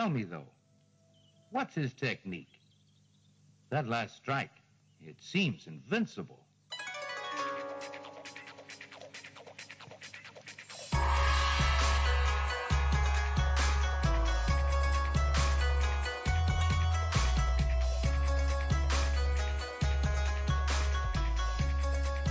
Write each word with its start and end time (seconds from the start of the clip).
Tell 0.00 0.08
me, 0.08 0.22
though, 0.22 0.46
what's 1.50 1.74
his 1.74 1.92
technique? 1.92 2.48
That 3.68 3.86
last 3.86 4.16
strike, 4.16 4.48
it 5.06 5.16
seems 5.20 5.66
invincible. 5.66 6.38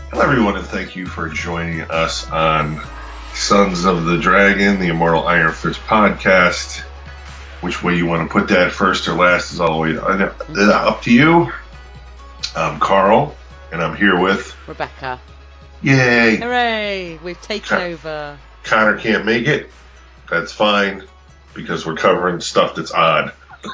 Hello, 0.09 0.23
everyone, 0.23 0.55
and 0.57 0.65
thank 0.65 0.95
you 0.95 1.05
for 1.05 1.29
joining 1.29 1.81
us 1.81 2.27
on 2.31 2.81
Sons 3.35 3.85
of 3.85 4.05
the 4.05 4.17
Dragon, 4.17 4.79
the 4.79 4.87
Immortal 4.87 5.27
Iron 5.27 5.53
Fist 5.53 5.81
podcast. 5.81 6.83
Which 7.61 7.83
way 7.83 7.95
you 7.97 8.05
want 8.05 8.27
to 8.27 8.31
put 8.31 8.47
that, 8.49 8.71
first 8.71 9.07
or 9.07 9.15
last, 9.15 9.51
is 9.51 9.59
always 9.59 9.97
up 9.97 11.01
to 11.03 11.13
you. 11.13 11.51
I'm 12.55 12.79
Carl, 12.79 13.35
and 13.71 13.81
I'm 13.81 13.95
here 13.97 14.17
with 14.19 14.55
Rebecca. 14.67 15.19
Yay! 15.81 16.37
Hooray! 16.37 17.19
We've 17.23 17.41
taken 17.41 17.77
Okay. 17.77 17.93
over. 17.93 18.37
Connor 18.63 18.97
can't 18.97 19.25
make 19.25 19.47
it. 19.47 19.69
That's 20.29 20.51
fine 20.53 21.03
because 21.53 21.85
we're 21.85 21.95
covering 21.95 22.39
stuff 22.41 22.75
that's 22.75 22.91
odd. 22.91 23.33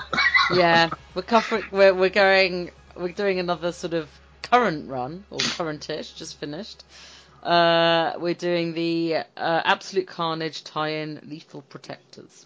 Yeah, 0.54 0.92
we're 1.16 1.24
covering. 1.24 1.64
We're 1.72 1.96
we're 1.96 2.10
going. 2.12 2.70
We're 2.96 3.14
doing 3.14 3.40
another 3.40 3.72
sort 3.72 3.96
of 3.96 4.08
current 4.44 4.88
run 4.92 5.26
or 5.32 5.40
currentish, 5.40 6.16
just 6.16 6.40
finished. 6.40 6.84
Uh, 7.42 8.14
we're 8.20 8.36
doing 8.36 8.76
the 8.76 9.16
uh, 9.16 9.62
Absolute 9.66 10.06
Carnage 10.08 10.64
tie-in 10.64 11.20
Lethal 11.28 11.64
Protectors. 11.64 12.46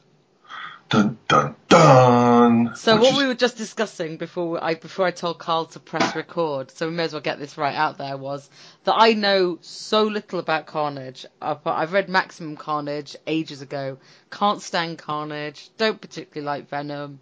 Dun 0.89 1.19
dun 1.27 1.55
dun. 1.67 2.75
So 2.75 2.95
Which 2.95 3.01
what 3.03 3.11
is- 3.11 3.17
we 3.19 3.27
were 3.27 3.35
just 3.35 3.57
discussing 3.57 4.17
before 4.17 4.63
I 4.63 4.73
before 4.73 5.05
I 5.05 5.11
told 5.11 5.37
Carl 5.37 5.65
to 5.67 5.79
press 5.79 6.15
record, 6.15 6.71
so 6.71 6.87
we 6.87 6.93
may 6.95 7.03
as 7.03 7.13
well 7.13 7.21
get 7.21 7.37
this 7.37 7.57
right 7.59 7.75
out 7.75 7.99
there, 7.99 8.17
was 8.17 8.49
that 8.85 8.95
I 8.97 9.13
know 9.13 9.59
so 9.61 10.03
little 10.03 10.39
about 10.39 10.65
Carnage. 10.65 11.27
I've, 11.39 11.65
I've 11.65 11.93
read 11.93 12.09
Maximum 12.09 12.57
Carnage 12.57 13.15
ages 13.27 13.61
ago. 13.61 13.99
Can't 14.31 14.61
stand 14.63 14.97
Carnage. 14.97 15.69
Don't 15.77 16.01
particularly 16.01 16.45
like 16.45 16.69
Venom. 16.69 17.19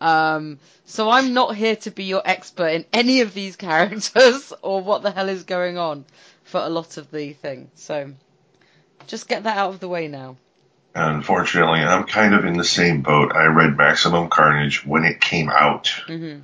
Um, 0.00 0.58
so 0.86 1.10
I'm 1.10 1.34
not 1.34 1.54
here 1.54 1.76
to 1.76 1.90
be 1.90 2.04
your 2.04 2.22
expert 2.24 2.68
in 2.68 2.86
any 2.94 3.20
of 3.20 3.34
these 3.34 3.56
characters 3.68 4.54
or 4.62 4.80
what 4.80 5.02
the 5.02 5.10
hell 5.10 5.28
is 5.28 5.44
going 5.44 5.76
on 5.76 6.06
for 6.44 6.60
a 6.60 6.68
lot 6.70 6.96
of 6.96 7.10
the 7.10 7.34
thing. 7.34 7.70
So 7.74 8.12
just 9.06 9.28
get 9.28 9.42
that 9.44 9.58
out 9.58 9.74
of 9.74 9.80
the 9.80 9.88
way 9.88 10.08
now. 10.08 10.38
Unfortunately, 10.94 11.80
I'm 11.80 12.04
kind 12.04 12.34
of 12.34 12.44
in 12.44 12.56
the 12.58 12.64
same 12.64 13.02
boat. 13.02 13.32
I 13.34 13.46
read 13.46 13.76
Maximum 13.76 14.28
Carnage 14.28 14.84
when 14.84 15.04
it 15.04 15.20
came 15.20 15.48
out 15.50 15.88
hmm 16.06 16.38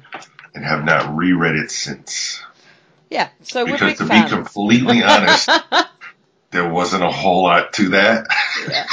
and 0.54 0.64
have 0.64 0.84
not 0.84 1.14
reread 1.16 1.54
it 1.56 1.70
since. 1.70 2.42
Yeah. 3.10 3.28
So 3.42 3.64
we're 3.64 3.72
Because 3.72 3.98
to 3.98 4.08
be 4.08 4.22
completely 4.28 5.02
honest, 5.04 5.48
there 6.50 6.68
wasn't 6.68 7.04
a 7.04 7.10
whole 7.10 7.44
lot 7.44 7.74
to 7.74 7.90
that. 7.90 8.26
Yeah. 8.68 8.86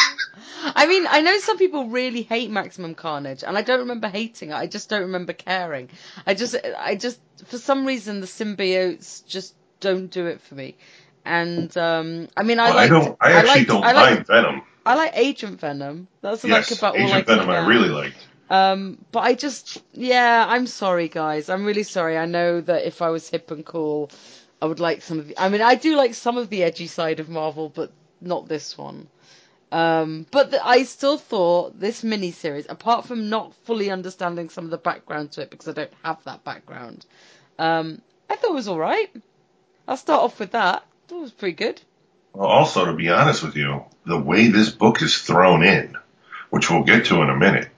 I 0.76 0.88
mean, 0.88 1.06
I 1.08 1.22
know 1.22 1.38
some 1.40 1.58
people 1.58 1.86
really 1.88 2.24
hate 2.24 2.50
Maximum 2.52 2.94
Carnage, 2.96 3.44
and 3.44 3.58
I 3.58 3.62
don't 3.62 3.80
remember 3.80 4.08
hating 4.10 4.50
it. 4.50 4.56
I 4.56 4.68
just 4.68 4.90
don't 4.90 5.04
remember 5.04 5.34
caring. 5.34 5.90
I 6.26 6.34
just, 6.34 6.56
I 6.78 6.96
just, 6.96 7.20
for 7.46 7.58
some 7.58 7.86
reason, 7.86 8.20
the 8.20 8.28
symbiotes 8.28 9.26
just 9.26 9.56
don't 9.80 10.08
do 10.08 10.26
it 10.28 10.42
for 10.42 10.56
me. 10.56 10.76
And 11.24 11.76
um, 11.78 12.28
I 12.36 12.44
mean, 12.44 12.60
I 12.60 12.70
Well, 12.70 12.78
I 12.80 12.88
don't. 12.88 13.18
I 13.22 13.32
actually 13.32 13.48
liked- 13.60 13.68
don't 13.70 13.84
I 13.84 13.92
like, 13.94 14.28
Venom. 14.28 14.62
I 14.86 14.96
like 14.96 15.14
Agent 15.16 15.60
Venom. 15.60 16.08
That's 16.22 16.44
Yes, 16.44 16.70
like 16.70 16.80
about 16.80 17.00
all 17.00 17.08
I 17.12 17.20
Agent 17.20 17.28
Venom, 17.28 17.50
I 17.50 17.68
really 17.68 17.90
liked. 17.90 18.28
Um, 18.50 19.04
but 19.12 19.22
I 19.22 19.34
just, 19.34 19.82
yeah, 19.94 20.46
I'm 20.48 20.68
sorry, 20.68 21.08
guys. 21.08 21.50
I'm 21.50 21.66
really 21.66 21.84
sorry. 21.84 22.18
I 22.18 22.26
know 22.26 22.62
that 22.62 22.86
if 22.86 23.02
I 23.02 23.10
was 23.10 23.28
hip 23.30 23.50
and 23.50 23.66
cool, 23.66 24.12
I 24.62 24.68
would 24.68 24.80
like 24.80 25.02
some 25.02 25.20
of 25.20 25.28
the. 25.28 25.40
I 25.40 25.50
mean, 25.50 25.62
I 25.62 25.76
do 25.76 25.96
like 25.96 26.14
some 26.14 26.38
of 26.38 26.50
the 26.50 26.64
edgy 26.64 26.88
side 26.88 27.20
of 27.20 27.30
Marvel, 27.30 27.70
but 27.70 27.92
not 28.22 28.48
this 28.48 28.78
one. 28.78 29.08
Um, 29.72 30.26
but 30.32 30.52
the, 30.52 30.66
I 30.66 30.84
still 30.84 31.18
thought 31.18 31.80
this 31.80 32.04
miniseries, 32.04 32.68
apart 32.70 33.08
from 33.08 33.30
not 33.30 33.54
fully 33.66 33.90
understanding 33.90 34.50
some 34.50 34.64
of 34.66 34.72
the 34.72 34.78
background 34.78 35.32
to 35.34 35.42
it 35.42 35.50
because 35.50 35.68
I 35.68 35.74
don't 35.74 35.94
have 36.04 36.24
that 36.26 36.44
background, 36.44 37.06
um, 37.58 38.02
I 38.30 38.36
thought 38.36 38.52
it 38.52 38.54
was 38.54 38.68
all 38.68 38.80
right. 38.80 39.10
I'll 39.88 39.98
start 39.98 40.22
off 40.22 40.40
with 40.40 40.52
that. 40.52 40.84
I 40.84 41.10
thought 41.10 41.18
it 41.18 41.22
was 41.22 41.32
pretty 41.32 41.56
good. 41.56 41.82
Well, 42.36 42.50
also, 42.50 42.86
to 42.86 42.94
be 42.94 43.10
honest 43.10 43.44
with 43.44 43.56
you, 43.56 43.86
the 44.06 44.20
way 44.20 44.50
this 44.50 44.70
book 44.70 45.02
is 45.02 45.18
thrown 45.18 45.64
in, 45.64 45.96
which 46.50 46.70
we'll 46.70 46.84
get 46.84 47.06
to 47.06 47.22
in 47.22 47.30
a 47.30 47.36
minute, 47.36 47.70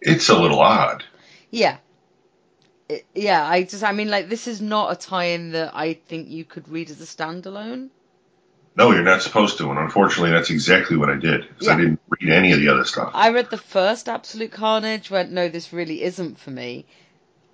it's 0.00 0.30
a 0.30 0.38
little 0.38 0.60
odd. 0.60 1.04
Yeah. 1.50 1.76
It- 2.88 3.04
yeah, 3.14 3.46
I 3.46 3.64
just, 3.64 3.84
I 3.84 3.92
mean, 3.92 4.08
like, 4.08 4.30
this 4.30 4.48
is 4.48 4.62
not 4.62 4.92
a 4.92 4.96
tie-in 4.96 5.52
that 5.52 5.76
I 5.76 5.92
think 5.94 6.30
you 6.30 6.44
could 6.44 6.70
read 6.70 6.88
as 6.90 7.02
a 7.02 7.04
standalone. 7.04 7.90
No, 8.76 8.92
you're 8.92 9.02
not 9.02 9.20
supposed 9.22 9.58
to, 9.58 9.68
and 9.70 9.78
unfortunately, 9.78 10.30
that's 10.30 10.50
exactly 10.50 10.96
what 10.96 11.10
I 11.10 11.16
did. 11.16 11.42
'cause 11.58 11.68
I 11.68 11.72
Yeah. 11.72 11.78
didn't 11.78 12.00
read 12.08 12.30
any 12.32 12.52
of 12.52 12.60
the 12.60 12.68
other 12.68 12.84
stuff. 12.86 13.10
I 13.12 13.30
read 13.30 13.50
the 13.50 13.58
first 13.58 14.08
Absolute 14.08 14.52
Carnage, 14.52 15.10
went, 15.10 15.32
no, 15.32 15.48
this 15.50 15.70
really 15.72 16.02
isn't 16.02 16.38
for 16.38 16.50
me. 16.50 16.86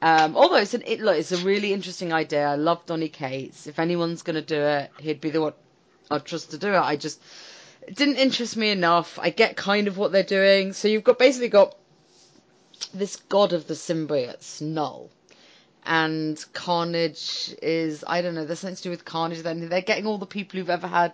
Um, 0.02 0.36
although 0.36 0.56
it's 0.56 0.74
an, 0.74 0.82
it, 0.86 1.00
look, 1.00 1.16
it's 1.16 1.32
a 1.32 1.38
really 1.38 1.72
interesting 1.72 2.12
idea. 2.12 2.46
I 2.46 2.56
love 2.56 2.84
Donny 2.86 3.08
Cates. 3.08 3.66
If 3.66 3.78
anyone's 3.80 4.22
going 4.22 4.36
to 4.36 4.42
do 4.42 4.60
it, 4.60 4.90
he'd 5.00 5.20
be 5.20 5.30
the 5.30 5.40
one 5.40 5.54
I'd 6.10 6.24
trust 6.24 6.50
to 6.50 6.58
do 6.58 6.68
it. 6.68 6.78
I 6.78 6.96
just, 6.96 7.20
it 7.86 7.96
didn't 7.96 8.16
interest 8.16 8.56
me 8.56 8.70
enough. 8.70 9.18
I 9.20 9.30
get 9.30 9.56
kind 9.56 9.88
of 9.88 9.96
what 9.98 10.12
they're 10.12 10.22
doing. 10.22 10.72
So 10.72 10.88
you've 10.88 11.04
got 11.04 11.18
basically 11.18 11.48
got 11.48 11.74
this 12.92 13.16
god 13.16 13.52
of 13.52 13.66
the 13.66 13.74
symbiotes, 13.74 14.60
Null. 14.60 15.10
And 15.86 16.42
Carnage 16.54 17.54
is, 17.60 18.04
I 18.06 18.22
don't 18.22 18.34
know, 18.34 18.46
there's 18.46 18.60
something 18.60 18.76
to 18.76 18.82
do 18.84 18.90
with 18.90 19.04
Carnage. 19.04 19.42
Then 19.42 19.68
they're 19.68 19.82
getting 19.82 20.06
all 20.06 20.18
the 20.18 20.26
people 20.26 20.58
who've 20.58 20.70
ever 20.70 20.86
had 20.86 21.12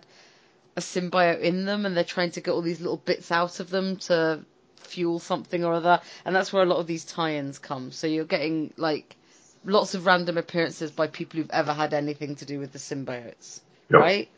a 0.77 0.81
symbiote 0.81 1.41
in 1.41 1.65
them, 1.65 1.87
and 1.87 1.97
they're 1.97 2.05
trying 2.05 2.31
to 2.33 2.41
get 2.41 2.53
all 2.53 2.63
these 2.63 2.81
little 2.81 2.97
bits 2.97 3.33
out 3.33 3.59
of 3.59 3.71
them 3.71 3.97
to 3.97 4.41
fuel 4.77 5.19
something 5.19 5.65
or 5.65 5.73
other. 5.75 6.01
And 6.25 6.35
that's 6.35 6.53
where 6.53 6.63
a 6.63 6.67
lot 6.67 6.79
of 6.79 6.87
these 6.87 7.05
tie-ins 7.05 7.59
come. 7.59 7.91
So 7.91 8.07
you're 8.07 8.25
getting 8.25 8.73
like 8.77 9.17
lots 9.65 9.95
of 9.95 10.07
random 10.07 10.39
appearances 10.39 10.91
by 10.93 11.09
people 11.09 11.39
who've 11.41 11.51
ever 11.51 11.73
had 11.73 11.93
anything 11.93 12.37
to 12.37 12.45
do 12.45 12.59
with 12.61 12.73
the 12.73 12.79
symbiotes, 12.79 13.61
Yep. 13.91 14.01
right? 14.01 14.29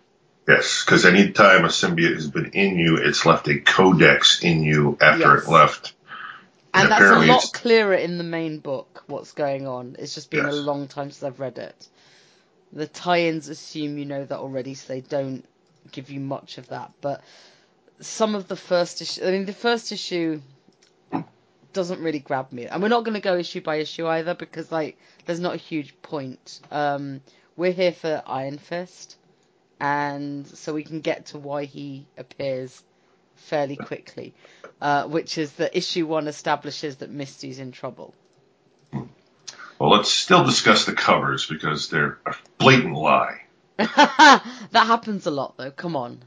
Yes, 0.48 0.84
because 0.84 1.04
any 1.06 1.30
time 1.30 1.64
a 1.64 1.68
symbiote 1.68 2.14
has 2.14 2.28
been 2.28 2.50
in 2.50 2.78
you, 2.78 2.96
it's 2.96 3.24
left 3.24 3.46
a 3.48 3.60
codex 3.60 4.42
in 4.42 4.62
you 4.64 4.98
after 5.00 5.34
Yes. 5.36 5.44
it 5.44 5.48
left. 5.50 5.92
And 6.74 6.84
And 6.84 6.92
that's 6.92 7.02
a 7.04 7.14
lot 7.18 7.44
it's- 7.44 7.50
clearer 7.50 7.94
in 7.94 8.18
the 8.18 8.24
main 8.24 8.58
book, 8.58 9.04
what's 9.06 9.32
going 9.32 9.66
on. 9.66 9.96
It's 9.98 10.14
just 10.14 10.30
been 10.30 10.46
a 10.46 10.52
long 10.52 10.88
time 10.88 11.10
since 11.10 11.22
I've 11.22 11.38
read 11.38 11.58
it. 11.58 11.88
The 12.72 12.86
tie-ins 12.86 13.48
assume 13.48 13.98
you 13.98 14.04
know 14.06 14.24
that 14.24 14.38
already, 14.38 14.74
so 14.74 14.92
they 14.92 15.02
don't 15.02 15.44
give 15.90 16.10
you 16.10 16.18
much 16.18 16.58
of 16.58 16.68
that. 16.68 16.92
But 17.02 17.22
some 18.00 18.34
of 18.34 18.48
the 18.48 18.56
first 18.56 19.02
issue, 19.02 19.24
I 19.24 19.30
mean, 19.30 19.44
the 19.44 19.52
first 19.52 19.92
issue 19.92 20.40
doesn't 21.72 22.00
really 22.00 22.18
grab 22.18 22.50
me. 22.52 22.66
And 22.66 22.82
we're 22.82 22.88
not 22.88 23.04
going 23.04 23.14
to 23.14 23.20
go 23.20 23.36
issue 23.36 23.60
by 23.60 23.76
issue 23.76 24.06
either, 24.08 24.34
because, 24.34 24.72
like, 24.72 24.98
there's 25.26 25.40
not 25.40 25.54
a 25.54 25.58
huge 25.58 25.94
point. 26.02 26.60
Um, 26.70 27.20
we're 27.56 27.72
here 27.72 27.92
for 27.92 28.22
Iron 28.26 28.58
Fist, 28.58 29.16
and 29.82 30.46
so 30.46 30.72
we 30.72 30.84
can 30.84 31.00
get 31.00 31.26
to 31.26 31.38
why 31.38 31.64
he 31.64 32.06
appears 32.16 32.82
fairly 33.34 33.74
quickly, 33.74 34.32
uh, 34.80 35.08
which 35.08 35.36
is 35.36 35.52
that 35.54 35.76
issue 35.76 36.06
one 36.06 36.28
establishes 36.28 36.98
that 36.98 37.10
Misty's 37.10 37.58
in 37.58 37.72
trouble. 37.72 38.14
Well, 38.92 39.90
let's 39.90 40.08
still 40.08 40.44
discuss 40.44 40.84
the 40.84 40.92
covers 40.92 41.46
because 41.46 41.90
they're 41.90 42.18
a 42.24 42.34
blatant 42.58 42.94
lie. 42.94 43.42
that 43.76 44.42
happens 44.72 45.26
a 45.26 45.32
lot, 45.32 45.56
though. 45.56 45.72
Come 45.72 45.96
on. 45.96 46.22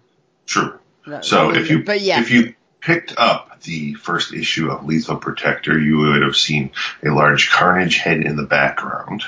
True. 0.46 0.78
So 1.22 1.56
if 1.56 1.70
you 1.70 1.84
yeah, 1.94 2.20
if 2.20 2.32
you 2.32 2.56
picked 2.82 3.14
up 3.18 3.62
the 3.62 3.94
first 3.94 4.34
issue 4.34 4.70
of 4.70 4.86
Lethal 4.86 5.16
Protector, 5.16 5.80
you 5.80 6.00
would 6.00 6.24
have 6.24 6.36
seen 6.36 6.72
a 7.06 7.10
large 7.10 7.52
Carnage 7.52 8.00
head 8.00 8.22
in 8.22 8.36
the 8.36 8.44
background, 8.44 9.24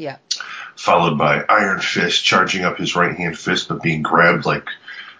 yeah, 0.00 0.16
followed 0.80 1.18
by 1.18 1.44
Iron 1.48 1.78
Fist 1.80 2.24
charging 2.24 2.64
up 2.64 2.78
his 2.78 2.96
right 2.96 3.14
hand 3.14 3.38
fist, 3.38 3.68
but 3.68 3.82
being 3.82 4.00
grabbed 4.02 4.46
like 4.46 4.66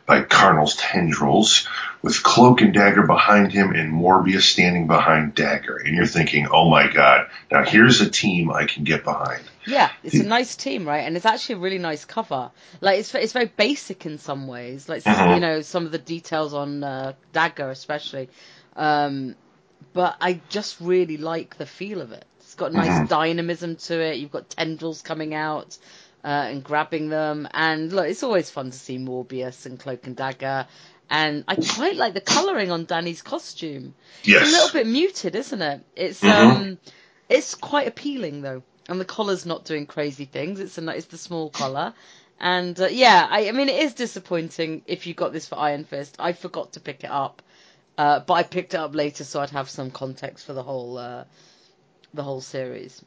by 0.06 0.22
Carnage's 0.22 0.74
tendrils, 0.76 1.68
with 2.02 2.22
Cloak 2.22 2.62
and 2.62 2.72
Dagger 2.74 3.06
behind 3.06 3.52
him 3.52 3.72
and 3.72 3.92
Morbius 3.92 4.42
standing 4.42 4.86
behind 4.86 5.34
Dagger. 5.34 5.76
And 5.76 5.94
you're 5.94 6.06
thinking, 6.06 6.48
oh 6.50 6.68
my 6.70 6.90
god, 6.90 7.28
now 7.52 7.62
here's 7.64 8.00
a 8.00 8.10
team 8.10 8.50
I 8.50 8.64
can 8.64 8.84
get 8.84 9.04
behind. 9.04 9.42
yeah. 9.66 9.90
It's 10.02 10.16
a 10.16 10.24
nice 10.24 10.56
team, 10.56 10.88
right? 10.88 11.00
And 11.06 11.14
it's 11.16 11.26
actually 11.26 11.56
a 11.56 11.58
really 11.58 11.78
nice 11.78 12.04
cover. 12.06 12.50
Like 12.80 12.98
it's 13.00 13.14
it's 13.14 13.34
very 13.34 13.52
basic 13.54 14.06
in 14.06 14.16
some 14.18 14.48
ways. 14.48 14.88
Like 14.88 15.04
Mhm. 15.04 15.34
you 15.34 15.40
know 15.40 15.60
some 15.60 15.84
of 15.86 15.92
the 15.92 15.98
details 15.98 16.54
on 16.54 16.82
uh, 16.82 17.12
Dagger, 17.34 17.68
especially. 17.70 18.30
Um, 18.76 19.36
but 19.92 20.16
I 20.20 20.40
just 20.48 20.80
really 20.80 21.18
like 21.18 21.56
the 21.58 21.66
feel 21.66 22.00
of 22.00 22.12
it. 22.12 22.24
Got 22.60 22.72
nice 22.74 23.08
dynamism 23.08 23.76
to 23.76 24.00
it. 24.00 24.18
You've 24.18 24.30
got 24.30 24.50
tendrils 24.50 25.00
coming 25.02 25.34
out 25.34 25.78
uh, 26.22 26.28
and 26.50 26.62
grabbing 26.62 27.08
them, 27.08 27.48
and 27.54 27.90
look, 27.90 28.06
it's 28.06 28.22
always 28.22 28.50
fun 28.50 28.70
to 28.70 28.78
see 28.78 28.98
Morbius 28.98 29.64
and 29.64 29.80
Cloak 29.80 30.06
and 30.06 30.14
Dagger. 30.14 30.66
and 31.08 31.42
I 31.48 31.56
quite 31.56 31.96
like 31.96 32.14
the 32.14 32.20
colouring 32.20 32.70
on 32.70 32.84
Danny's 32.84 33.22
costume. 33.22 33.94
Yes. 34.22 34.42
It's 34.42 34.50
a 34.50 34.56
little 34.56 34.72
bit 34.72 34.86
muted, 34.86 35.34
isn't 35.34 35.62
it? 35.62 35.80
It's 35.96 36.20
Mhm. 36.20 36.30
um, 36.30 36.78
it's 37.28 37.54
quite 37.54 37.88
appealing 37.88 38.42
though, 38.42 38.62
and 38.88 39.00
the 39.00 39.04
collar's 39.06 39.46
not 39.46 39.64
doing 39.64 39.86
crazy 39.86 40.26
things. 40.26 40.60
It's 40.60 40.76
a 40.78 40.88
it's 40.90 41.06
the 41.06 41.18
small 41.18 41.48
collar, 41.50 41.94
and 42.38 42.78
uh, 42.78 42.88
yeah, 42.88 43.26
I, 43.30 43.48
I 43.48 43.52
mean 43.52 43.68
it 43.70 43.82
is 43.82 43.94
disappointing 43.94 44.82
if 44.86 45.06
you 45.06 45.14
got 45.14 45.32
this 45.32 45.48
for 45.48 45.58
Iron 45.58 45.84
Fist. 45.84 46.16
I 46.18 46.32
forgot 46.34 46.74
to 46.74 46.80
pick 46.80 47.04
it 47.04 47.10
up, 47.10 47.42
uh, 47.96 48.20
but 48.20 48.34
I 48.34 48.42
picked 48.42 48.74
it 48.74 48.80
up 48.80 48.94
later 48.94 49.24
so 49.24 49.40
I'd 49.40 49.50
have 49.50 49.68
some 49.70 49.90
context 49.90 50.44
for 50.46 50.52
the 50.52 50.62
whole 50.62 50.98
uh, 50.98 51.24
the 52.14 52.22
whole 52.22 52.40
series. 52.40 53.04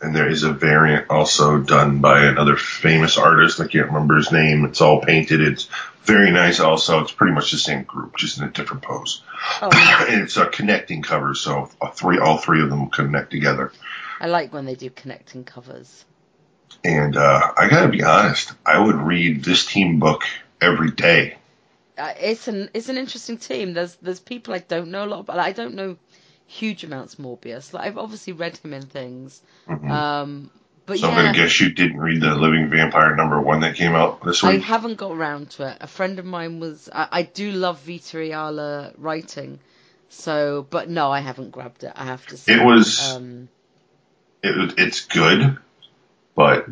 And 0.00 0.14
there 0.14 0.28
is 0.28 0.44
a 0.44 0.52
variant 0.52 1.10
also 1.10 1.58
done 1.58 1.98
by 2.00 2.24
another 2.26 2.56
famous 2.56 3.18
artist. 3.18 3.60
I 3.60 3.66
can't 3.66 3.88
remember 3.88 4.16
his 4.16 4.30
name. 4.30 4.64
It's 4.64 4.80
all 4.80 5.00
painted. 5.00 5.40
It's 5.40 5.68
very 6.04 6.30
nice 6.30 6.60
also. 6.60 7.00
It's 7.00 7.10
pretty 7.10 7.34
much 7.34 7.50
the 7.50 7.58
same 7.58 7.82
group, 7.82 8.16
just 8.16 8.38
in 8.38 8.44
a 8.44 8.50
different 8.50 8.82
pose. 8.82 9.22
Oh, 9.60 9.70
and 10.08 10.22
it's 10.22 10.36
a 10.36 10.46
connecting 10.46 11.02
cover, 11.02 11.34
so 11.34 11.68
all 11.80 11.90
three, 11.90 12.18
all 12.18 12.38
three 12.38 12.62
of 12.62 12.70
them 12.70 12.90
connect 12.90 13.30
together. 13.30 13.72
I 14.20 14.28
like 14.28 14.52
when 14.52 14.66
they 14.66 14.76
do 14.76 14.88
connecting 14.88 15.44
covers. 15.44 16.04
And, 16.84 17.16
uh, 17.16 17.52
I 17.56 17.68
gotta 17.68 17.88
be 17.88 18.04
honest, 18.04 18.52
I 18.64 18.78
would 18.78 18.94
read 18.94 19.42
this 19.42 19.66
team 19.66 19.98
book 19.98 20.22
every 20.60 20.92
day. 20.92 21.38
Uh, 21.96 22.14
it's 22.20 22.46
an 22.46 22.70
it's 22.72 22.88
an 22.88 22.96
interesting 22.96 23.38
team. 23.38 23.74
There's 23.74 23.96
there's 23.96 24.20
people 24.20 24.54
I 24.54 24.58
don't 24.60 24.92
know 24.92 25.04
a 25.04 25.06
lot 25.06 25.20
about. 25.20 25.36
Like, 25.38 25.46
I 25.48 25.52
don't 25.52 25.74
know 25.74 25.96
huge 26.48 26.82
amounts 26.82 27.16
Morbius. 27.16 27.72
Like 27.72 27.84
I've 27.86 27.98
obviously 27.98 28.32
read 28.32 28.56
him 28.56 28.72
in 28.74 28.82
things. 28.82 29.40
Mhm. 29.68 29.90
Um, 29.90 30.50
but 30.86 30.98
so 30.98 31.08
I'm 31.10 31.14
gonna 31.14 31.34
guess 31.36 31.60
you 31.60 31.70
didn't 31.70 32.00
read 32.00 32.22
the 32.22 32.34
Living 32.34 32.70
Vampire 32.70 33.14
number 33.14 33.38
one 33.38 33.60
that 33.60 33.76
came 33.76 33.94
out 33.94 34.24
this 34.24 34.42
I 34.42 34.56
haven't 34.56 34.96
got 34.96 35.12
around 35.12 35.50
to 35.50 35.68
it. 35.68 35.76
A 35.82 35.86
friend 35.86 36.18
of 36.18 36.24
mine 36.24 36.58
was. 36.58 36.88
I, 36.92 37.08
I 37.12 37.22
do 37.22 37.52
love 37.52 37.80
Vita 37.82 38.18
Ayala 38.18 38.92
writing, 38.96 39.60
so 40.08 40.66
but 40.70 40.88
no, 40.88 41.10
I 41.12 41.20
haven't 41.20 41.50
grabbed 41.50 41.84
it. 41.84 41.92
I 41.94 42.06
have 42.06 42.26
to 42.28 42.38
say. 42.38 42.54
It 42.54 42.64
was- 42.64 43.14
Um, 43.14 43.48
it, 44.42 44.74
it's 44.78 45.04
good, 45.04 45.58
but 46.34 46.66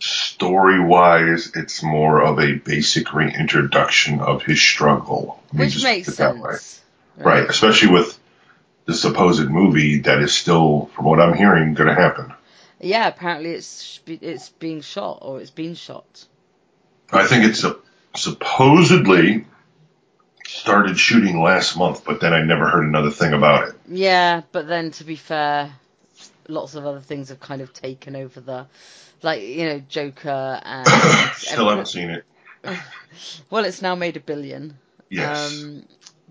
story 0.00 0.80
wise, 0.84 1.52
it's 1.54 1.82
more 1.82 2.20
of 2.20 2.38
a 2.38 2.54
basic 2.54 3.14
reintroduction 3.14 4.20
of 4.20 4.42
his 4.42 4.60
struggle. 4.60 5.42
Which 5.52 5.82
makes 5.82 6.08
put 6.08 6.14
it 6.14 6.18
that 6.18 6.36
way. 6.38 6.50
sense. 6.52 6.80
Right, 7.16 7.48
especially 7.48 7.90
with 7.92 8.18
the 8.90 8.96
supposed 8.96 9.48
movie 9.48 10.00
that 10.00 10.20
is 10.20 10.34
still, 10.34 10.90
from 10.94 11.04
what 11.04 11.20
I'm 11.20 11.34
hearing, 11.34 11.74
going 11.74 11.94
to 11.94 11.94
happen. 11.94 12.34
Yeah, 12.80 13.06
apparently 13.06 13.50
it's 13.50 14.00
it's 14.06 14.48
being 14.48 14.80
shot 14.80 15.18
or 15.22 15.40
it's 15.40 15.52
been 15.52 15.74
shot. 15.74 16.26
I 17.12 17.24
think 17.26 17.44
it's 17.44 17.62
a, 17.62 17.76
supposedly 18.16 19.46
started 20.44 20.98
shooting 20.98 21.40
last 21.40 21.76
month, 21.76 22.04
but 22.04 22.20
then 22.20 22.32
I 22.32 22.42
never 22.42 22.68
heard 22.68 22.82
another 22.84 23.12
thing 23.12 23.32
about 23.32 23.68
it. 23.68 23.74
Yeah, 23.86 24.42
but 24.50 24.66
then 24.66 24.90
to 24.92 25.04
be 25.04 25.14
fair, 25.14 25.70
lots 26.48 26.74
of 26.74 26.84
other 26.84 27.00
things 27.00 27.28
have 27.28 27.38
kind 27.38 27.60
of 27.60 27.72
taken 27.72 28.16
over 28.16 28.40
the, 28.40 28.66
like 29.22 29.42
you 29.42 29.66
know, 29.66 29.78
Joker 29.88 30.60
and. 30.64 30.88
Still 31.36 31.68
haven't 31.68 31.86
seen 31.86 32.10
it. 32.10 32.24
Well, 33.50 33.64
it's 33.64 33.82
now 33.82 33.96
made 33.96 34.16
a 34.16 34.20
billion. 34.20 34.78
Yes. 35.10 35.60
Um, 35.60 35.84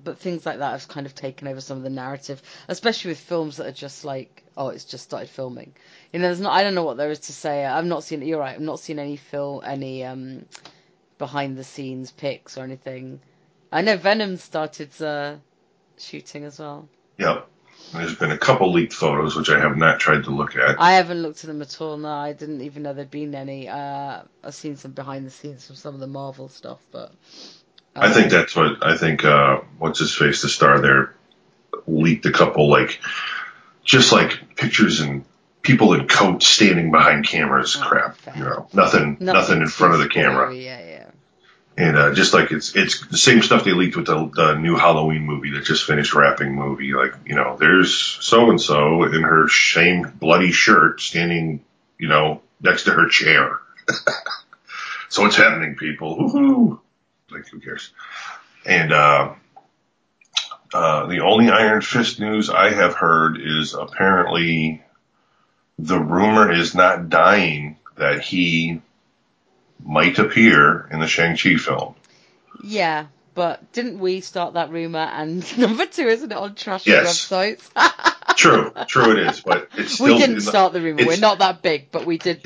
but 0.04 0.18
things 0.18 0.46
like 0.46 0.60
that 0.60 0.72
have 0.72 0.88
kind 0.88 1.06
of 1.06 1.16
taken 1.16 1.48
over 1.48 1.62
some 1.62 1.78
of 1.78 1.84
the 1.84 1.90
narrative, 1.90 2.42
especially 2.68 3.12
with 3.12 3.20
films 3.20 3.58
that 3.58 3.68
are 3.68 3.72
just 3.72 4.06
like, 4.06 4.44
oh, 4.58 4.70
it's 4.70 4.86
just 4.86 5.04
started 5.04 5.30
filming. 5.30 5.74
You 6.12 6.20
know, 6.20 6.28
there's 6.28 6.42
not. 6.42 6.54
I 6.54 6.64
don't 6.64 6.76
know 6.76 6.84
what 6.84 6.98
there 6.98 7.12
is 7.12 7.20
to 7.22 7.34
say. 7.34 7.66
I've 7.66 7.86
not 7.86 8.04
seen. 8.04 8.22
You're 8.22 8.40
right. 8.40 8.56
I've 8.56 8.62
not 8.62 8.80
seen 8.80 9.00
any 9.00 9.18
film, 9.18 9.62
any 9.66 10.04
um, 10.04 10.46
behind 11.18 11.58
the 11.58 11.64
scenes 11.64 12.12
pics 12.12 12.58
or 12.58 12.64
anything. 12.64 13.20
I 13.72 13.82
know 13.82 13.98
Venom 13.98 14.38
started 14.38 15.00
uh, 15.02 15.36
shooting 15.98 16.44
as 16.44 16.60
well. 16.60 16.90
Yep. 17.18 17.48
There's 17.94 18.16
been 18.16 18.32
a 18.32 18.38
couple 18.38 18.72
leaked 18.72 18.94
photos, 18.94 19.36
which 19.36 19.50
I 19.50 19.60
have 19.60 19.78
not 19.78 20.00
tried 20.00 20.26
to 20.26 20.32
look 20.32 20.56
at. 20.56 20.80
I 20.80 20.94
haven't 20.94 21.22
looked 21.22 21.44
at 21.44 21.48
them 21.48 21.62
at 21.62 21.82
all. 21.82 21.98
No, 21.98 22.10
I 22.10 22.34
didn't 22.34 22.62
even 22.62 22.84
know 22.84 22.94
there'd 22.94 23.10
been 23.10 23.34
any. 23.34 23.68
Uh, 23.68 24.24
I've 24.44 24.54
seen 24.54 24.76
some 24.76 24.92
behind 24.92 25.26
the 25.26 25.32
scenes 25.32 25.66
from 25.66 25.76
some 25.76 25.94
of 25.96 26.00
the 26.00 26.08
Marvel 26.08 26.50
stuff, 26.50 26.80
but 26.92 27.14
I 28.02 28.14
think 28.14 28.32
that's 28.32 28.56
what 28.56 28.86
I 28.86 28.98
think. 28.98 29.26
Uh, 29.26 29.62
what's 29.78 30.00
his 30.00 30.16
face, 30.16 30.42
the 30.42 30.50
star 30.50 30.80
there, 30.80 31.14
leaked 31.88 32.26
a 32.26 32.32
couple 32.32 32.70
like, 32.70 33.00
just 33.84 34.12
like 34.12 34.56
pictures 34.56 35.00
and 35.00 35.26
people 35.62 35.94
in 35.94 36.08
coats 36.08 36.48
standing 36.48 36.92
behind 36.92 37.28
cameras. 37.28 37.78
Oh, 37.80 37.86
crap, 37.86 38.18
fair. 38.18 38.36
you 38.36 38.44
know, 38.44 38.68
nothing, 38.74 39.18
nothing, 39.20 39.62
in 39.62 39.68
front 39.68 39.94
of 39.94 40.00
the 40.00 40.08
camera. 40.08 40.54
Yeah, 40.54 40.80
yeah. 40.80 41.06
And 41.78 41.98
uh, 41.98 42.14
just 42.14 42.34
like 42.34 42.52
it's 42.52 42.76
it's 42.76 43.08
the 43.08 43.18
same 43.18 43.42
stuff 43.42 43.64
they 43.64 43.72
leaked 43.72 43.96
with 43.96 44.08
the, 44.08 44.30
the 44.34 44.56
new 44.56 44.76
Halloween 44.76 45.24
movie 45.24 45.52
that 45.52 45.64
just 45.64 45.86
finished 45.86 46.14
wrapping 46.14 46.54
movie. 46.54 46.94
Like 46.94 47.14
you 47.26 47.36
know, 47.36 47.56
there's 47.58 47.96
so 47.96 48.50
and 48.50 48.60
so 48.60 49.04
in 49.04 49.24
her 49.24 49.48
same 49.48 50.12
bloody 50.20 50.52
shirt 50.52 51.00
standing, 51.00 51.64
you 51.98 52.10
know, 52.10 52.42
next 52.60 52.84
to 52.84 52.92
her 52.92 53.08
chair. 53.08 53.60
so 55.10 55.26
it's 55.26 55.38
happening, 55.38 55.76
people. 55.76 56.18
Woohoo! 56.18 56.80
Like 57.32 57.48
who 57.48 57.60
cares? 57.60 57.92
And 58.66 58.92
uh, 58.92 59.34
uh, 60.74 61.06
the 61.08 61.20
only 61.22 61.50
Iron 61.50 61.82
Fist 61.82 62.20
news 62.20 62.50
I 62.50 62.72
have 62.72 62.94
heard 62.96 63.40
is 63.42 63.74
apparently 63.74 64.84
the 65.78 66.00
rumor 66.00 66.52
is 66.52 66.76
not 66.76 67.10
dying 67.10 67.78
that 67.98 68.22
he 68.22 68.82
might 69.84 70.20
appear 70.20 70.88
in 70.92 71.00
the 71.00 71.08
Shang-Chi 71.08 71.56
film. 71.56 71.96
Yeah, 72.62 73.08
but 73.34 73.72
didn't 73.72 74.00
we 74.00 74.20
start 74.20 74.56
that 74.56 74.72
rumor? 74.72 75.00
And 75.00 75.46
number 75.58 75.86
two, 75.86 76.08
isn't 76.08 76.32
it 76.32 76.38
on 76.38 76.56
trashy 76.56 76.92
Yes. 76.92 77.28
websites? 77.30 78.16
True, 78.36 78.72
true 78.88 79.12
it 79.12 79.20
is, 79.28 79.42
but 79.42 79.68
it's 79.76 79.96
still. 79.96 80.06
we 80.14 80.18
didn't 80.18 80.40
start 80.40 80.72
the 80.72 80.80
rumor. 80.80 81.06
We're 81.06 81.18
not 81.20 81.40
that 81.40 81.62
big, 81.62 81.92
but 81.92 82.06
we 82.06 82.18
did. 82.18 82.42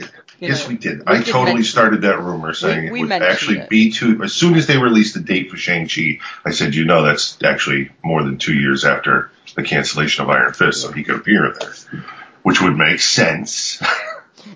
Yes, 0.49 0.63
know, 0.63 0.69
we 0.69 0.77
did. 0.77 0.99
we 0.99 1.03
I 1.07 1.21
totally 1.21 1.63
started 1.63 2.01
that 2.01 2.19
rumor 2.19 2.53
saying 2.53 2.91
we 2.91 2.99
it 2.99 3.03
would 3.03 3.11
actually 3.11 3.59
it. 3.59 3.69
be 3.69 3.91
two. 3.91 4.21
As 4.23 4.33
soon 4.33 4.55
as 4.55 4.67
they 4.67 4.77
released 4.77 5.13
the 5.13 5.19
date 5.21 5.49
for 5.49 5.57
Shang 5.57 5.87
Chi, 5.87 6.19
I 6.45 6.51
said, 6.51 6.75
you 6.75 6.85
know, 6.85 7.03
that's 7.03 7.37
actually 7.43 7.91
more 8.03 8.23
than 8.23 8.37
two 8.37 8.53
years 8.53 8.85
after 8.85 9.31
the 9.55 9.63
cancellation 9.63 10.23
of 10.23 10.29
Iron 10.29 10.53
Fist, 10.53 10.81
so 10.81 10.91
he 10.91 11.03
could 11.03 11.15
appear 11.15 11.53
there, 11.59 12.03
which 12.43 12.61
would 12.61 12.77
make 12.77 12.99
sense. 12.99 13.81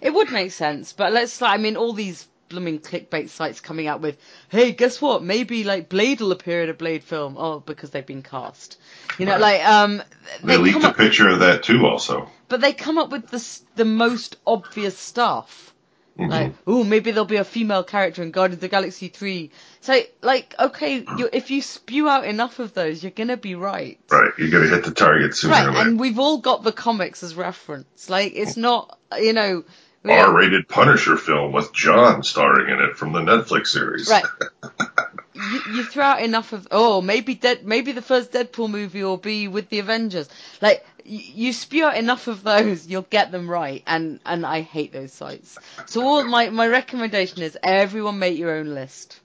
It 0.02 0.14
would 0.14 0.32
make 0.34 0.52
sense, 0.52 0.92
but 0.92 1.14
let's. 1.14 1.42
I 1.42 1.56
mean, 1.56 1.78
all 1.78 1.94
these 1.94 2.28
blooming 2.50 2.80
clickbait 2.80 3.30
sites 3.30 3.62
coming 3.62 3.88
out 3.88 4.02
with, 4.02 4.18
"Hey, 4.50 4.74
guess 4.74 5.02
what? 5.02 5.24
Maybe 5.24 5.64
like 5.64 5.88
Blade 5.88 6.20
will 6.20 6.34
appear 6.34 6.62
in 6.64 6.70
a 6.70 6.74
Blade 6.74 7.06
film." 7.06 7.36
Oh, 7.38 7.62
because 7.62 7.92
they've 7.92 8.06
been 8.06 8.22
cast. 8.22 8.78
You 9.18 9.26
know, 9.26 9.32
Right. 9.40 9.62
like 9.62 9.66
um, 9.66 10.04
they 10.44 10.58
they 10.58 10.58
leaked 10.58 10.84
a 10.84 10.92
picture 10.94 11.30
of 11.30 11.40
that 11.40 11.64
too, 11.64 11.88
also. 11.88 12.30
but 12.50 12.60
they 12.60 12.74
come 12.74 12.98
up 12.98 13.12
with 13.12 13.30
the 13.30 13.42
the 13.78 13.86
most 13.86 14.36
obvious 14.46 14.98
stuff. 15.00 15.74
Mhm. 16.18 16.30
Like, 16.30 16.54
oh, 16.66 16.84
maybe 16.84 17.12
there'll 17.12 17.26
be 17.26 17.36
a 17.36 17.44
female 17.44 17.84
character 17.84 18.24
in 18.24 18.32
Guardians 18.32 18.58
of 18.58 18.62
the 18.62 18.68
Galaxy 18.70 19.08
3. 19.08 19.52
So, 19.82 20.00
like, 20.22 20.56
okay, 20.60 21.06
you, 21.18 21.30
if 21.32 21.52
you 21.52 21.62
spew 21.62 22.10
out 22.10 22.26
enough 22.26 22.60
of 22.60 22.74
those, 22.74 23.04
you're 23.04 23.12
gonna 23.12 23.38
be 23.38 23.56
right. 23.56 24.00
right, 24.10 24.32
you're 24.38 24.50
gonna 24.50 24.68
hit 24.68 24.84
the 24.84 24.92
target 24.92 25.36
sooner 25.36 25.54
Right, 25.54 25.68
or 25.68 25.72
later. 25.72 25.90
and 25.90 26.00
we've 26.00 26.18
all 26.20 26.40
got 26.40 26.64
the 26.64 26.72
comics 26.72 27.22
as 27.22 27.36
reference. 27.36 28.10
Like, 28.10 28.34
it's 28.36 28.58
not, 28.58 28.98
you 29.20 29.34
know. 29.34 29.64
R-rated 30.08 30.70
Punisher 30.70 31.18
film 31.18 31.52
with 31.52 31.74
John 31.74 32.24
starring 32.24 32.70
in 32.74 32.82
it 32.82 32.96
from 32.98 33.12
the 33.12 33.20
Netflix 33.20 33.68
series. 33.68 34.08
Right. 34.10 34.24
you, 35.36 35.62
you 35.74 35.84
throw 35.84 36.04
out 36.04 36.22
enough 36.22 36.54
of 36.54 36.68
oh 36.72 37.02
maybe 37.02 37.36
dead 37.36 37.66
maybe 37.66 37.92
the 37.92 38.02
first 38.02 38.32
Deadpool 38.32 38.70
movie 38.70 39.04
will 39.04 39.18
be 39.18 39.48
with 39.48 39.70
the 39.70 39.80
Avengers 39.80 40.30
like 40.62 40.86
you, 41.08 41.54
spew 41.54 41.86
out 41.86 41.98
enough 41.98 42.28
of 42.28 42.44
those 42.44 42.88
you'll 42.88 43.02
get 43.04 43.32
them 43.32 43.50
right 43.50 43.84
and 43.88 44.20
and 44.26 44.46
I 44.46 44.62
hate 44.62 44.92
those 44.92 45.14
sites. 45.14 45.58
So 45.86 46.04
all 46.04 46.24
my 46.26 46.50
my 46.50 46.68
recommendation 46.68 47.42
is 47.42 47.58
everyone 47.64 48.20
make 48.20 48.38
your 48.38 48.56
own 48.56 48.74
list. 48.74 49.20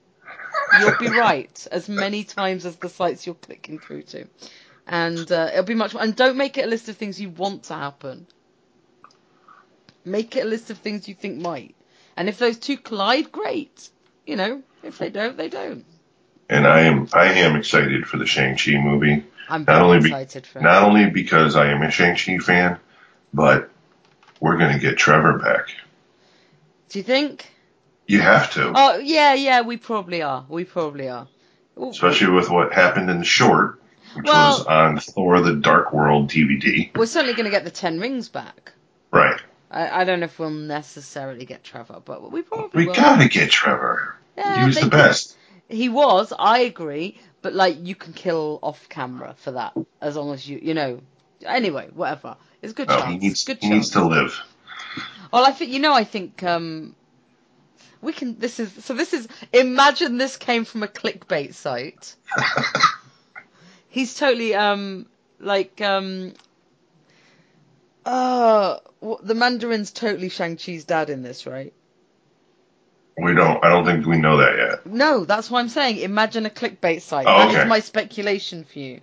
You'll 0.81 0.99
be 0.99 1.09
right 1.09 1.67
as 1.73 1.89
many 1.89 2.25
times 2.25 2.65
as 2.67 2.77
the 2.77 2.89
sites 2.89 3.27
you're 3.27 3.35
clicking 3.35 3.79
through 3.79 4.03
to. 4.03 4.27
And 4.87 5.31
uh, 5.31 5.51
it'll 5.53 5.65
be 5.65 5.75
much 5.75 5.95
and 5.95 6.15
don't 6.15 6.37
make 6.37 6.59
it 6.59 6.65
a 6.65 6.69
list 6.69 6.89
of 6.89 6.97
things 6.97 7.21
you 7.21 7.31
want 7.31 7.65
to 7.65 7.75
happen. 7.75 8.27
Make 10.05 10.37
it 10.37 10.45
a 10.45 10.49
list 10.49 10.71
of 10.71 10.79
things 10.79 11.09
you 11.09 11.15
think 11.15 11.41
might. 11.41 11.75
And 12.17 12.29
if 12.29 12.39
those 12.39 12.59
two 12.59 12.77
collide 12.77 13.33
great. 13.33 13.91
You 14.27 14.37
know 14.37 14.62
if 14.83 14.99
they 14.99 15.11
don't 15.11 15.37
they 15.37 15.49
don't. 15.49 15.85
And 16.49 16.67
I 16.67 16.83
am 16.83 17.09
I 17.12 17.33
am 17.41 17.57
excited 17.57 18.07
for 18.07 18.19
the 18.19 18.27
Shang-Chi 18.27 18.79
movie. 18.79 19.25
I'm 19.49 19.65
Not 19.65 19.83
only 19.83 19.99
be- 20.01 20.07
excited 20.07 20.47
for. 20.47 20.61
Not 20.61 20.83
only 20.85 21.11
because 21.11 21.57
I 21.57 21.69
am 21.73 21.83
a 21.83 21.91
Shang-Chi 21.91 22.39
fan, 22.39 22.79
but 23.35 23.71
we're 24.41 24.59
going 24.59 24.73
to 24.73 24.79
get 24.79 24.97
Trevor 24.99 25.39
back. 25.39 25.69
Do 26.89 26.99
you 26.99 27.03
think? 27.03 27.47
You 28.07 28.21
have 28.21 28.53
to, 28.55 28.73
Oh 28.75 28.99
yeah, 28.99 29.35
yeah, 29.35 29.63
we 29.63 29.77
probably 29.77 30.23
are. 30.23 30.45
We 30.49 30.65
probably 30.65 31.09
are. 31.09 31.29
Especially 31.81 32.29
with 32.33 32.51
what 32.51 32.73
happened 32.73 33.09
in 33.09 33.21
the 33.21 33.25
short, 33.25 33.81
which 34.15 34.27
Well- 34.27 34.59
was 34.59 34.67
on 34.67 34.99
Thor: 34.99 35.41
The 35.41 35.55
Dark 35.55 35.93
World 35.93 36.29
DVD. 36.29 36.95
We're 36.97 37.07
certainly 37.07 37.35
going 37.35 37.45
to 37.47 37.51
get 37.51 37.65
the 37.65 37.71
Ten 37.71 37.99
Rings 38.01 38.29
back. 38.29 38.73
Right. 39.11 39.41
I, 39.71 40.03
I 40.03 40.05
don't 40.05 40.21
know 40.21 40.25
if 40.27 40.39
we'll 40.39 40.51
necessarily 40.51 41.47
get 41.47 41.65
Trevor, 41.65 42.03
but 42.05 42.31
we 42.31 42.43
probably 42.43 42.83
We 42.83 42.87
will. 42.89 42.95
gotta 42.95 43.29
get 43.29 43.51
Trevor. 43.51 44.17
Yeah, 44.37 44.61
he 44.61 44.67
was 44.67 44.81
the 44.81 44.89
best. 44.89 45.37
He 45.69 45.89
was, 45.89 46.33
I 46.39 46.61
agree, 46.61 47.19
but 47.43 47.53
like 47.55 47.77
you 47.87 47.95
can 47.95 48.13
kill 48.13 48.59
off 48.63 48.89
camera 48.89 49.35
for 49.39 49.53
that 49.53 49.75
as 50.01 50.17
long 50.17 50.33
as 50.33 50.49
you 50.49 50.59
you 50.63 50.75
know. 50.75 51.01
Anyway, 51.45 51.89
whatever. 51.93 52.37
It's 52.63 52.73
a 52.73 52.77
good 52.77 52.89
No, 52.89 52.99
chance. 52.99 53.11
he 53.13 53.19
needs 53.19 53.45
good 53.45 53.59
he 53.61 53.69
chance. 53.69 53.75
needs 53.75 53.91
to 53.91 54.05
live. 54.07 54.41
Well, 55.33 55.45
I 55.45 55.51
think 55.53 55.73
you 55.73 55.81
know. 55.81 55.93
I 55.93 56.05
think 56.05 56.43
um, 56.45 56.95
we 58.01 58.13
can. 58.13 58.39
This 58.39 58.61
is 58.61 58.73
so. 58.85 58.95
This 58.95 59.13
is. 59.13 59.27
Imagine 59.53 60.19
this 60.19 60.37
came 60.37 60.65
from 60.65 60.83
a 60.83 60.89
clickbait 60.89 61.55
site. 61.55 62.15
He's 63.89 64.15
totally 64.15 64.55
um 64.55 65.07
like 65.41 65.81
um. 65.81 66.35
Uh, 68.05 68.79
the 69.23 69.35
Mandarin's 69.35 69.93
totally 69.93 70.29
Shang 70.29 70.57
Chi's 70.57 70.85
dad 70.85 71.09
in 71.11 71.23
this, 71.23 71.47
right? 71.47 71.73
We 73.19 73.35
don't. 73.35 73.62
I 73.64 73.69
don't 73.69 73.85
think 73.85 74.07
we 74.07 74.16
know 74.19 74.38
that 74.38 74.57
yet. 74.57 74.87
No, 74.87 75.25
that's 75.25 75.50
what 75.50 75.61
I'm 75.61 75.69
saying. 75.69 75.99
Imagine 75.99 76.47
a 76.47 76.50
clickbait 76.50 77.02
site. 77.02 77.26
Oh, 77.28 77.52
That 77.52 77.64
is 77.64 77.69
my 77.69 77.81
speculation 77.81 78.64
for 78.64 78.78
you, 78.78 79.00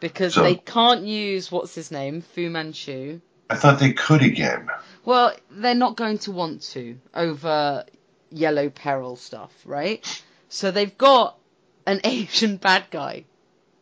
because 0.00 0.34
So- 0.34 0.42
they 0.42 0.56
can't 0.56 1.04
use 1.04 1.50
what's 1.50 1.74
his 1.74 1.90
name, 1.90 2.20
Fu 2.20 2.50
Manchu. 2.50 3.20
I 3.48 3.56
thought 3.56 3.78
they 3.78 3.92
could 3.92 4.22
again. 4.22 4.68
Well, 5.04 5.32
they're 5.50 5.74
not 5.74 5.96
going 5.96 6.18
to 6.20 6.32
want 6.32 6.62
to 6.72 6.98
over 7.14 7.84
yellow 8.30 8.68
peril 8.70 9.16
stuff, 9.16 9.52
right? 9.64 10.22
So 10.48 10.70
they've 10.70 10.96
got 10.98 11.38
an 11.86 12.00
Asian 12.04 12.56
bad 12.56 12.84
guy 12.90 13.24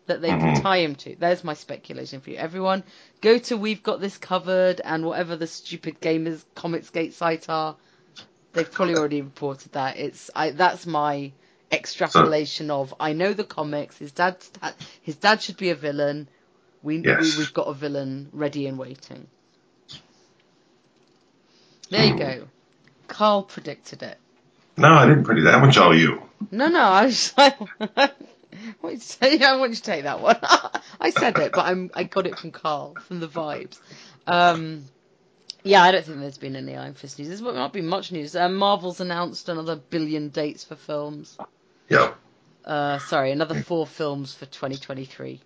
that 0.06 0.20
they 0.20 0.28
can 0.28 0.56
Mhm. 0.56 0.62
tie 0.62 0.78
him 0.78 0.94
to. 0.96 1.16
There's 1.18 1.42
my 1.42 1.54
speculation 1.54 2.20
for 2.20 2.28
you. 2.30 2.36
Everyone, 2.36 2.84
go 3.22 3.38
to 3.38 3.56
We've 3.56 3.82
Got 3.82 4.00
This 4.02 4.18
Covered 4.18 4.82
and 4.84 5.06
whatever 5.06 5.34
the 5.34 5.46
stupid 5.46 5.98
gamers 6.00 6.44
comics 6.54 6.90
gate 6.90 7.14
site 7.14 7.48
are. 7.48 7.76
They've 8.54 8.70
probably 8.70 8.94
already 8.94 9.20
reported 9.22 9.72
that. 9.72 9.98
It's 9.98 10.30
I. 10.34 10.50
That's 10.50 10.86
my 10.86 11.32
extrapolation 11.72 12.70
of 12.70 12.94
I 13.00 13.12
know 13.12 13.32
the 13.32 13.44
comics. 13.44 13.98
His 13.98 14.12
dad, 14.12 14.36
his 15.02 15.16
dad 15.16 15.42
should 15.42 15.56
be 15.56 15.70
a 15.70 15.74
villain. 15.74 16.28
We, 16.82 16.98
Yes. 16.98 17.18
we 17.20 17.30
we've 17.30 17.54
got 17.54 17.66
a 17.68 17.74
villain 17.74 18.28
ready 18.32 18.66
and 18.66 18.78
waiting. 18.78 19.26
There 21.90 22.04
you 22.04 22.12
Hmm. 22.12 22.18
go. 22.18 22.48
Carl 23.08 23.42
predicted 23.42 24.02
it. 24.02 24.18
No, 24.76 24.92
I 24.92 25.06
didn't 25.06 25.24
pretty 25.24 25.42
that 25.42 25.60
much. 25.60 25.76
All 25.78 25.96
you. 25.96 26.22
No, 26.50 26.68
no, 26.68 26.80
I 26.82 27.06
was 27.06 27.32
like, 27.38 27.56
I 27.96 28.10
want 28.82 28.94
you 28.94 28.98
to 29.00 29.18
take, 29.18 29.42
I 29.42 29.56
want 29.56 29.70
you 29.70 29.76
to 29.76 29.82
take 29.82 30.04
that 30.04 30.20
one. 30.20 30.38
I 31.00 31.10
said 31.10 31.38
it, 31.38 31.52
but 31.52 31.64
I'm, 31.66 31.90
I 31.94 32.04
got 32.04 32.26
it 32.26 32.38
from 32.38 32.50
Carl, 32.50 32.96
from 33.06 33.20
the 33.20 33.28
vibes. 33.28 33.78
Um, 34.26 34.84
yeah, 35.64 35.82
I 35.82 35.90
don't 35.92 36.04
think 36.04 36.20
there's 36.20 36.38
been 36.38 36.56
any 36.56 36.76
Iron 36.76 36.94
Fist 36.94 37.18
news. 37.18 37.28
There's 37.28 37.40
not 37.40 37.72
been 37.72 37.86
much 37.86 38.12
news. 38.12 38.36
Um, 38.36 38.54
Marvel's 38.56 39.00
announced 39.00 39.48
another 39.48 39.76
billion 39.76 40.28
dates 40.28 40.62
for 40.62 40.76
films. 40.76 41.36
Yep. 41.88 42.16
Uh, 42.64 42.98
sorry, 42.98 43.32
another 43.32 43.60
four 43.62 43.86
films 43.86 44.34
for 44.34 44.46
2023. 44.46 45.40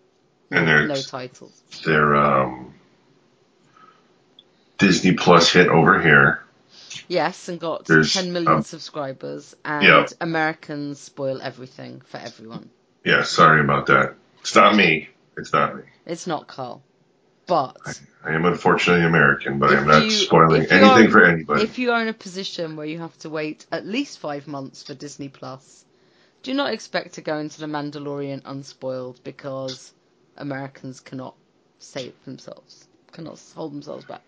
And 0.51 0.67
there's 0.67 0.89
no 0.89 1.19
titles. 1.19 1.63
their 1.85 2.17
um, 2.17 2.75
Disney 4.79 5.13
Plus 5.13 5.53
hit 5.53 5.69
over 5.69 6.01
here. 6.01 6.43
Yes, 7.07 7.49
and 7.49 7.59
got 7.61 7.85
There's, 7.87 8.13
10 8.13 8.33
million 8.33 8.53
um, 8.53 8.63
subscribers, 8.63 9.55
and 9.65 9.85
Yeah. 9.85 10.07
Americans 10.21 10.99
spoil 11.01 11.41
everything 11.41 12.01
for 12.03 12.19
everyone. 12.19 12.71
Yeah, 13.05 13.23
sorry 13.23 13.61
about 13.61 13.87
that. 13.87 14.15
It's 14.41 14.55
not 14.55 14.75
me. 14.75 15.09
It's 15.37 15.53
not 15.53 15.77
me. 15.77 15.83
It's 16.07 16.27
not 16.27 16.47
Carl. 16.49 16.83
But 17.49 17.77
I 18.25 18.35
am 18.35 18.45
unfortunately 18.45 19.05
American, 19.07 19.59
but 19.59 19.73
I'm 19.75 19.87
not 19.89 20.05
you- 20.05 20.11
spoiling 20.11 20.67
anything 20.71 21.07
are- 21.07 21.11
for 21.11 21.25
anybody. 21.25 21.63
if 21.65 21.79
you 21.79 21.93
are 21.93 22.03
in 22.03 22.09
a 22.09 22.13
position 22.13 22.77
where 22.77 22.87
you 22.87 22.99
have 22.99 23.17
to 23.21 23.31
wait 23.31 23.67
at 23.73 23.87
least 23.87 24.19
five 24.19 24.47
months 24.47 24.83
for 24.83 24.93
Disney 24.95 25.29
Plus, 25.31 25.85
do 26.43 26.53
not 26.55 26.73
expect 26.73 27.15
to 27.15 27.21
go 27.23 27.39
into 27.39 27.59
The 27.61 27.67
Mandalorian 27.67 28.43
unspoiled 28.45 29.21
because 29.25 29.93
Americans 30.37 31.01
cannot 31.01 31.35
save 31.79 32.13
themselves, 32.27 32.87
cannot 33.13 33.41
hold 33.55 33.73
themselves 33.73 34.05
back. 34.05 34.23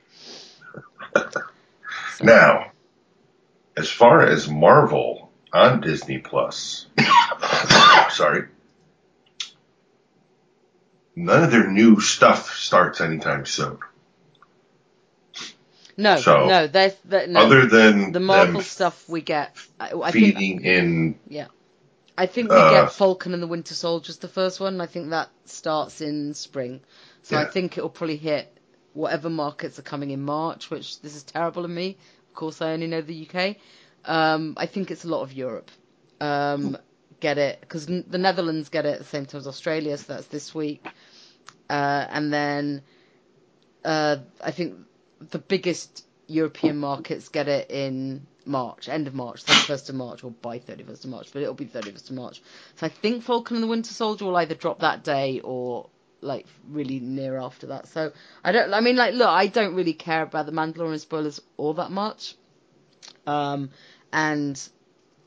So- 1.15 1.43
Now, 2.23 2.73
as 3.77 3.91
far 3.91 4.23
as 4.23 4.49
Marvel 4.49 5.31
on 5.53 5.81
Disney 5.83 6.19
Plus, 6.19 6.87
sorry, 8.11 8.47
none 11.17 11.45
of 11.45 11.51
their 11.51 11.71
new 11.71 12.01
stuff 12.01 12.55
starts 12.55 13.01
anytime 13.01 13.47
soon. 13.47 13.79
no, 15.97 16.17
so, 16.17 16.47
no, 16.47 16.67
there's 16.67 16.95
there, 17.05 17.27
no. 17.27 17.41
Other 17.41 17.67
than 17.67 18.13
the 18.13 18.21
Marvel 18.21 18.63
stuff 18.63 19.09
we 19.09 19.21
get. 19.21 19.57
I, 19.79 19.93
I 19.93 20.11
think 20.11 20.37
feeding 20.37 20.65
in, 20.65 21.19
I 22.17 22.27
think 22.27 22.51
we 22.51 22.57
Uh, 22.57 22.71
get 22.85 22.93
Falcon 22.93 23.33
and 23.35 23.43
the 23.43 23.47
Winter 23.47 23.75
Soldier's 23.75 24.19
the 24.19 24.29
first 24.29 24.61
one. 24.61 24.81
I 24.81 24.87
think 24.87 25.11
that 25.11 25.31
starts 25.47 26.01
in 26.01 26.35
spring. 26.35 26.81
So 27.23 27.37
I 27.37 27.45
think 27.45 27.79
it'll 27.79 27.91
probably 27.91 28.17
hit 28.17 28.57
whatever 28.93 29.31
markets 29.31 29.79
are 29.79 29.83
coming 29.83 30.11
in 30.11 30.23
March, 30.23 30.71
which 30.71 31.01
this 31.01 31.15
is 31.15 31.23
terrible 31.23 31.65
of 31.65 31.71
me. 31.71 31.97
Of 32.29 32.35
course, 32.35 32.61
I 32.61 32.73
only 32.73 32.87
know 32.87 33.01
the 33.01 33.29
UK. 33.29 33.57
Um, 34.05 34.55
I 34.57 34.67
think 34.67 34.91
it's 34.91 35.05
a 35.05 35.09
lot 35.09 35.23
of 35.23 35.33
Europe. 35.33 35.71
Um, 36.21 36.77
get 37.21 37.39
it 37.39 37.61
because 37.61 37.87
the 37.87 38.19
Netherlands 38.19 38.69
get 38.71 38.87
it 38.87 38.95
at 38.95 38.99
the 38.99 39.05
same 39.05 39.27
time 39.27 39.39
as 39.39 39.47
Australia, 39.47 39.97
so 39.97 40.15
that's 40.15 40.27
this 40.27 40.55
week. 40.55 40.87
Uh, 41.71 42.05
and 42.11 42.33
then 42.33 42.83
uh, 43.85 44.17
I 44.43 44.51
think 44.51 44.75
the 45.31 45.39
biggest 45.39 46.05
European 46.27 46.77
markets 46.79 47.29
get 47.29 47.47
it 47.47 47.71
in 47.71 48.27
March, 48.45 48.89
end 48.89 49.07
of 49.07 49.15
March, 49.15 49.45
31st 49.45 49.91
of 49.91 49.95
March, 49.95 50.25
or 50.25 50.33
by 50.33 50.59
31st 50.59 51.05
of 51.05 51.11
March, 51.11 51.29
but 51.33 51.43
it'll 51.43 51.55
be 51.55 51.67
31st 51.67 52.11
of 52.11 52.17
March. 52.17 52.43
So 52.75 52.87
I 52.87 52.89
think 52.89 53.23
Falcon 53.23 53.57
and 53.59 53.63
the 53.63 53.69
Winter 53.69 53.93
Soldier 53.93 54.25
will 54.25 54.37
either 54.37 54.57
drop 54.57 54.81
that 54.81 55.05
day 55.05 55.41
or 55.45 55.89
like 56.21 56.47
really 56.69 56.99
near 56.99 57.39
after 57.39 57.69
that. 57.69 57.87
So 57.87 58.11
I 58.43 58.51
don't, 58.51 58.75
I 58.75 58.81
mean, 58.81 58.97
like, 58.97 59.15
look, 59.15 59.29
I 59.29 59.47
don't 59.47 59.75
really 59.77 59.93
care 59.95 60.23
about 60.23 60.47
the 60.47 60.53
Mandalorian 60.53 60.99
spoilers 60.99 61.41
all 61.57 61.75
that 61.75 61.93
much. 61.93 62.35
Um, 63.29 63.71
and 64.13 64.61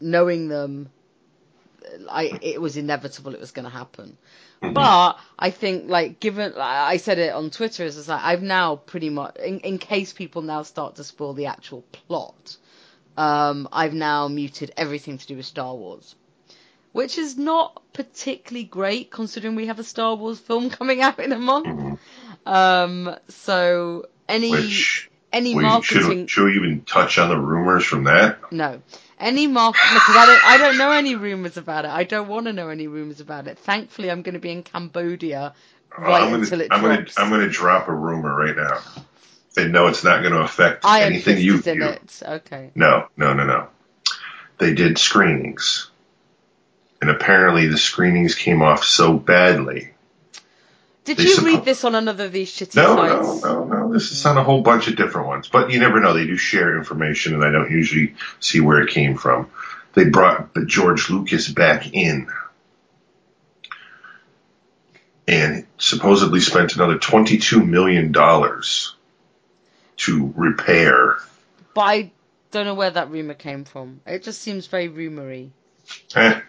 knowing 0.02 0.50
them, 0.50 0.90
I 2.10 2.38
it 2.42 2.62
was 2.62 2.76
inevitable 2.78 3.34
it 3.34 3.40
was 3.40 3.52
going 3.52 3.66
to 3.66 3.72
happen. 3.72 4.18
But 4.72 5.20
I 5.38 5.52
think, 5.52 5.90
like, 5.90 6.20
given 6.20 6.54
like, 6.54 6.60
I 6.62 6.98
said 6.98 7.20
it 7.20 7.34
on 7.34 7.50
Twitter, 7.50 7.84
is 7.84 8.08
like 8.08 8.24
I've 8.24 8.42
now 8.42 8.78
pretty 8.78 9.10
much, 9.10 9.36
in, 9.38 9.60
in 9.60 9.78
case 9.78 10.14
people 10.14 10.42
now 10.42 10.64
start 10.64 10.96
to 10.96 11.04
spoil 11.04 11.34
the 11.34 11.48
actual 11.48 11.84
plot, 11.92 12.58
um, 13.18 13.68
I've 13.72 13.94
now 13.94 14.28
muted 14.28 14.72
everything 14.78 15.18
to 15.18 15.28
do 15.28 15.36
with 15.36 15.46
Star 15.46 15.76
Wars, 15.76 16.16
which 16.92 17.18
is 17.18 17.38
not 17.38 17.82
particularly 17.94 18.64
great 18.64 19.12
considering 19.12 19.56
we 19.56 19.68
have 19.68 19.80
a 19.80 19.84
Star 19.84 20.16
Wars 20.16 20.40
film 20.40 20.70
coming 20.80 21.02
out 21.02 21.20
in 21.20 21.32
a 21.32 21.40
month. 21.40 21.68
Mhm. 21.68 21.98
Um, 22.46 23.16
so 23.28 24.08
any 24.28 24.52
which 24.52 25.10
any 25.34 25.56
marketing, 25.56 26.02
should, 26.02 26.30
should 26.30 26.46
we 26.46 26.56
even 26.56 26.82
touch 26.86 27.18
on 27.18 27.30
the 27.30 27.38
rumors 27.38 27.84
from 27.84 28.06
that? 28.06 28.52
no. 28.52 28.82
Any 29.20 29.48
mark 29.48 29.76
because 29.76 30.16
I 30.18 30.26
don't 30.26 30.46
I 30.46 30.58
don't 30.58 30.78
know 30.78 30.92
any 30.92 31.16
rumors 31.16 31.56
about 31.56 31.86
it. 31.86 31.92
I 31.92 32.04
don't 32.04 32.28
want 32.28 32.48
to 32.48 32.54
know 32.54 32.68
any 32.68 32.88
rumors 32.88 33.22
about 33.22 33.48
it. 33.48 33.58
Thankfully, 33.58 34.12
I'm 34.12 34.22
going 34.22 34.34
to 34.34 34.40
be 34.40 34.52
in 34.52 34.64
Cambodia 34.64 35.54
right 35.98 36.24
I'm 36.24 36.32
gonna, 36.32 36.44
until 36.44 36.60
it 36.62 36.68
I'm 36.72 36.82
drops. 36.82 37.16
Gonna, 37.16 37.26
I'm 37.26 37.32
going 37.34 37.48
to 37.48 37.50
drop 37.50 37.88
a 37.88 37.94
rumor 37.94 38.36
right 38.36 38.56
now. 38.56 38.80
They 39.56 39.68
know 39.70 39.88
it's 39.88 40.04
not 40.04 40.22
going 40.24 40.34
to 40.34 40.42
affect 40.42 40.84
Iron 40.84 41.14
anything 41.14 41.38
you 41.38 41.62
view. 41.62 41.84
it. 41.84 42.22
Okay. 42.22 42.72
No, 42.76 43.08
no, 43.16 43.34
no, 43.34 43.46
no. 43.46 43.68
They 44.58 44.74
did 44.74 44.98
screenings. 44.98 45.90
And 47.00 47.10
apparently 47.10 47.68
the 47.68 47.78
screenings 47.78 48.36
came 48.36 48.62
off 48.62 48.84
so 48.84 49.14
badly. 49.14 49.93
Did 51.06 51.20
you 51.20 51.38
read 51.46 51.66
this 51.66 51.84
on 51.84 51.96
another 51.96 52.26
of 52.26 52.32
these 52.32 52.50
shitty 52.52 52.76
No, 52.76 52.96
no, 52.96 53.24
sites? 53.24 53.44
no, 53.44 53.64
no. 53.66 53.92
This 53.94 54.12
is 54.12 54.26
on 54.26 54.38
a 54.38 54.44
whole 54.44 54.62
bunch 54.62 54.88
of 54.88 54.96
different 54.96 55.28
ones. 55.28 55.50
But 55.50 55.72
you 55.72 55.80
never 55.80 56.00
know. 56.00 56.14
They 56.14 56.26
do 56.26 56.38
share 56.38 56.78
information 56.78 57.34
and 57.34 57.44
I 57.44 57.52
don't 57.52 57.72
usually 57.72 58.16
see 58.40 58.60
where 58.62 58.82
it 58.82 58.90
came 58.92 59.18
from. 59.18 59.50
They 59.94 60.06
brought 60.06 60.50
George 60.66 61.10
Lucas 61.10 61.50
back 61.50 61.94
in. 61.94 62.28
And 65.28 65.66
supposedly 65.78 66.40
spent 66.42 66.76
another 66.76 66.98
$22 66.98 67.66
million 67.68 68.12
to 69.98 70.34
repair. 70.36 71.18
But 71.74 71.82
I 71.82 72.12
don't 72.52 72.66
know 72.66 72.76
where 72.76 72.92
that 72.92 73.10
rumor 73.10 73.34
came 73.34 73.64
from. 73.64 74.02
It 74.06 74.24
just 74.24 74.42
seems 74.42 74.68
very 74.68 74.90
rumory. 74.90 75.52
Eh, 76.16 76.42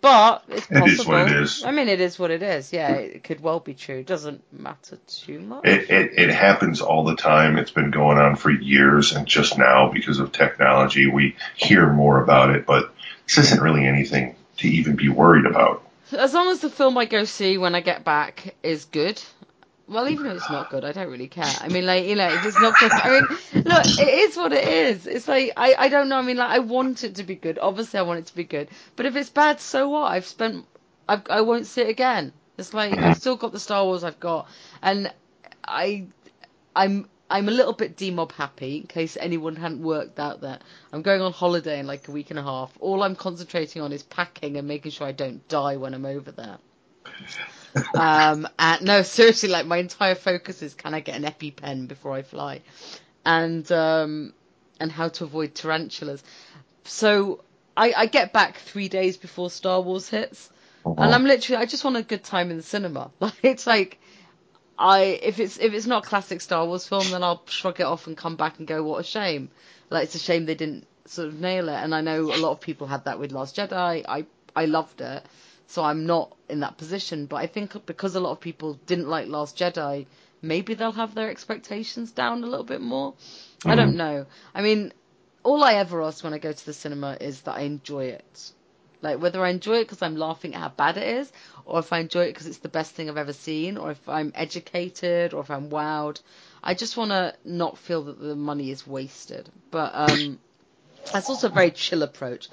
But 0.00 0.44
it's 0.48 0.66
possible. 0.66 0.86
It 0.86 0.92
is 0.92 1.06
what 1.06 1.30
it 1.30 1.42
is. 1.42 1.64
I 1.64 1.70
mean, 1.72 1.88
it 1.88 2.00
is 2.00 2.18
what 2.18 2.30
it 2.30 2.42
is. 2.42 2.72
Yeah, 2.72 2.92
it 2.92 3.22
could 3.22 3.40
well 3.40 3.60
be 3.60 3.74
true. 3.74 3.98
It 3.98 4.06
doesn't 4.06 4.42
matter 4.52 4.98
too 5.06 5.40
much. 5.40 5.66
It, 5.66 5.90
it, 5.90 6.18
it 6.18 6.30
happens 6.30 6.80
all 6.80 7.04
the 7.04 7.16
time. 7.16 7.58
It's 7.58 7.70
been 7.70 7.90
going 7.90 8.16
on 8.18 8.36
for 8.36 8.50
years, 8.50 9.12
and 9.12 9.26
just 9.26 9.58
now, 9.58 9.90
because 9.92 10.18
of 10.18 10.32
technology, 10.32 11.06
we 11.06 11.36
hear 11.54 11.92
more 11.92 12.22
about 12.22 12.54
it, 12.54 12.66
but 12.66 12.94
this 13.26 13.38
isn't 13.38 13.60
really 13.60 13.86
anything 13.86 14.36
to 14.58 14.68
even 14.68 14.96
be 14.96 15.08
worried 15.08 15.46
about. 15.46 15.82
As 16.12 16.34
long 16.34 16.48
as 16.48 16.60
the 16.60 16.70
film 16.70 16.96
I 16.98 17.04
go 17.04 17.24
see 17.24 17.58
when 17.58 17.74
I 17.74 17.80
get 17.80 18.04
back 18.04 18.54
is 18.62 18.86
good. 18.86 19.22
Well, 19.90 20.08
even 20.08 20.26
if 20.26 20.36
it's 20.36 20.50
not 20.50 20.70
good, 20.70 20.84
I 20.84 20.92
don't 20.92 21.10
really 21.10 21.26
care. 21.26 21.52
I 21.60 21.68
mean, 21.68 21.84
like, 21.84 22.06
you 22.06 22.14
know, 22.14 22.28
if 22.28 22.46
it's 22.46 22.60
not 22.60 22.78
good, 22.78 22.92
I 22.92 23.10
mean, 23.10 23.64
look, 23.64 23.84
it 23.98 24.08
is 24.08 24.36
what 24.36 24.52
it 24.52 24.66
is. 24.66 25.06
It's 25.08 25.26
like, 25.26 25.52
I, 25.56 25.74
I 25.76 25.88
don't 25.88 26.08
know. 26.08 26.16
I 26.16 26.22
mean, 26.22 26.36
like, 26.36 26.50
I 26.50 26.60
want 26.60 27.02
it 27.02 27.16
to 27.16 27.24
be 27.24 27.34
good. 27.34 27.58
Obviously, 27.60 27.98
I 27.98 28.02
want 28.02 28.20
it 28.20 28.26
to 28.26 28.36
be 28.36 28.44
good. 28.44 28.68
But 28.94 29.06
if 29.06 29.16
it's 29.16 29.30
bad, 29.30 29.60
so 29.60 29.88
what? 29.88 30.12
I've 30.12 30.26
spent 30.26 30.64
I've, 31.10 31.22
I 31.28 31.40
won't 31.40 31.66
see 31.66 31.82
it 31.82 31.88
again. 31.88 32.32
It's 32.56 32.72
like 32.72 32.96
I've 32.96 33.16
still 33.16 33.34
got 33.36 33.50
the 33.50 33.58
Star 33.58 33.84
Wars 33.84 34.04
I've 34.04 34.20
got, 34.20 34.46
and 34.80 35.12
I, 35.66 36.06
I'm 36.76 37.08
I'm 37.28 37.48
a 37.48 37.50
little 37.50 37.72
bit 37.72 37.96
demob 37.96 38.30
happy 38.30 38.76
in 38.76 38.86
case 38.86 39.16
anyone 39.18 39.56
hadn't 39.56 39.82
worked 39.82 40.20
out 40.20 40.42
that 40.42 40.62
I'm 40.92 41.02
going 41.02 41.20
on 41.20 41.32
holiday 41.32 41.80
in 41.80 41.88
like 41.88 42.06
a 42.06 42.12
week 42.12 42.30
and 42.30 42.38
a 42.38 42.42
half. 42.44 42.72
All 42.78 43.02
I'm 43.02 43.16
concentrating 43.16 43.82
on 43.82 43.92
is 43.92 44.04
packing 44.04 44.56
and 44.56 44.68
making 44.68 44.92
sure 44.92 45.06
I 45.08 45.12
don't 45.12 45.48
die 45.48 45.78
when 45.78 45.94
I'm 45.94 46.06
over 46.06 46.30
there. 46.30 46.58
Um, 47.94 48.48
and 48.58 48.84
no, 48.84 49.02
seriously, 49.18 49.48
like 49.48 49.66
my 49.66 49.78
entire 49.78 50.14
focus 50.14 50.62
is 50.62 50.74
can 50.74 50.94
I 50.94 51.00
get 51.00 51.16
an 51.16 51.24
EpiPen 51.24 51.88
before 51.88 52.12
I 52.12 52.22
fly, 52.22 52.62
and 53.24 53.70
um, 53.72 54.32
and 54.78 54.90
how 54.90 55.08
to 55.08 55.24
avoid 55.24 55.54
tarantulas. 55.54 56.22
So 56.84 57.44
I, 57.76 57.92
I 57.96 58.06
get 58.06 58.32
back 58.32 58.58
three 58.58 58.88
days 58.88 59.16
before 59.16 59.50
Star 59.50 59.80
Wars 59.80 60.08
hits, 60.08 60.50
and 60.84 61.14
I'm 61.14 61.24
literally 61.24 61.62
I 61.62 61.66
just 61.66 61.84
want 61.84 61.96
a 61.96 62.02
good 62.02 62.24
time 62.24 62.50
in 62.50 62.56
the 62.56 62.62
cinema. 62.62 63.10
Like 63.20 63.34
it's 63.42 63.66
like 63.66 63.98
I 64.78 65.18
if 65.22 65.38
it's 65.38 65.58
if 65.58 65.72
it's 65.74 65.86
not 65.86 66.04
a 66.04 66.08
classic 66.08 66.40
Star 66.40 66.66
Wars 66.66 66.86
film, 66.88 67.10
then 67.10 67.22
I'll 67.22 67.42
shrug 67.46 67.80
it 67.80 67.84
off 67.84 68.06
and 68.06 68.16
come 68.16 68.36
back 68.36 68.58
and 68.58 68.66
go, 68.66 68.82
what 68.82 68.98
a 69.00 69.04
shame. 69.04 69.50
Like 69.90 70.04
it's 70.04 70.14
a 70.14 70.18
shame 70.18 70.46
they 70.46 70.54
didn't 70.54 70.86
sort 71.06 71.28
of 71.28 71.40
nail 71.40 71.68
it. 71.68 71.74
And 71.74 71.94
I 71.94 72.00
know 72.00 72.22
a 72.22 72.36
lot 72.38 72.52
of 72.52 72.60
people 72.60 72.86
had 72.86 73.04
that 73.04 73.18
with 73.18 73.32
Last 73.32 73.56
Jedi. 73.56 74.04
I 74.08 74.26
I 74.56 74.64
loved 74.64 75.00
it, 75.00 75.24
so 75.70 75.84
I'm 75.84 76.04
not 76.04 76.36
in 76.48 76.60
that 76.60 76.78
position. 76.78 77.26
But 77.26 77.36
I 77.36 77.46
think 77.46 77.86
because 77.86 78.16
a 78.16 78.20
lot 78.20 78.32
of 78.32 78.40
people 78.40 78.74
didn't 78.86 79.08
like 79.08 79.28
Last 79.28 79.56
Jedi, 79.56 80.06
maybe 80.42 80.74
they'll 80.74 80.90
have 80.90 81.14
their 81.14 81.30
expectations 81.30 82.10
down 82.10 82.42
a 82.42 82.46
little 82.48 82.64
bit 82.64 82.80
more. 82.80 83.14
I 83.64 83.76
don't 83.76 83.96
know. 83.96 84.26
I 84.52 84.62
mean, 84.62 84.92
all 85.44 85.62
I 85.62 85.74
ever 85.74 86.02
ask 86.02 86.24
when 86.24 86.34
I 86.34 86.38
go 86.38 86.52
to 86.52 86.66
the 86.66 86.72
cinema 86.72 87.16
is 87.20 87.42
that 87.42 87.54
I 87.56 87.60
enjoy 87.60 88.06
it. 88.06 88.52
Like 89.00 89.22
whether 89.22 89.44
I 89.44 89.50
enjoy 89.50 89.76
it 89.76 89.84
because 89.84 90.02
I'm 90.02 90.16
laughing 90.16 90.56
at 90.56 90.60
how 90.60 90.70
bad 90.70 90.96
it 90.96 91.06
is, 91.06 91.32
or 91.64 91.78
if 91.78 91.92
I 91.92 92.00
enjoy 92.00 92.24
it 92.24 92.32
because 92.32 92.48
it's 92.48 92.58
the 92.58 92.68
best 92.68 92.92
thing 92.96 93.08
I've 93.08 93.16
ever 93.16 93.32
seen, 93.32 93.76
or 93.76 93.92
if 93.92 94.08
I'm 94.08 94.32
educated, 94.34 95.32
or 95.32 95.40
if 95.42 95.52
I'm 95.52 95.70
wowed. 95.70 96.20
I 96.64 96.74
just 96.74 96.96
want 96.96 97.12
to 97.12 97.34
not 97.44 97.78
feel 97.78 98.02
that 98.04 98.18
the 98.18 98.34
money 98.34 98.72
is 98.72 98.86
wasted. 98.88 99.48
But 99.70 99.92
um, 99.94 100.40
that's 101.12 101.28
also 101.28 101.48
a 101.48 101.50
very 101.50 101.70
chill 101.70 102.02
approach. 102.02 102.48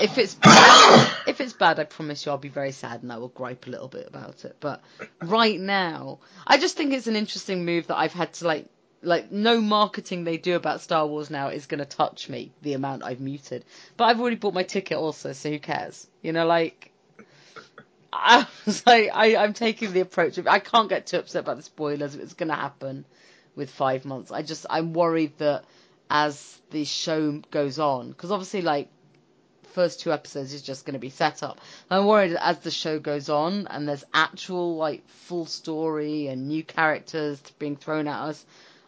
If 0.00 0.18
it's 0.18 0.34
bad, 0.34 1.10
if 1.26 1.40
it's 1.40 1.52
bad, 1.52 1.78
I 1.80 1.84
promise 1.84 2.24
you 2.24 2.32
I'll 2.32 2.38
be 2.38 2.48
very 2.48 2.72
sad 2.72 3.02
and 3.02 3.12
I 3.12 3.18
will 3.18 3.28
gripe 3.28 3.66
a 3.66 3.70
little 3.70 3.88
bit 3.88 4.06
about 4.06 4.44
it. 4.44 4.56
But 4.60 4.82
right 5.22 5.58
now, 5.58 6.20
I 6.46 6.58
just 6.58 6.76
think 6.76 6.92
it's 6.92 7.06
an 7.06 7.16
interesting 7.16 7.64
move 7.64 7.88
that 7.88 7.96
I've 7.96 8.12
had 8.12 8.32
to 8.34 8.46
like 8.46 8.66
like 9.02 9.30
no 9.30 9.60
marketing 9.60 10.24
they 10.24 10.36
do 10.36 10.56
about 10.56 10.80
Star 10.80 11.06
Wars 11.06 11.30
now 11.30 11.48
is 11.48 11.66
going 11.66 11.78
to 11.78 11.84
touch 11.84 12.28
me 12.28 12.52
the 12.62 12.72
amount 12.72 13.04
I've 13.04 13.20
muted. 13.20 13.64
But 13.96 14.04
I've 14.04 14.20
already 14.20 14.36
bought 14.36 14.54
my 14.54 14.62
ticket 14.62 14.96
also, 14.96 15.32
so 15.32 15.50
who 15.50 15.58
cares? 15.58 16.06
You 16.22 16.32
know, 16.32 16.46
like 16.46 16.92
I 18.12 18.46
was 18.64 18.86
like, 18.86 19.10
I, 19.12 19.36
I'm 19.36 19.52
taking 19.52 19.92
the 19.92 20.00
approach 20.00 20.38
of 20.38 20.46
I 20.46 20.58
can't 20.58 20.88
get 20.88 21.06
too 21.06 21.18
upset 21.18 21.40
about 21.40 21.56
the 21.56 21.62
spoilers. 21.62 22.14
If 22.14 22.20
it's 22.22 22.34
going 22.34 22.48
to 22.48 22.54
happen 22.54 23.04
with 23.54 23.70
five 23.70 24.04
months, 24.04 24.32
I 24.32 24.42
just 24.42 24.66
I'm 24.70 24.92
worried 24.92 25.38
that 25.38 25.64
as 26.10 26.60
the 26.70 26.84
show 26.84 27.40
goes 27.50 27.78
on, 27.78 28.10
because 28.10 28.30
obviously 28.30 28.62
like 28.62 28.88
first 29.76 30.00
two 30.00 30.12
episodes 30.12 30.54
is 30.54 30.62
just 30.62 30.86
going 30.86 30.94
to 30.94 30.98
be 30.98 31.10
set 31.10 31.42
up. 31.42 31.60
I'm 31.90 32.06
worried 32.06 32.32
that 32.32 32.46
as 32.46 32.58
the 32.60 32.70
show 32.70 32.98
goes 32.98 33.28
on 33.28 33.66
and 33.66 33.86
there's 33.86 34.04
actual 34.14 34.76
like 34.76 35.06
full 35.08 35.46
story 35.46 36.28
and 36.28 36.48
new 36.48 36.64
characters 36.64 37.40
being 37.58 37.76
thrown 37.76 38.08
at 38.08 38.20
us, 38.20 38.46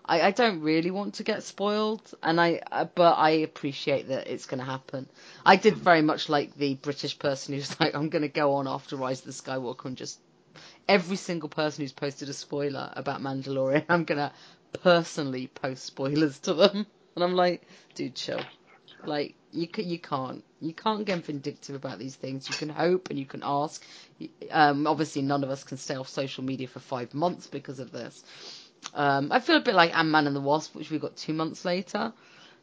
I, 0.08 0.22
I 0.22 0.30
don't 0.30 0.62
really 0.62 0.90
want 0.90 1.14
to 1.14 1.22
get 1.22 1.42
spoiled, 1.42 2.14
and 2.22 2.40
I 2.40 2.62
uh, 2.72 2.86
but 2.86 3.18
I 3.18 3.30
appreciate 3.48 4.08
that 4.08 4.28
it's 4.28 4.46
going 4.46 4.60
to 4.60 4.64
happen. 4.64 5.06
I 5.44 5.56
did 5.56 5.76
very 5.76 6.00
much 6.00 6.30
like 6.30 6.56
the 6.56 6.74
British 6.76 7.18
person 7.18 7.54
who's 7.54 7.78
like, 7.80 7.94
I'm 7.94 8.08
going 8.08 8.22
to 8.22 8.28
go 8.28 8.54
on 8.54 8.66
after 8.66 8.96
Rise 8.96 9.20
of 9.20 9.26
the 9.26 9.32
Skywalker 9.32 9.84
and 9.84 9.96
just 9.96 10.18
every 10.88 11.16
single 11.16 11.50
person 11.50 11.82
who's 11.82 11.92
posted 11.92 12.30
a 12.30 12.32
spoiler 12.32 12.90
about 12.94 13.20
Mandalorian, 13.20 13.84
I'm 13.88 14.04
going 14.04 14.18
to 14.18 14.32
personally 14.80 15.48
post 15.48 15.84
spoilers 15.84 16.38
to 16.40 16.54
them, 16.54 16.86
and 17.18 17.24
I'm 17.24 17.36
like, 17.36 17.62
dude, 17.94 18.14
chill. 18.14 18.40
Like 19.04 19.34
you 19.52 19.66
can, 19.66 19.88
you 19.88 19.98
can't 19.98 20.44
you 20.60 20.72
can't 20.72 21.04
get 21.04 21.24
vindictive 21.24 21.74
about 21.74 21.98
these 21.98 22.16
things. 22.16 22.48
You 22.48 22.54
can 22.54 22.68
hope 22.68 23.10
and 23.10 23.18
you 23.18 23.26
can 23.26 23.42
ask. 23.44 23.84
Um, 24.50 24.86
obviously, 24.86 25.22
none 25.22 25.44
of 25.44 25.50
us 25.50 25.64
can 25.64 25.78
stay 25.78 25.96
off 25.96 26.08
social 26.08 26.44
media 26.44 26.68
for 26.68 26.80
five 26.80 27.14
months 27.14 27.46
because 27.46 27.78
of 27.78 27.92
this. 27.92 28.24
Um, 28.94 29.32
I 29.32 29.40
feel 29.40 29.56
a 29.56 29.60
bit 29.60 29.74
like 29.74 29.96
Ant 29.96 30.08
Man 30.08 30.26
and 30.26 30.36
the 30.36 30.40
Wasp, 30.40 30.74
which 30.74 30.90
we 30.90 30.98
got 30.98 31.16
two 31.16 31.32
months 31.32 31.64
later. 31.64 32.12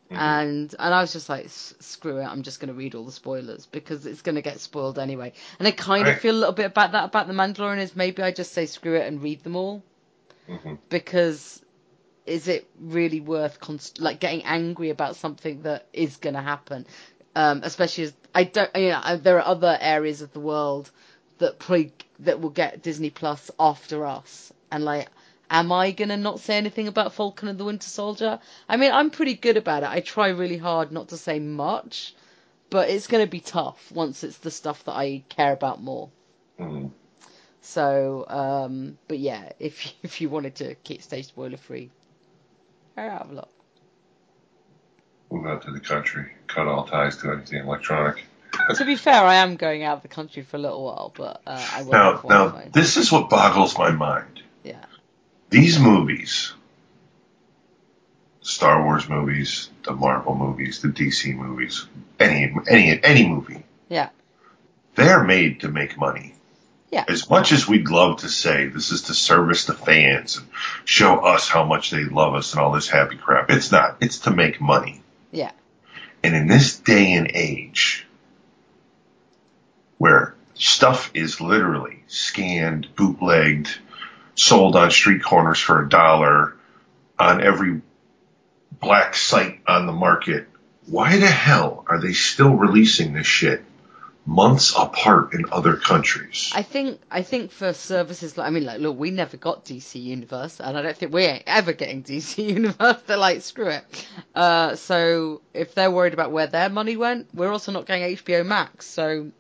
Mm-hmm. 0.06 0.16
And 0.16 0.76
and 0.78 0.94
I 0.94 1.02
was 1.02 1.14
just 1.14 1.30
like, 1.30 1.48
screw 1.50 2.18
it, 2.18 2.26
I'm 2.26 2.44
just 2.44 2.60
going 2.60 2.68
to 2.68 2.76
read 2.76 2.96
all 2.96 3.06
the 3.06 3.12
spoilers 3.12 3.66
because 3.66 4.06
it's 4.06 4.22
going 4.22 4.36
to 4.36 4.42
get 4.42 4.60
spoiled 4.60 5.00
anyway. 5.00 5.34
And 5.58 5.68
I 5.68 5.72
kind 5.72 6.06
right. 6.06 6.16
of 6.16 6.22
feel 6.22 6.36
a 6.36 6.38
little 6.38 6.54
bit 6.54 6.68
about 6.68 6.92
that 6.92 7.06
about 7.06 7.28
the 7.28 7.34
Mandalorian 7.34 7.80
is 7.80 7.96
maybe 7.96 8.22
I 8.22 8.32
just 8.32 8.54
say 8.54 8.68
screw 8.68 8.96
it 8.96 9.08
and 9.08 9.24
read 9.24 9.44
them 9.44 9.56
all 9.56 9.84
mm-hmm. 10.48 10.76
because 10.90 11.62
is 12.26 12.48
it 12.48 12.68
really 12.80 13.22
worth 13.22 13.60
const- 13.60 14.00
like 14.00 14.20
getting 14.20 14.44
angry 14.44 14.90
about 14.90 15.16
something 15.16 15.64
that 15.64 15.88
is 15.94 16.18
going 16.18 16.36
to 16.36 16.42
happen? 16.42 16.86
Um, 17.36 17.62
especially 17.64 18.06
as 18.06 18.14
I 18.34 18.46
don't, 18.46 18.70
you 18.76 18.90
know, 18.90 19.18
there 19.18 19.38
are 19.40 19.48
other 19.48 19.78
areas 19.80 20.22
of 20.22 20.32
the 20.34 20.40
world 20.40 20.90
that 21.40 21.60
probably 21.60 21.92
that 22.20 22.40
will 22.40 22.50
get 22.50 22.82
Disney 22.82 23.10
Plus 23.10 23.52
after 23.60 24.06
us, 24.06 24.54
and 24.72 24.86
like 24.86 25.10
Am 25.50 25.72
I 25.72 25.92
gonna 25.92 26.18
not 26.18 26.40
say 26.40 26.58
anything 26.58 26.88
about 26.88 27.14
Falcon 27.14 27.48
and 27.48 27.60
the 27.60 27.66
Winter 27.66 27.88
Soldier? 27.88 28.40
I 28.68 28.78
mean, 28.78 28.92
I'm 28.92 29.12
pretty 29.12 29.36
good 29.36 29.58
about 29.58 29.84
it. 29.84 29.90
I 29.90 30.00
try 30.00 30.30
really 30.30 30.58
hard 30.58 30.92
not 30.92 31.10
to 31.10 31.18
say 31.18 31.40
much, 31.40 32.16
but 32.70 32.90
it's 32.90 33.08
gonna 33.08 33.28
be 33.28 33.42
tough 33.42 33.92
once 33.92 34.24
it's 34.24 34.38
the 34.38 34.50
stuff 34.50 34.84
that 34.86 34.94
I 34.94 35.24
care 35.30 35.54
about 35.54 35.82
more. 35.82 36.10
Mm. 36.60 36.92
So, 37.62 38.26
um, 38.28 38.98
but 39.08 39.20
yeah, 39.20 39.52
if 39.60 39.94
if 40.04 40.20
you 40.20 40.30
wanted 40.30 40.56
to 40.56 40.76
keep 40.76 41.04
stay 41.04 41.22
spoiler 41.22 41.58
free, 41.58 41.92
have 43.04 43.32
a 43.32 43.34
look. 43.34 43.50
Move 45.32 45.48
out 45.48 45.64
to 45.64 45.72
the 45.72 45.80
country, 45.80 46.32
cut 46.48 46.68
all 46.68 46.86
ties 46.86 47.18
to 47.18 47.32
anything 47.32 47.64
electronic. 47.64 48.24
to 48.76 48.86
be 48.86 48.96
fair, 48.96 49.22
I 49.22 49.36
am 49.36 49.56
going 49.58 49.84
out 49.84 49.98
of 49.98 50.02
the 50.04 50.08
country 50.08 50.44
for 50.44 50.58
a 50.58 50.60
little 50.60 50.84
while, 50.86 51.12
but 51.16 51.42
uh, 51.46 51.68
I 51.74 51.84
will. 51.84 51.92
Now, 51.92 52.22
now, 52.28 52.64
this 52.72 52.98
is 52.98 53.12
what 53.12 53.30
boggles 53.30 53.78
my 53.78 53.92
mind. 53.92 54.42
Yeah 54.64 54.86
these 55.56 55.80
movies, 55.80 56.54
Star 58.42 58.84
Wars 58.84 59.08
movies, 59.08 59.70
the 59.84 59.94
Marvel 59.94 60.36
movies, 60.36 60.82
the 60.82 60.90
DC 60.90 61.34
movies, 61.34 61.88
any 62.20 62.54
any 62.68 63.02
any 63.04 63.28
movie. 63.28 63.64
Yeah. 63.90 64.10
They're 64.96 65.24
made 65.24 65.62
to 65.62 65.70
make 65.70 65.98
money. 65.98 66.35
Yeah. 66.96 67.04
As 67.10 67.30
much 67.30 67.52
as 67.52 67.68
we'd 67.68 67.90
love 67.90 68.20
to 68.22 68.30
say 68.30 68.68
this 68.68 68.90
is 68.90 69.02
to 69.04 69.14
service 69.14 69.66
the 69.66 69.74
fans 69.74 70.38
and 70.38 70.48
show 70.86 71.18
us 71.18 71.50
how 71.50 71.66
much 71.66 71.92
they 71.92 72.06
love 72.06 72.36
us 72.36 72.54
and 72.54 72.62
all 72.62 72.72
this 72.72 72.88
happy 72.88 73.18
crap, 73.18 73.52
it's 73.52 73.70
not. 73.70 73.98
It's 74.00 74.20
to 74.20 74.32
make 74.32 74.62
money. 74.62 75.02
Yeah. 75.30 75.52
And 76.24 76.34
in 76.34 76.48
this 76.48 76.80
day 76.80 77.12
and 77.12 77.30
age 77.34 78.08
where 79.98 80.36
stuff 80.54 81.12
is 81.14 81.42
literally 81.42 82.02
scanned, 82.08 82.88
bootlegged, 82.96 83.78
sold 84.36 84.78
on 84.78 84.90
street 84.90 85.22
corners 85.22 85.60
for 85.60 85.82
a 85.82 85.90
dollar 85.90 86.56
on 87.20 87.42
every 87.42 87.82
black 88.80 89.16
site 89.16 89.60
on 89.68 89.86
the 89.86 89.92
market. 89.92 90.48
Why 90.86 91.18
the 91.18 91.28
hell 91.28 91.84
are 91.90 92.00
they 92.00 92.14
still 92.14 92.56
releasing 92.56 93.12
this 93.12 93.28
shit 93.28 93.66
months 94.26 94.74
apart 94.76 95.34
in 95.34 95.46
other 95.52 95.76
countries? 95.76 96.52
I 96.54 96.64
think 96.64 97.00
I 97.12 97.22
think 97.22 97.52
for 97.52 97.74
services 97.74 98.38
like 98.38 98.48
I 98.48 98.50
mean 98.50 98.66
like 98.66 98.80
look 98.80 98.98
we 98.98 99.12
never 99.12 99.38
got 99.38 99.66
DC 99.66 100.02
Universe 100.02 100.60
and 100.60 100.78
I 100.78 100.82
don't 100.82 100.98
think 100.98 101.14
we're 101.14 101.40
ever 101.46 101.74
getting 101.74 102.04
DC 102.12 102.44
Universe. 102.44 103.02
They're 103.06 103.18
like 103.18 103.42
screw 103.42 103.68
it. 103.68 104.08
Uh, 104.34 104.76
so 104.76 105.42
if 105.54 105.76
they're 105.76 105.92
worried 105.92 106.14
about 106.14 106.32
where 106.32 106.48
their 106.48 106.70
money 106.70 106.98
went, 106.98 107.28
we're 107.34 107.52
also 107.52 107.72
not 107.72 107.86
getting 107.86 108.18
HBO 108.18 108.46
Max. 108.46 108.86
So 108.86 109.32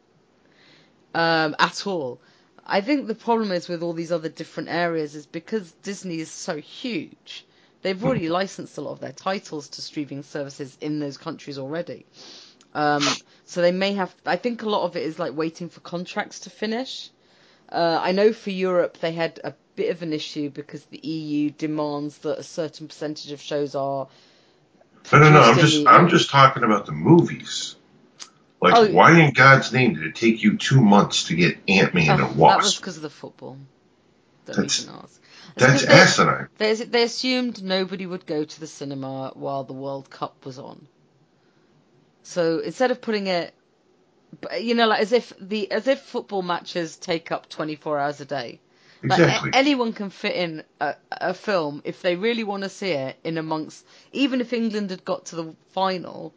um, 1.15 1.56
at 1.58 1.88
all. 1.88 2.19
I 2.67 2.82
think 2.82 3.08
the 3.08 3.15
problem 3.15 3.52
is 3.52 3.67
with 3.69 3.84
all 3.84 3.93
these 3.93 4.12
other 4.12 4.30
different 4.30 4.69
areas 4.69 5.15
is 5.15 5.26
because 5.26 5.71
Disney 5.84 6.19
is 6.19 6.32
so 6.32 6.58
huge. 6.58 7.45
They've 7.84 8.00
hmm. 8.00 8.06
already 8.06 8.30
licensed 8.30 8.78
a 8.78 8.82
lot 8.82 8.91
of 8.93 9.00
their 9.00 9.12
titles 9.12 9.69
to 9.69 9.82
streaming 9.82 10.24
services 10.24 10.78
in 10.82 11.00
those 11.00 11.17
countries 11.17 11.58
already. 11.58 12.06
Um, 12.75 13.07
so 13.45 13.61
they 13.61 13.71
may 13.71 13.93
have. 13.93 14.13
I 14.25 14.35
think 14.35 14.61
a 14.61 14.69
lot 14.69 14.83
of 14.83 14.97
it 14.97 15.03
is 15.03 15.17
like 15.17 15.33
waiting 15.35 15.69
for 15.69 15.79
contracts 15.79 16.41
to 16.41 16.49
finish. 16.49 17.09
Uh, 17.69 17.99
I 18.01 18.11
know 18.11 18.33
for 18.33 18.51
Europe 18.51 18.99
they 18.99 19.13
had 19.13 19.39
a 19.43 19.53
bit 19.75 19.91
of 19.91 20.01
an 20.01 20.11
issue 20.11 20.49
because 20.49 20.83
the 20.85 20.99
EU 20.99 21.49
demands 21.51 22.17
that 22.19 22.38
a 22.38 22.43
certain 22.43 22.88
percentage 22.89 23.31
of 23.31 23.41
shows 23.41 23.75
are. 23.75 24.07
No, 25.11 25.19
no, 25.19 25.31
no. 25.31 25.39
I'm 25.39 25.57
just 25.57 25.88
I'm 25.88 26.09
just 26.09 26.29
talking 26.29 26.63
about 26.63 26.85
the 26.85 26.91
movies. 26.91 27.77
Like, 28.61 28.73
oh, 28.75 28.91
why 28.91 29.19
in 29.19 29.31
God's 29.31 29.71
name 29.71 29.93
did 29.93 30.03
it 30.03 30.15
take 30.15 30.43
you 30.43 30.57
two 30.57 30.81
months 30.81 31.25
to 31.25 31.35
get 31.35 31.57
Ant 31.69 31.93
Man 31.93 32.19
and 32.19 32.35
Wasp? 32.35 32.57
That 32.57 32.63
was 32.63 32.75
because 32.75 32.97
of 32.97 33.03
the 33.03 33.09
football. 33.09 33.57
that's 34.45 34.89
that's 35.55 35.83
asinine. 35.83 36.49
They, 36.57 36.73
they 36.73 37.03
assumed 37.03 37.63
nobody 37.63 38.05
would 38.05 38.25
go 38.25 38.43
to 38.43 38.59
the 38.59 38.67
cinema 38.67 39.31
while 39.35 39.63
the 39.63 39.73
World 39.73 40.09
Cup 40.09 40.45
was 40.45 40.59
on. 40.59 40.88
So 42.25 42.59
instead 42.59 42.91
of 42.91 43.01
putting 43.01 43.27
it 43.27 43.55
you 44.59 44.75
know, 44.75 44.88
like 44.88 45.01
as 45.01 45.13
if 45.13 45.33
the 45.39 45.71
as 45.71 45.88
if 45.88 46.01
football 46.01 46.43
matches 46.43 46.97
take 46.97 47.31
up 47.31 47.49
24 47.49 47.99
hours 47.99 48.21
a 48.21 48.25
day. 48.25 48.61
Like 49.07 49.21
Exactly. 49.21 49.53
a- 49.53 49.55
anyone 49.55 49.93
can 49.93 50.09
fit 50.09 50.35
in 50.35 50.63
a, 50.81 50.95
a 51.11 51.33
film 51.33 51.81
if 51.85 52.01
they 52.01 52.15
really 52.15 52.43
want 52.43 52.63
to 52.63 52.69
see 52.69 52.91
it 52.91 53.19
in 53.23 53.38
amongst. 53.38 53.85
Even 54.13 54.41
if 54.41 54.53
England 54.53 54.91
had 54.91 55.05
got 55.05 55.27
to 55.27 55.35
the 55.35 55.55
final, 55.69 56.35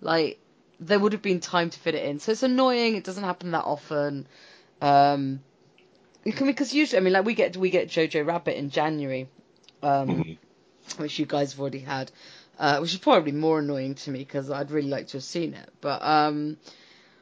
like 0.00 0.40
there 0.80 0.98
would 1.00 1.12
have 1.12 1.22
been 1.22 1.40
time 1.40 1.70
to 1.70 1.78
fit 1.80 1.94
it 1.94 2.04
in. 2.04 2.20
So 2.20 2.32
it's 2.32 2.42
annoying. 2.42 2.96
It 2.96 3.04
doesn't 3.04 3.24
happen 3.24 3.52
that 3.52 3.64
often. 3.64 4.26
Um, 4.80 5.42
because 6.24 6.74
usually, 6.74 6.98
I 6.98 7.02
mean, 7.02 7.12
like 7.14 7.24
we 7.26 7.34
get 7.34 7.56
we 7.56 7.70
get 7.70 7.88
Jojo 7.88 8.26
Rabbit 8.26 8.56
in 8.58 8.70
January, 8.70 9.28
um, 9.82 10.24
Mhm. 10.24 10.38
which 10.98 11.18
you 11.18 11.26
guys 11.26 11.52
have 11.52 11.60
already 11.60 11.80
had, 11.80 12.10
uh, 12.58 12.78
which 12.78 12.92
is 12.92 12.98
probably 12.98 13.32
more 13.32 13.60
annoying 13.60 13.94
to 13.94 14.10
me 14.10 14.20
because 14.20 14.50
I'd 14.50 14.70
really 14.70 14.88
like 14.88 15.08
to 15.08 15.18
have 15.18 15.24
seen 15.24 15.54
it. 15.54 15.70
But 15.80 16.02
um, 16.02 16.56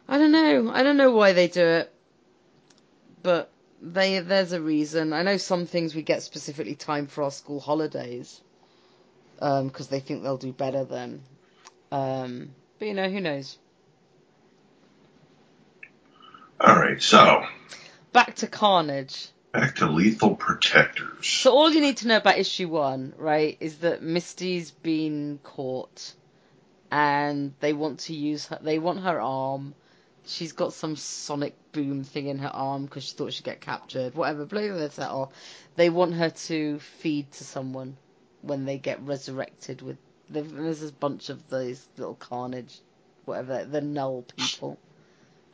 I 0.09 0.19
don't 0.19 0.33
know. 0.33 0.71
I 0.73 0.83
don't 0.83 0.97
know 0.97 1.13
why 1.13 1.33
they 1.33 1.49
do 1.49 1.65
it, 1.65 1.93
but 3.23 3.51
they 3.81 4.21
there's 4.21 4.53
a 4.53 4.61
reason. 4.61 5.13
I 5.13 5.23
know 5.23 5.37
some 5.37 5.67
things 5.67 5.95
we 5.95 6.03
get 6.03 6.23
specifically 6.23 6.75
timed 6.75 7.11
for 7.11 7.25
our 7.25 7.31
school 7.31 7.61
holidays, 7.61 8.41
because 9.39 9.89
they 9.89 10.01
think 10.01 10.23
they'll 10.23 10.37
do 10.37 10.53
better 10.53 10.85
then. 10.85 11.23
Um, 11.93 12.51
but 12.79 12.89
you 12.89 12.95
know, 12.95 13.09
who 13.09 13.21
knows? 13.21 13.59
All 16.59 16.75
right, 16.75 17.03
so 17.03 17.45
Back 18.17 18.37
to 18.37 18.47
Carnage. 18.47 19.29
Back 19.57 19.77
to 19.77 19.91
Lethal 19.91 20.37
Protectors. 20.37 21.27
So 21.27 21.53
all 21.53 21.71
you 21.71 21.81
need 21.81 21.99
to 21.99 22.09
know 22.09 22.19
about 22.19 22.39
issue 22.39 22.69
one, 22.69 23.15
right, 23.17 23.57
is 23.59 23.79
that 23.79 24.03
Misty's 24.03 24.71
been 24.71 25.41
caught, 25.43 26.15
and 26.91 27.55
they 27.61 27.73
want 27.73 28.01
to 28.01 28.15
use 28.15 28.47
her. 28.47 28.59
They 28.61 28.79
want 28.79 29.01
her 29.01 29.21
arm. 29.21 29.75
She's 30.27 30.53
got 30.53 30.73
some 30.73 30.97
sonic 30.97 31.55
boom 31.73 32.05
thing 32.05 32.27
in 32.27 32.39
her 32.39 32.51
arm 32.53 32.85
because 32.85 33.05
she 33.05 33.15
thought 33.15 33.33
she'd 33.33 33.45
get 33.45 33.61
captured. 33.61 34.15
Whatever, 34.15 34.45
blow 34.45 34.77
this 34.77 34.97
that 34.97 35.11
off. 35.11 35.33
They 35.77 35.89
want 35.89 36.15
her 36.15 36.31
to 36.31 36.79
feed 36.79 37.33
to 37.33 37.45
someone 37.45 37.97
when 38.43 38.67
they 38.67 38.77
get 38.77 39.01
resurrected. 39.03 39.81
With 39.81 39.97
there's 40.29 40.81
this 40.81 40.91
bunch 40.91 41.31
of 41.31 41.49
these 41.49 41.87
little 41.97 42.17
carnage, 42.17 42.81
whatever 43.25 43.65
the 43.65 43.81
null 43.81 44.25
people. 44.37 44.79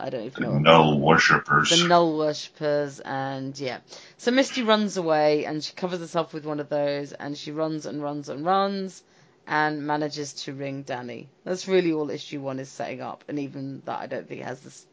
I 0.02 0.10
don't 0.10 0.24
even 0.24 0.42
the 0.42 0.50
know. 0.50 0.58
Null 0.58 0.98
Worshippers. 1.00 1.70
the 1.70 1.86
null 1.88 2.18
worshippers 2.18 2.98
and 3.00 3.58
yeah 3.58 3.78
so 4.16 4.30
misty 4.32 4.62
runs 4.62 4.96
away 4.96 5.44
and 5.44 5.62
she 5.62 5.72
covers 5.74 6.00
herself 6.00 6.34
with 6.34 6.44
one 6.44 6.58
of 6.60 6.68
those 6.68 7.12
and 7.12 7.38
she 7.38 7.52
runs 7.52 7.86
and 7.86 8.02
runs 8.02 8.28
and 8.28 8.44
runs 8.44 9.02
and 9.46 9.86
manages 9.86 10.32
to 10.32 10.52
ring 10.52 10.82
danny 10.82 11.28
that's 11.44 11.68
really 11.68 11.92
all 11.92 12.10
issue 12.10 12.40
one 12.40 12.58
is 12.58 12.68
setting 12.68 13.00
up 13.00 13.22
and 13.28 13.38
even 13.38 13.80
that 13.84 14.00
i 14.00 14.06
don't 14.06 14.28
think 14.28 14.40
it 14.40 14.44
has 14.44 14.60
this 14.60 14.86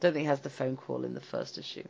don't 0.00 0.12
think 0.12 0.26
it 0.26 0.28
has 0.28 0.40
the 0.40 0.50
phone 0.50 0.76
call 0.76 1.04
in 1.04 1.14
the 1.14 1.20
first 1.20 1.58
issue 1.58 1.84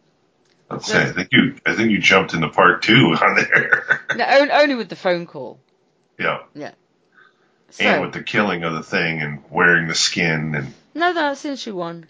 Let's 0.71 0.87
say, 0.87 1.03
I 1.03 1.13
think 1.13 1.29
you, 1.33 1.57
I 1.67 1.75
think 1.75 1.91
you 1.91 1.99
jumped 1.99 2.33
into 2.33 2.49
part 2.49 2.83
two 2.83 2.95
on 3.23 3.35
there. 3.37 4.01
no 4.17 4.49
only 4.53 4.75
with 4.75 4.89
the 4.89 4.97
phone 4.97 5.27
call 5.27 5.59
yeah, 6.19 6.39
so 7.71 7.85
and 7.85 8.03
with 8.03 8.13
the 8.13 8.23
killing 8.23 8.63
of 8.65 8.73
the 8.75 8.83
thing 8.83 9.21
and 9.21 9.43
wearing 9.51 9.89
the 9.89 9.95
skin 9.95 10.55
and. 10.55 10.73
no 10.95 11.13
that's 11.13 11.45
issue 11.45 11.75
one 11.75 12.07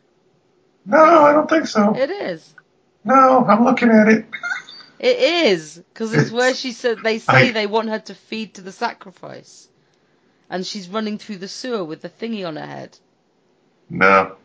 No, 0.85 0.99
I 0.99 1.33
don't 1.33 1.49
think 1.49 1.67
so. 1.67 1.95
it 1.95 2.11
is 2.11 2.55
No, 3.05 3.45
I'm 3.45 3.65
looking 3.65 3.91
at 3.91 4.09
it. 4.09 4.27
it 4.99 5.19
is 5.19 5.79
because 5.93 6.15
it's 6.15 6.31
where 6.31 6.55
she 6.55 6.73
said 6.73 7.03
they 7.03 7.19
say 7.19 7.49
I- 7.49 7.53
they 7.53 7.67
want 7.67 7.89
her 7.89 7.99
to 8.01 8.15
feed 8.15 8.55
to 8.55 8.61
the 8.63 8.73
sacrifice 8.73 9.69
and 10.51 10.67
she's 10.67 10.89
running 10.89 11.19
through 11.19 11.37
the 11.39 11.49
sewer 11.49 11.85
with 11.85 12.03
the 12.03 12.11
thingy 12.11 12.47
on 12.47 12.57
her 12.57 12.67
head 12.67 12.99
No, 13.89 14.37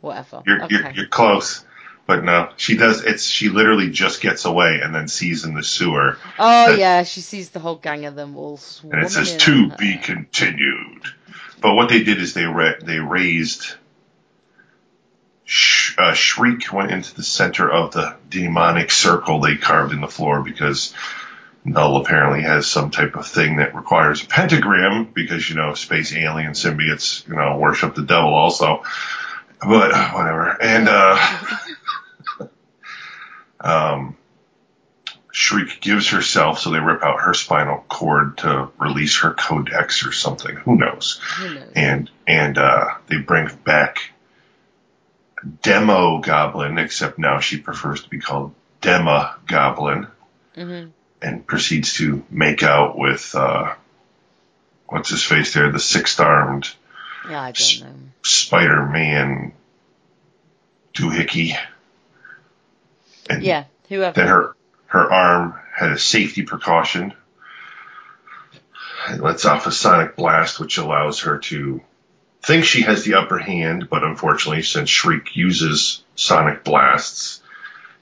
whatever 0.00 0.42
you're 0.46 0.62
okay 0.64 0.74
you're, 0.74 0.90
you're 0.92 1.06
close, 1.08 1.64
but 2.06 2.24
no, 2.24 2.50
she 2.56 2.76
does. 2.76 3.02
It's 3.04 3.24
she 3.24 3.48
literally 3.48 3.90
just 3.90 4.20
gets 4.20 4.44
away 4.44 4.80
and 4.82 4.94
then 4.94 5.08
sees 5.08 5.44
in 5.44 5.54
the 5.54 5.62
sewer, 5.62 6.16
Oh 6.38 6.68
That- 6.68 6.78
yeah, 6.78 7.02
she 7.04 7.20
sees 7.20 7.50
the 7.50 7.60
whole 7.60 7.76
gang 7.76 8.06
of 8.06 8.14
them 8.14 8.36
all 8.36 8.60
and 8.82 9.02
it 9.02 9.10
says 9.10 9.36
"to 9.38 9.70
be 9.70 9.96
continued." 9.98 11.04
But 11.60 11.74
what 11.74 11.88
they 11.88 12.02
did 12.02 12.20
is 12.20 12.34
they 12.34 12.44
ra- 12.44 12.80
they 12.82 12.98
raised. 12.98 13.74
Sh- 15.92 15.98
uh, 15.98 16.14
Shriek 16.14 16.72
went 16.72 16.90
into 16.90 17.14
the 17.14 17.22
center 17.22 17.70
of 17.70 17.92
the 17.92 18.16
demonic 18.28 18.90
circle 18.90 19.40
they 19.40 19.56
carved 19.56 19.92
in 19.92 20.00
the 20.00 20.08
floor 20.08 20.42
because 20.42 20.94
Null 21.64 21.98
apparently 21.98 22.42
has 22.42 22.66
some 22.66 22.90
type 22.90 23.14
of 23.14 23.26
thing 23.26 23.56
that 23.56 23.74
requires 23.74 24.22
a 24.22 24.26
pentagram 24.26 25.04
because 25.12 25.48
you 25.48 25.56
know 25.56 25.74
space 25.74 26.12
alien 26.14 26.52
symbiotes 26.52 27.26
you 27.28 27.36
know 27.36 27.58
worship 27.58 27.94
the 27.94 28.02
devil 28.02 28.34
also. 28.34 28.82
But 29.60 29.92
whatever, 30.14 30.60
and 30.60 30.88
uh, 30.88 31.58
um, 33.60 34.16
Shriek 35.30 35.80
gives 35.80 36.08
herself, 36.08 36.58
so 36.58 36.70
they 36.70 36.80
rip 36.80 37.02
out 37.04 37.20
her 37.20 37.34
spinal 37.34 37.84
cord 37.88 38.38
to 38.38 38.70
release 38.80 39.20
her 39.20 39.32
codex 39.32 40.04
or 40.04 40.10
something. 40.10 40.56
Who 40.56 40.76
knows? 40.76 41.20
Who 41.38 41.54
knows? 41.54 41.72
And 41.76 42.10
and 42.26 42.58
uh, 42.58 42.94
they 43.06 43.18
bring 43.18 43.50
back 43.64 44.12
Demo 45.62 46.18
Goblin, 46.20 46.78
except 46.78 47.18
now 47.18 47.40
she 47.40 47.58
prefers 47.58 48.02
to 48.02 48.08
be 48.08 48.18
called 48.20 48.54
Dema 48.80 49.34
Goblin, 49.46 50.06
hmm 50.54 50.86
and 51.20 51.46
proceeds 51.46 51.92
to 51.94 52.24
make 52.30 52.64
out 52.64 52.98
with 52.98 53.32
uh, 53.36 53.72
what's 54.88 55.08
his 55.10 55.22
face 55.22 55.54
there, 55.54 55.70
the 55.70 55.78
six-armed 55.78 56.68
Yeah, 57.30 57.40
I 57.40 57.52
don't 57.52 57.80
know. 57.80 57.94
Spider-Man 58.22 59.52
doohickey. 60.94 61.56
And 63.30 63.44
Yeah, 63.44 63.64
whoever. 63.88 64.14
Then 64.14 64.28
her 64.28 64.56
her 64.86 65.12
arm 65.12 65.54
had 65.74 65.92
a 65.92 65.98
safety 65.98 66.42
precaution. 66.42 67.14
It 69.08 69.20
lets 69.20 69.44
off 69.44 69.66
a 69.66 69.72
sonic 69.72 70.16
blast, 70.16 70.60
which 70.60 70.78
allows 70.78 71.20
her 71.20 71.38
to 71.38 71.80
think 72.42 72.64
she 72.64 72.82
has 72.82 73.04
the 73.04 73.14
upper 73.14 73.38
hand, 73.38 73.88
but 73.88 74.04
unfortunately, 74.04 74.62
since 74.62 74.90
Shriek 74.90 75.36
uses 75.36 76.02
sonic 76.14 76.64
blasts, 76.64 77.42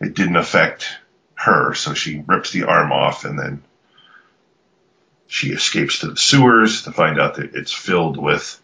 it 0.00 0.14
didn't 0.14 0.36
affect 0.36 0.88
her, 1.34 1.74
so 1.74 1.94
she 1.94 2.24
rips 2.26 2.50
the 2.50 2.64
arm 2.64 2.92
off 2.92 3.24
and 3.24 3.38
then 3.38 3.62
she 5.26 5.50
escapes 5.50 6.00
to 6.00 6.08
the 6.08 6.16
sewers 6.16 6.82
to 6.82 6.92
find 6.92 7.20
out 7.20 7.36
that 7.36 7.54
it's 7.54 7.72
filled 7.72 8.16
with 8.16 8.60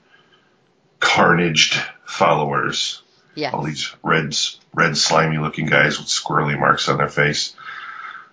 carnaged 0.98 1.80
followers 2.04 3.02
Yes. 3.36 3.52
all 3.52 3.62
these 3.62 3.94
red, 4.02 4.34
red 4.74 4.96
slimy 4.96 5.36
looking 5.36 5.66
guys 5.66 5.98
with 5.98 6.08
squirrely 6.08 6.58
marks 6.58 6.88
on 6.88 6.96
their 6.96 7.10
face. 7.10 7.54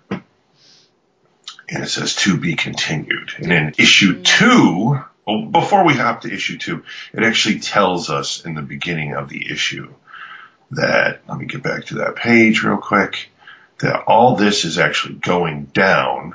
And 0.10 1.84
it 1.84 1.90
says 1.90 2.16
to 2.18 2.38
be 2.38 2.56
continued. 2.56 3.34
And 3.38 3.52
in 3.52 3.74
issue 3.78 4.22
mm. 4.22 4.24
two, 4.24 5.04
well, 5.26 5.46
before 5.46 5.86
we 5.86 5.94
hop 5.94 6.22
to 6.22 6.34
issue 6.34 6.58
two, 6.58 6.84
it 7.14 7.24
actually 7.24 7.60
tells 7.60 8.10
us 8.10 8.46
in 8.46 8.56
the 8.56 8.62
beginning 8.62 9.14
of 9.14 9.30
the 9.30 9.52
issue 9.52 9.94
that, 10.72 11.22
let 11.28 11.38
me 11.38 11.46
get 11.46 11.64
back 11.64 11.86
to 11.86 11.96
that 11.96 12.16
page 12.16 12.64
real 12.64 12.78
quick, 12.78 13.30
that 13.80 14.04
all 14.08 14.36
this 14.36 14.66
is 14.66 14.78
actually 14.78 15.16
going 15.16 15.66
down. 15.66 16.34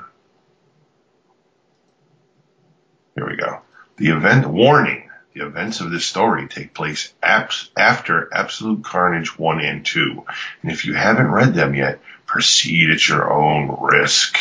Here 3.15 3.27
we 3.27 3.35
go. 3.35 3.61
The 3.97 4.09
event 4.09 4.47
warning. 4.47 5.05
The 5.33 5.45
events 5.45 5.79
of 5.79 5.91
this 5.91 6.05
story 6.05 6.47
take 6.47 6.73
place 6.73 7.13
abs- 7.21 7.69
after 7.77 8.29
Absolute 8.33 8.83
Carnage 8.83 9.37
1 9.37 9.61
and 9.61 9.85
2. 9.85 10.25
And 10.63 10.71
if 10.71 10.85
you 10.85 10.95
haven't 10.95 11.27
read 11.27 11.53
them 11.53 11.75
yet, 11.75 11.99
proceed 12.25 12.89
at 12.89 13.07
your 13.07 13.31
own 13.31 13.77
risk. 13.79 14.37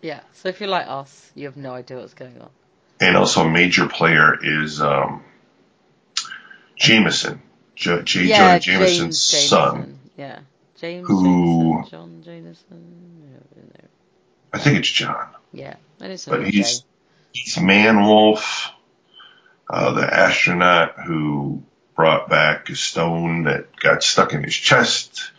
Yeah. 0.00 0.20
So 0.32 0.48
if 0.48 0.60
you're 0.60 0.68
like 0.70 0.86
us, 0.88 1.30
you 1.34 1.44
have 1.44 1.56
no 1.56 1.74
idea 1.74 1.98
what's 1.98 2.14
going 2.14 2.40
on. 2.40 2.50
And 3.00 3.16
also, 3.16 3.46
a 3.46 3.50
major 3.50 3.88
player 3.88 4.38
is 4.42 4.80
um, 4.80 5.24
Jameson, 6.76 7.40
J. 7.74 8.02
J. 8.02 8.24
yeah, 8.24 8.58
Jonah 8.58 8.86
Jameson's 8.86 9.20
son. 9.20 9.74
Jameson. 9.74 9.98
Yeah. 10.16 10.38
James 10.78 11.08
Who- 11.08 11.74
Jameson, 11.74 11.90
John 11.90 12.22
Jameson. 12.24 13.00
I 14.52 14.58
think 14.58 14.78
it's 14.78 14.90
John. 14.90 15.28
Yeah. 15.52 15.76
And 16.00 16.12
it's 16.12 16.24
But 16.26 16.44
he's 16.46 16.80
J. 16.80 16.84
he's 17.32 17.56
Manwolf, 17.56 18.70
uh, 19.68 19.92
the 19.92 20.02
astronaut 20.02 20.94
who 21.06 21.62
brought 21.94 22.28
back 22.28 22.68
a 22.68 22.76
stone 22.76 23.44
that 23.44 23.76
got 23.76 24.02
stuck 24.02 24.32
in 24.32 24.42
his 24.42 24.54
chest. 24.54 25.30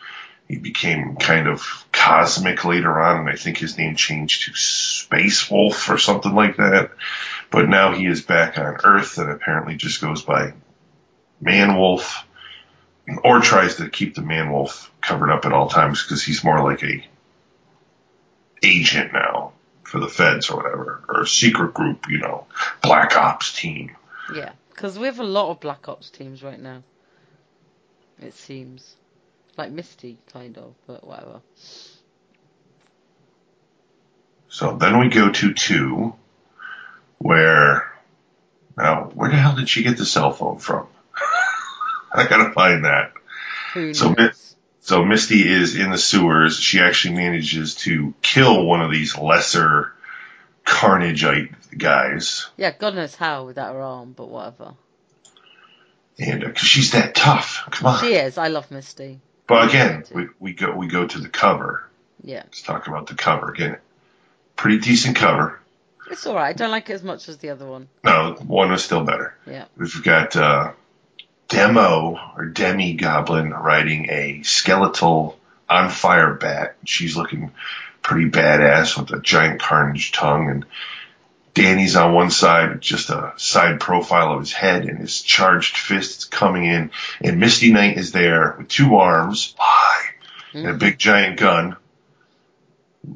He 0.48 0.58
became 0.58 1.16
kind 1.16 1.48
of 1.48 1.86
cosmic 1.92 2.66
later 2.66 3.00
on, 3.02 3.22
and 3.22 3.30
I 3.30 3.36
think 3.36 3.58
his 3.58 3.78
name 3.78 3.96
changed 3.96 4.46
to 4.46 4.54
Space 4.54 5.50
Wolf 5.50 5.90
or 5.90 5.98
something 5.98 6.34
like 6.34 6.58
that. 6.58 6.92
But 7.52 7.70
now 7.70 7.94
he 7.94 8.08
is 8.08 8.22
back 8.24 8.58
on 8.58 8.78
Earth 8.84 9.20
and 9.20 9.30
apparently 9.30 9.76
just 9.76 10.02
goes 10.02 10.24
by 10.24 10.54
Manwolf, 11.44 12.24
or 13.24 13.42
tries 13.42 13.76
to 13.76 13.90
keep 13.90 14.16
the 14.16 14.22
Manwolf 14.22 14.90
covered 15.02 15.32
up 15.32 15.46
at 15.46 15.54
all 15.54 15.70
times 15.70 16.02
because 16.02 16.24
he's 16.24 16.44
more 16.44 16.64
like 16.64 16.82
a 16.84 17.06
agent 18.64 19.14
now 19.14 19.54
for 19.84 20.00
the 20.00 20.08
feds 20.08 20.50
or 20.50 20.58
whatever, 20.58 21.04
or 21.10 21.22
a 21.22 21.28
secret 21.28 21.74
group, 21.74 22.06
you 22.10 22.18
know, 22.18 22.48
black 22.82 23.16
ops 23.16 23.54
team. 23.54 23.96
Yeah. 24.34 24.54
Because 24.82 24.98
we 24.98 25.06
have 25.06 25.20
a 25.20 25.24
lot 25.24 25.52
of 25.52 25.60
Black 25.60 25.88
Ops 25.88 26.10
teams 26.10 26.42
right 26.42 26.60
now. 26.60 26.82
It 28.20 28.34
seems 28.34 28.96
like 29.56 29.72
Misty, 29.72 30.18
kind 30.34 30.58
of, 30.58 30.74
but 30.88 31.06
whatever. 31.06 31.42
So 34.50 34.76
then 34.76 34.98
we 35.00 35.10
go 35.10 35.30
to 35.32 35.54
two, 35.54 36.16
where 37.22 37.92
now 38.78 39.12
where 39.14 39.30
the 39.30 39.36
hell 39.38 39.56
did 39.56 39.70
she 39.70 39.84
get 39.84 39.98
the 39.98 40.06
cell 40.06 40.32
phone 40.32 40.58
from? 40.60 40.88
I 42.14 42.28
gotta 42.28 42.52
find 42.52 42.86
that. 42.86 43.14
Who 43.74 43.94
So 43.94 44.14
knows? 44.14 44.56
So 44.82 45.06
Misty 45.06 45.48
is 45.48 45.76
in 45.76 45.92
the 45.92 45.98
sewers. 45.98 46.60
She 46.60 46.80
actually 46.80 47.16
manages 47.16 47.76
to 47.76 48.14
kill 48.22 48.66
one 48.66 48.82
of 48.82 48.92
these 48.92 49.18
lesser 49.18 49.94
Carnageite 50.66 51.54
guys, 51.78 52.50
yeah, 52.58 52.72
God 52.78 52.96
knows 52.96 53.16
how 53.16 53.46
without 53.46 53.74
her 53.74 53.82
arm, 53.82 54.14
but 54.14 54.30
whatever. 54.30 54.74
and 56.20 56.44
uh, 56.44 56.48
because 56.48 56.68
she's 56.68 56.92
that 56.92 57.16
tough, 57.16 57.64
come 57.72 57.88
on. 57.88 58.00
She 58.00 58.14
is. 58.14 58.38
I 58.38 58.50
love 58.50 58.70
Misty. 58.72 59.20
But 59.48 59.70
again, 59.70 60.04
we, 60.14 60.28
we 60.40 60.54
go 60.54 60.76
we 60.76 60.88
go 60.88 61.08
to 61.08 61.20
the 61.20 61.30
cover. 61.30 61.88
Yeah, 62.24 62.44
Let's 62.44 62.62
talk 62.62 62.88
about 62.88 63.08
the 63.08 63.16
cover 63.16 63.52
again. 63.52 63.78
Pretty 64.56 64.78
decent 64.80 65.16
cover. 65.16 65.60
It's 66.12 66.26
all 66.28 66.36
right. 66.36 66.50
I 66.50 66.54
don't 66.54 66.72
like 66.72 66.90
it 66.90 66.94
as 66.94 67.04
much 67.04 67.28
as 67.30 67.38
the 67.38 67.50
other 67.50 67.66
one. 67.66 67.88
No, 68.04 68.34
one 68.46 68.70
was 68.72 68.84
still 68.84 69.04
better. 69.04 69.36
Yeah. 69.48 69.66
We've 69.78 70.04
got 70.04 70.36
uh, 70.36 70.74
Demo 71.48 72.20
or 72.38 72.46
Demi 72.46 72.94
Goblin 72.94 73.50
riding 73.52 74.10
a 74.10 74.42
skeletal 74.44 75.38
on 75.70 75.90
fire 75.90 76.34
bat. 76.34 76.76
She's 76.86 77.16
looking 77.16 77.52
pretty 78.02 78.30
badass 78.30 78.98
with 79.00 79.12
a 79.12 79.22
giant 79.22 79.62
carnage 79.62 80.12
tongue 80.12 80.50
and 80.50 80.66
Danny's 81.54 81.98
on 81.98 82.14
one 82.14 82.32
side, 82.32 82.80
just 82.80 83.10
a 83.10 83.34
side 83.36 83.82
profile 83.82 84.32
of 84.34 84.40
his 84.40 84.54
head 84.54 84.86
and 84.86 84.98
his 85.00 85.22
charged 85.22 85.76
fists 85.78 86.24
coming 86.24 86.64
in. 86.64 86.92
And 87.22 87.42
Misty 87.42 87.74
Knight 87.74 87.98
is 87.98 88.14
there 88.14 88.56
with 88.58 88.70
two 88.70 88.96
arms, 88.96 89.54
why, 89.58 90.02
and 90.54 90.68
a 90.68 90.74
Mhm. 90.74 90.80
big 90.80 90.98
giant 90.98 91.38
gun, 91.38 91.76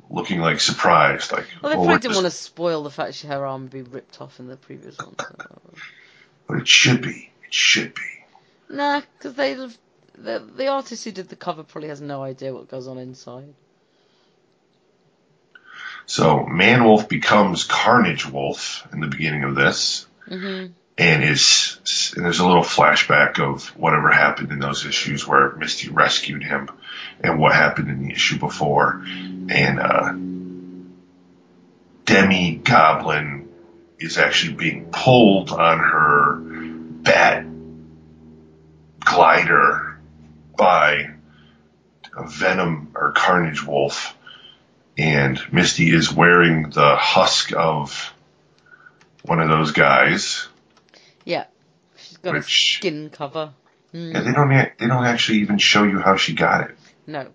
looking 0.09 0.39
like 0.39 0.59
surprised, 0.59 1.31
like, 1.31 1.45
Well, 1.61 1.71
they 1.71 1.77
oh, 1.77 1.83
probably 1.83 1.99
didn't 1.99 2.15
want 2.15 2.25
to 2.25 2.31
spoil 2.31 2.83
the 2.83 2.91
fact 2.91 3.21
that 3.21 3.27
her 3.27 3.45
arm 3.45 3.63
would 3.63 3.71
be 3.71 3.81
ripped 3.81 4.21
off 4.21 4.39
in 4.39 4.47
the 4.47 4.57
previous 4.57 4.97
one. 4.97 5.15
So. 5.17 5.59
but 6.47 6.57
it 6.57 6.67
should 6.67 7.01
be, 7.01 7.31
it 7.45 7.53
should 7.53 7.93
be. 7.93 8.01
Nah, 8.69 9.01
because 9.17 9.35
they 9.35 9.53
the 9.53 10.39
the 10.39 10.67
artist 10.67 11.03
who 11.03 11.11
did 11.11 11.29
the 11.29 11.35
cover 11.35 11.63
probably 11.63 11.89
has 11.89 12.01
no 12.01 12.23
idea 12.23 12.53
what 12.53 12.69
goes 12.69 12.87
on 12.87 12.97
inside. 12.97 13.53
So 16.07 16.45
Manwolf 16.49 17.09
becomes 17.09 17.63
Carnage 17.63 18.25
Wolf 18.27 18.87
in 18.93 19.01
the 19.01 19.07
beginning 19.07 19.43
of 19.43 19.55
this, 19.55 20.07
hmm 20.27 20.67
and 20.97 21.23
is 21.23 22.13
and 22.15 22.23
there's 22.23 22.39
a 22.39 22.47
little 22.47 22.63
flashback 22.63 23.39
of 23.39 23.67
whatever 23.77 24.09
happened 24.11 24.51
in 24.51 24.59
those 24.59 24.85
issues 24.85 25.27
where 25.27 25.55
Misty 25.55 25.89
rescued 25.89 26.43
him, 26.43 26.69
and 27.21 27.39
what 27.39 27.53
happened 27.53 27.89
in 27.89 28.07
the 28.07 28.13
issue 28.13 28.39
before, 28.39 29.01
and 29.05 29.79
uh, 29.79 30.13
Demi 32.05 32.55
Goblin 32.55 33.49
is 33.99 34.17
actually 34.17 34.53
being 34.53 34.85
pulled 34.91 35.51
on 35.51 35.79
her 35.79 36.35
bat 37.03 37.45
glider 38.99 39.99
by 40.57 41.11
a 42.15 42.27
Venom 42.27 42.91
or 42.95 43.11
Carnage 43.11 43.63
Wolf, 43.63 44.15
and 44.97 45.41
Misty 45.51 45.93
is 45.93 46.11
wearing 46.11 46.69
the 46.69 46.95
husk 46.95 47.51
of 47.53 48.13
one 49.23 49.41
of 49.41 49.49
those 49.49 49.71
guys. 49.71 50.47
Yeah, 52.25 52.31
she's 52.31 52.31
got 52.31 52.35
a 52.35 52.39
Which- 52.39 52.75
skin 52.77 53.09
cover. 53.11 53.53
Mm, 53.93 54.13
Yeah, 54.13 54.21
they 54.21 54.31
don't 54.33 54.49
they 54.49 54.87
don't 54.87 55.05
actually 55.05 55.39
even 55.39 55.57
show 55.57 55.83
you 55.83 55.99
how 55.99 56.17
she 56.17 56.33
got 56.33 56.69
it. 56.69 56.77
no, 57.07 57.27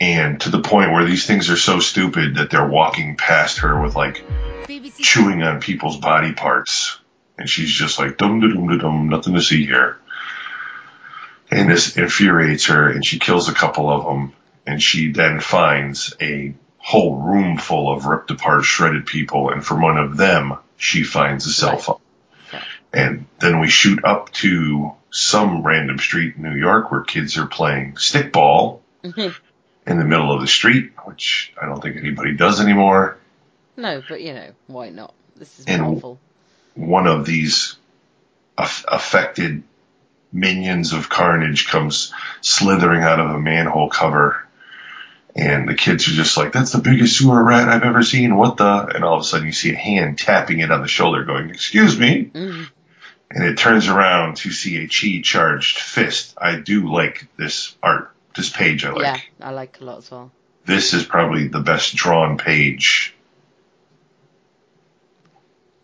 And 0.00 0.40
to 0.42 0.50
the 0.50 0.60
point 0.60 0.92
where 0.92 1.04
these 1.04 1.26
things 1.26 1.50
are 1.50 1.56
so 1.56 1.80
stupid 1.80 2.36
that 2.36 2.50
they're 2.50 2.68
walking 2.68 3.16
past 3.16 3.58
her 3.58 3.82
with 3.82 3.96
like 3.96 4.24
BBC 4.68 4.98
chewing 5.02 5.42
on 5.42 5.60
people's 5.60 5.96
body 5.96 6.32
parts. 6.32 6.98
And 7.36 7.48
she's 7.50 7.70
just 7.70 7.98
like, 7.98 8.16
dum 8.16 8.40
dum 8.40 8.54
dum 8.54 8.68
da 8.68 8.76
dum, 8.76 9.08
nothing 9.08 9.34
to 9.34 9.42
see 9.42 9.66
here. 9.66 9.98
And 11.50 11.68
this 11.70 11.96
infuriates 11.96 12.66
her 12.66 12.88
and 12.90 13.04
she 13.04 13.18
kills 13.18 13.48
a 13.48 13.54
couple 13.54 13.90
of 13.90 14.04
them. 14.04 14.32
And 14.66 14.80
she 14.82 15.10
then 15.12 15.40
finds 15.40 16.14
a 16.20 16.54
whole 16.78 17.16
room 17.16 17.58
full 17.58 17.92
of 17.92 18.04
ripped 18.06 18.30
apart, 18.30 18.64
shredded 18.64 19.06
people. 19.06 19.50
And 19.50 19.64
from 19.66 19.80
one 19.82 19.98
of 19.98 20.16
them, 20.16 20.58
she 20.78 21.02
finds 21.02 21.46
a 21.46 21.52
cell 21.52 21.72
Right. 21.72 21.82
phone. 21.82 21.98
Yeah. 22.52 22.62
And 22.94 23.26
then 23.40 23.60
we 23.60 23.68
shoot 23.68 24.02
up 24.04 24.32
to 24.34 24.92
some 25.10 25.62
random 25.62 25.98
street 25.98 26.36
in 26.36 26.42
New 26.42 26.54
York 26.56 26.90
where 26.90 27.02
kids 27.02 27.36
are 27.36 27.46
playing 27.46 27.94
stickball 27.94 28.80
Mhm. 29.04 29.34
in 29.86 29.98
the 29.98 30.04
middle 30.04 30.32
of 30.32 30.40
the 30.40 30.46
street, 30.46 30.92
which 31.04 31.52
I 31.60 31.66
don't 31.66 31.82
think 31.82 31.96
anybody 31.96 32.32
does 32.34 32.60
anymore. 32.60 33.16
no, 33.76 34.02
but 34.08 34.20
you 34.22 34.32
know 34.32 34.50
why 34.66 34.88
not? 34.88 35.12
This 35.36 35.58
is 35.60 35.66
And- 35.66 35.82
Marvel. 35.82 36.18
one 36.74 37.06
of 37.06 37.24
these 37.26 37.76
aff- 38.56 38.84
affected 38.88 39.62
minions 40.32 40.92
of 40.92 41.08
carnage 41.08 41.68
comes 41.68 42.12
slithering 42.40 43.02
out 43.02 43.20
of 43.20 43.30
a 43.30 43.38
manhole 43.38 43.88
cover 43.88 44.44
and 45.38 45.68
the 45.68 45.74
kids 45.74 46.08
are 46.08 46.12
just 46.12 46.36
like 46.36 46.52
that's 46.52 46.72
the 46.72 46.78
biggest 46.80 47.16
sewer 47.16 47.42
rat 47.42 47.68
i've 47.68 47.84
ever 47.84 48.02
seen. 48.02 48.36
What 48.36 48.56
the? 48.56 48.86
And 48.94 49.04
all 49.04 49.14
of 49.14 49.20
a 49.20 49.24
sudden 49.24 49.46
you 49.46 49.52
see 49.52 49.72
a 49.72 49.76
hand 49.76 50.18
tapping 50.18 50.58
it 50.58 50.72
on 50.72 50.82
the 50.82 50.88
shoulder 50.88 51.24
going 51.24 51.50
excuse 51.50 51.98
me. 51.98 52.30
Mm. 52.34 52.68
and 53.30 53.44
it 53.44 53.56
turns 53.56 53.88
around 53.88 54.38
to 54.38 54.50
see 54.50 54.76
a 54.82 54.88
chi 54.88 55.20
charged 55.22 55.78
fist. 55.78 56.34
I 56.40 56.56
do 56.56 56.92
like 56.92 57.28
this 57.36 57.76
art. 57.82 58.12
This 58.36 58.50
page 58.50 58.84
i 58.84 58.90
like. 58.90 59.02
Yeah, 59.40 59.48
I 59.48 59.50
like 59.50 59.80
a 59.80 59.84
lot 59.84 59.98
as 59.98 60.10
well. 60.10 60.30
this 60.66 60.92
is 60.92 61.04
probably 61.04 61.48
the 61.48 61.60
best 61.60 61.94
drawn 61.94 62.36
page 62.38 63.14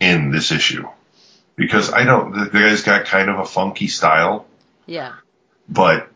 in 0.01 0.31
this 0.31 0.53
issue. 0.53 0.87
Because 1.57 1.93
I 1.93 2.05
don't. 2.05 2.33
The 2.33 2.51
guy's 2.51 2.83
got 2.83 3.07
kind 3.07 3.31
of 3.31 3.39
a 3.39 3.45
funky 3.45 3.87
style, 3.87 4.47
Yeah, 4.87 5.13
but 5.69 6.11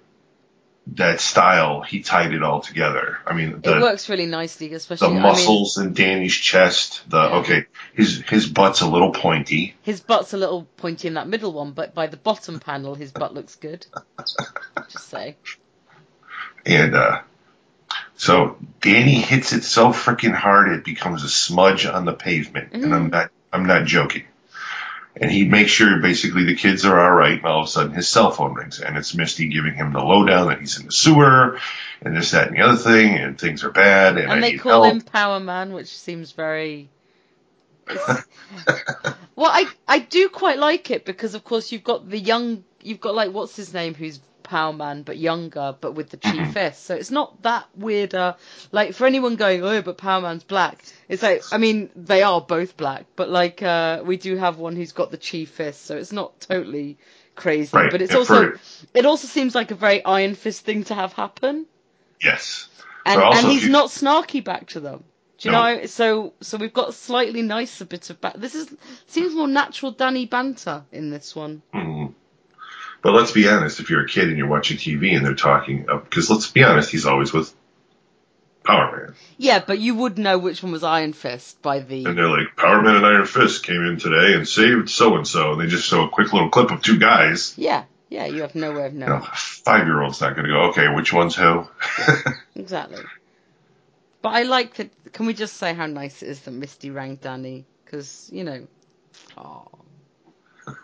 that 0.94 1.20
style 1.20 1.83
he 1.83 2.01
tied 2.01 2.33
it 2.33 2.42
all 2.42 2.61
together. 2.61 3.18
I 3.27 3.35
mean, 3.35 3.51
it 3.51 3.62
the 3.62 3.81
works 3.81 4.09
really 4.09 4.27
nicely, 4.27 4.68
the 4.68 4.77
especially. 4.77 5.09
I 5.09 5.12
mean, 5.12 5.22
muscles 5.22 5.79
in 5.79 5.92
Danny's 5.92 6.35
chest. 6.35 7.09
The 7.09 7.18
Yeah. 7.18 7.37
okay, 7.38 7.66
his 7.94 8.22
his 8.22 8.46
butt's 8.46 8.81
a 8.81 8.88
little 8.88 9.12
pointy. 9.12 9.74
his 9.83 10.01
butt's 10.01 10.33
a 10.33 10.37
little 10.37 10.64
pointy 10.77 11.09
in 11.09 11.14
that 11.14 11.29
middle 11.29 11.53
one, 11.53 11.72
but 11.72 11.94
by 11.94 12.07
the 12.07 12.16
bottom 12.16 12.61
panel, 12.61 12.94
his 12.94 13.12
butt 13.12 13.35
looks 13.35 13.57
good. 13.57 13.87
Just 14.90 15.09
say. 15.09 15.37
And 16.64 16.94
uh, 16.94 17.20
so 18.16 18.57
Danny 18.81 19.20
hits 19.20 19.53
it 19.53 19.64
so 19.64 19.88
freaking 19.88 20.35
hard 20.35 20.72
it 20.72 20.85
becomes 20.85 21.22
a 21.22 21.29
smudge 21.29 21.87
on 21.87 22.05
the 22.05 22.14
pavement, 22.14 22.72
and 22.72 22.94
I'm 22.94 23.11
not 23.11 23.31
I'm 23.53 23.66
not 23.66 23.87
joking. 23.87 24.24
And 25.20 25.31
he 25.31 25.44
makes 25.46 25.70
sure 25.70 26.00
basically 26.00 26.44
the 26.44 26.54
kids 26.54 26.85
are 26.85 26.98
all 26.98 27.11
right, 27.11 27.38
and 27.38 27.46
all 27.46 27.62
of 27.62 27.66
a 27.66 27.70
sudden 27.70 27.92
his 27.92 28.09
cell 28.09 28.31
phone 28.31 28.54
rings, 28.54 28.81
and 28.81 28.96
it's 28.96 29.14
Misty 29.14 29.48
giving 29.48 29.74
him 29.74 29.92
the 29.92 29.98
lowdown 30.00 30.48
that 30.48 30.61
he's 30.61 30.78
in 30.78 30.87
the 30.87 30.92
sewer, 30.92 31.59
and 32.02 32.16
this, 32.16 32.31
that, 32.31 32.48
and 32.48 32.57
the 32.57 32.62
other 32.62 32.76
thing, 32.76 33.16
and 33.16 33.38
things 33.38 33.64
are 33.64 33.70
bad, 33.70 34.16
and, 34.18 34.31
And 34.31 34.42
they 34.42 34.57
call 34.57 34.85
help. 34.85 34.94
him 34.94 35.00
Power 35.00 35.40
Man, 35.40 35.72
which 35.72 35.96
seems 35.96 36.33
very. 36.33 36.88
Well, 39.37 39.50
I 39.52 39.68
I 39.87 40.00
do 40.00 40.28
quite 40.28 40.59
like 40.59 40.90
it 40.90 41.04
because, 41.04 41.35
of 41.37 41.44
course, 41.44 41.70
you've 41.70 41.85
got 41.85 42.11
the 42.11 42.18
young, 42.18 42.64
you've 42.83 43.00
got 43.00 43.14
like 43.14 43.31
what's 43.33 43.54
his 43.54 43.72
name, 43.72 43.94
who's 43.94 44.18
Power 44.48 44.72
Man 44.72 45.02
but 45.02 45.16
younger, 45.18 45.74
but 45.80 45.92
with 45.92 46.11
the 46.11 46.16
chi 46.16 46.50
fist. 46.50 46.84
So 46.84 46.94
it's 46.96 47.11
not 47.11 47.42
that 47.42 47.66
weird. 47.76 48.14
Uh, 48.14 48.34
like 48.72 48.94
for 48.94 49.06
anyone 49.06 49.37
going, 49.37 49.62
oh, 49.62 49.82
but 49.82 49.98
Power 49.98 50.20
Man's 50.22 50.44
black. 50.44 50.82
It's 51.08 51.22
like, 51.22 51.42
I 51.52 51.58
mean, 51.58 51.90
they 51.94 52.22
are 52.22 52.40
both 52.40 52.76
black, 52.76 53.04
but 53.16 53.28
like 53.28 53.62
uh, 53.62 54.02
we 54.04 54.16
do 54.16 54.37
have 54.37 54.58
one 54.58 54.74
who's 54.76 54.92
got 54.92 55.11
the 55.11 55.18
chi 55.18 55.44
fist, 55.44 55.84
so 55.84 55.96
it's 55.96 56.12
not 56.12 56.40
totally 56.40 56.98
crazy. 57.37 57.70
Right, 57.76 57.90
But 57.90 58.02
it's 58.02 58.14
also, 58.14 58.52
for- 58.52 58.61
it 58.94 59.06
also 59.06 59.28
seems 59.28 59.54
like 59.54 59.70
a 59.70 59.76
very 59.76 60.04
Iron 60.04 60.34
Fist 60.34 60.64
thing 60.64 60.82
to 60.84 60.94
have 60.94 61.12
happen 61.12 61.66
Yes. 62.20 62.68
and 63.06 63.20
and 63.22 63.46
he's 63.46 63.64
you- 63.64 63.70
not 63.70 63.90
snarky 63.90 64.42
back 64.42 64.66
to 64.70 64.80
them. 64.80 65.04
Do 65.38 65.48
you 65.50 65.52
No. 65.52 65.76
know? 65.76 65.87
So 65.87 66.32
so 66.40 66.58
we've 66.58 66.72
got 66.72 66.88
a 66.88 66.92
slightly 66.92 67.42
nicer 67.42 67.84
bit 67.84 68.11
of 68.11 68.20
back. 68.20 68.34
This 68.34 68.56
is 68.56 68.68
seems 69.06 69.34
more 69.34 69.46
natural 69.46 69.92
Danny 69.92 70.26
banter 70.26 70.82
in 70.90 71.11
this 71.11 71.37
one. 71.37 71.62
Mhm. 71.72 72.14
But 73.02 73.14
let's 73.14 73.32
be 73.32 73.48
honest, 73.48 73.80
if 73.80 73.90
you're 73.90 74.04
a 74.04 74.08
kid 74.08 74.28
and 74.28 74.37
you're 74.37 74.48
watching 74.48 74.76
TV 74.76 75.16
and 75.16 75.24
they're 75.24 75.34
talking, 75.34 75.88
uh, 75.88 75.98
because 75.98 76.30
let's 76.30 76.50
be 76.50 76.64
honest, 76.64 76.90
he's 76.90 77.06
always 77.06 77.32
with 77.32 77.54
Power 78.64 78.96
Man. 78.96 79.14
Yeah, 79.37 79.62
but 79.64 79.78
you 79.78 79.94
would 79.94 80.18
know 80.18 80.37
which 80.37 80.62
one 80.62 80.72
was 80.72 80.82
Iron 80.82 81.12
Fist 81.12 81.62
by 81.62 81.78
the. 81.78 82.04
And 82.04 82.18
they're 82.18 82.28
like, 82.28 82.56
Power 82.56 82.82
Man 82.82 82.96
and 82.96 83.06
Iron 83.06 83.26
Fist 83.26 83.64
came 83.64 83.84
in 83.84 83.98
today 83.98 84.34
and 84.34 84.46
saved 84.46 84.90
so 84.90 85.16
and 85.16 85.26
so. 85.26 85.52
And 85.52 85.61
they 85.61 85.68
just 85.68 85.87
show 85.87 86.04
a 86.04 86.08
quick 86.11 86.32
little 86.32 86.50
clip 86.50 86.70
of 86.70 86.82
two 86.82 86.98
guys. 86.98 87.54
Yeah, 87.56 87.84
yeah. 88.08 88.26
You 88.26 88.42
have 88.42 88.54
no 88.54 88.72
way 88.72 88.87
of 88.87 88.92
You 88.92 88.98
know, 89.00 89.06
knowing 89.06 89.22
five 89.32 89.87
year 89.87 90.02
old's 90.02 90.20
not 90.20 90.34
going 90.34 90.46
to 90.46 90.52
go, 90.52 90.61
okay, 90.70 90.88
which 90.88 91.12
one's 91.12 91.37
who? 91.37 91.66
exactly. 92.56 93.02
But 94.20 94.30
I 94.30 94.42
like 94.42 94.74
that. 94.74 94.90
Can 95.12 95.26
we 95.26 95.34
just 95.34 95.56
say 95.56 95.72
how 95.72 95.87
nice 95.87 96.22
it 96.22 96.28
is 96.28 96.40
that 96.40 96.50
Misty 96.50 96.90
rang 96.90 97.16
Danny? 97.16 97.64
Because 97.84 98.28
you 98.32 98.44
know. 98.44 98.66
Oh. 99.37 99.68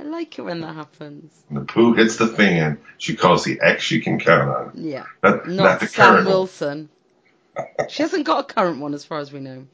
I 0.00 0.04
like 0.04 0.38
it 0.38 0.42
when 0.42 0.60
that 0.62 0.74
happens. 0.74 1.30
When 1.48 1.60
the 1.60 1.66
poo 1.72 1.92
hits 1.92 2.16
the 2.16 2.26
fan, 2.26 2.78
she 2.96 3.16
calls 3.16 3.44
the 3.44 3.58
ex 3.62 3.82
she 3.82 4.00
can 4.00 4.18
count 4.18 4.48
on. 4.48 4.72
Yeah. 4.74 5.04
Not, 5.22 5.46
Not, 5.46 5.56
not 5.64 5.80
the 5.80 5.86
Sam 5.86 6.12
current. 6.12 6.26
Wilson. 6.26 6.88
She 7.88 8.02
hasn't 8.02 8.24
got 8.24 8.50
a 8.50 8.54
current 8.54 8.80
one 8.80 8.94
as 8.94 9.04
far 9.04 9.18
as 9.18 9.30
we 9.32 9.40
know. 9.40 9.66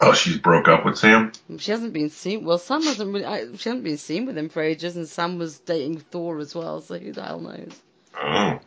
Oh, 0.00 0.12
she's 0.12 0.38
broke 0.38 0.68
up 0.68 0.84
with 0.84 0.96
Sam? 0.98 1.32
She 1.58 1.70
hasn't 1.72 1.92
been 1.92 2.10
seen. 2.10 2.44
Well, 2.44 2.58
Sam 2.58 2.82
hasn't 2.82 3.12
really. 3.12 3.24
I, 3.24 3.46
she 3.56 3.68
hasn't 3.68 3.82
been 3.82 3.96
seen 3.96 4.26
with 4.26 4.36
him 4.38 4.48
for 4.48 4.62
ages, 4.62 4.96
and 4.96 5.08
Sam 5.08 5.38
was 5.38 5.58
dating 5.58 5.98
Thor 6.00 6.38
as 6.38 6.54
well. 6.54 6.80
So 6.82 6.98
who 6.98 7.12
the 7.12 7.22
hell 7.22 7.40
knows? 7.40 7.72
Oh. 8.16 8.60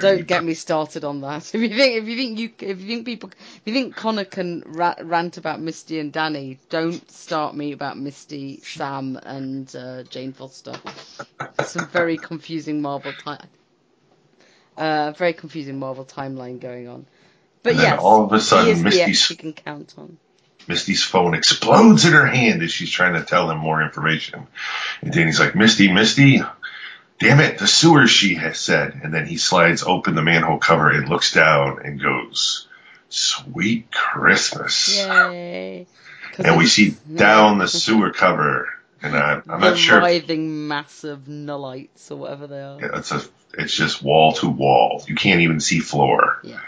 Don't 0.00 0.26
get 0.26 0.42
me 0.44 0.54
started 0.54 1.04
on 1.04 1.20
that. 1.20 1.52
If 1.54 1.60
you 1.60 1.68
think, 1.68 2.02
if 2.02 2.08
you 2.08 2.16
think 2.16 2.38
you, 2.38 2.50
if 2.60 2.80
you 2.80 2.86
think 2.86 3.04
people, 3.06 3.30
if 3.30 3.60
you 3.66 3.72
think 3.74 3.94
Connor 3.96 4.24
can 4.24 4.62
ra- 4.66 4.94
rant 5.02 5.36
about 5.36 5.60
Misty 5.60 5.98
and 5.98 6.12
Danny, 6.12 6.58
don't 6.70 7.10
start 7.10 7.54
me 7.54 7.72
about 7.72 7.98
Misty, 7.98 8.60
Sam, 8.64 9.16
and 9.22 9.74
uh, 9.76 10.04
Jane 10.04 10.32
Foster. 10.32 10.74
Some 11.64 11.88
very 11.88 12.16
confusing 12.16 12.80
Marvel 12.82 13.12
time. 13.12 13.46
Uh, 14.76 15.12
very 15.12 15.34
confusing 15.34 15.78
Marvel 15.78 16.04
timeline 16.04 16.58
going 16.60 16.88
on. 16.88 17.06
But 17.62 17.74
yes, 17.76 18.00
all 18.00 18.24
of 18.24 18.32
a 18.32 18.40
sudden, 18.40 18.66
he 18.66 18.72
is 18.72 18.82
the 18.82 18.88
ex 18.88 18.96
Misty's- 19.08 19.30
you 19.30 19.36
can 19.36 19.52
count 19.52 19.94
on. 19.98 20.18
Misty's 20.68 21.02
phone 21.02 21.34
explodes 21.34 22.04
in 22.04 22.12
her 22.12 22.24
hand 22.26 22.62
as 22.62 22.70
she's 22.72 22.90
trying 22.90 23.14
to 23.14 23.24
tell 23.24 23.50
him 23.50 23.58
more 23.58 23.82
information. 23.82 24.46
And 25.00 25.12
Danny's 25.12 25.40
like, 25.40 25.56
Misty, 25.56 25.92
Misty, 25.92 26.40
damn 27.22 27.40
it, 27.40 27.58
the 27.58 27.66
sewers, 27.66 28.10
she 28.10 28.34
has 28.34 28.58
said. 28.58 29.00
And 29.02 29.14
then 29.14 29.26
he 29.26 29.36
slides 29.38 29.82
open 29.82 30.14
the 30.14 30.22
manhole 30.22 30.58
cover 30.58 30.90
and 30.90 31.08
looks 31.08 31.32
down 31.32 31.80
and 31.84 32.00
goes, 32.00 32.66
Sweet 33.08 33.90
Christmas. 33.90 34.96
Yay! 34.96 35.86
And 36.38 36.56
we 36.56 36.66
see 36.66 36.96
down 37.14 37.58
the 37.58 37.68
sewer 37.68 38.12
cover. 38.12 38.68
And 39.02 39.16
I, 39.16 39.42
I'm 39.48 39.60
the 39.60 39.70
not 39.70 39.78
sure. 39.78 39.98
writhing 39.98 40.68
mass 40.68 41.04
of 41.04 41.24
nullites 41.24 42.10
or 42.10 42.16
whatever 42.16 42.46
they 42.46 42.60
are. 42.60 42.80
Yeah, 42.80 42.98
It's 42.98 43.12
a, 43.12 43.22
it's 43.54 43.74
just 43.74 44.02
wall 44.02 44.32
to 44.34 44.48
wall. 44.48 45.02
You 45.06 45.14
can't 45.14 45.40
even 45.40 45.60
see 45.60 45.80
floor. 45.80 46.38
Yeah. 46.42 46.60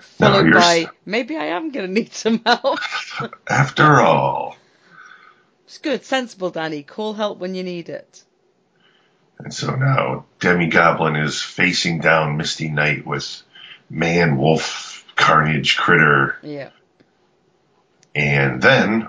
Followed 0.00 0.46
you're 0.46 0.54
by 0.54 0.86
maybe 1.04 1.36
I 1.36 1.46
am 1.46 1.70
gonna 1.70 1.88
need 1.88 2.12
some 2.12 2.42
help. 2.44 2.78
After 3.48 4.00
all. 4.00 4.56
it's 5.64 5.78
good, 5.78 6.04
sensible, 6.04 6.50
Danny. 6.50 6.82
Call 6.82 7.14
help 7.14 7.38
when 7.38 7.54
you 7.54 7.62
need 7.62 7.88
it. 7.88 8.24
And 9.38 9.54
so 9.54 9.74
now 9.74 10.24
Demagoblin 10.40 11.22
is 11.24 11.40
facing 11.42 12.00
down 12.00 12.36
Misty 12.36 12.68
Knight 12.70 13.06
with 13.06 13.42
Man, 13.88 14.36
Wolf, 14.36 15.04
Carnage, 15.16 15.76
Critter, 15.76 16.36
Yeah. 16.42 16.70
and 18.14 18.60
then 18.60 19.08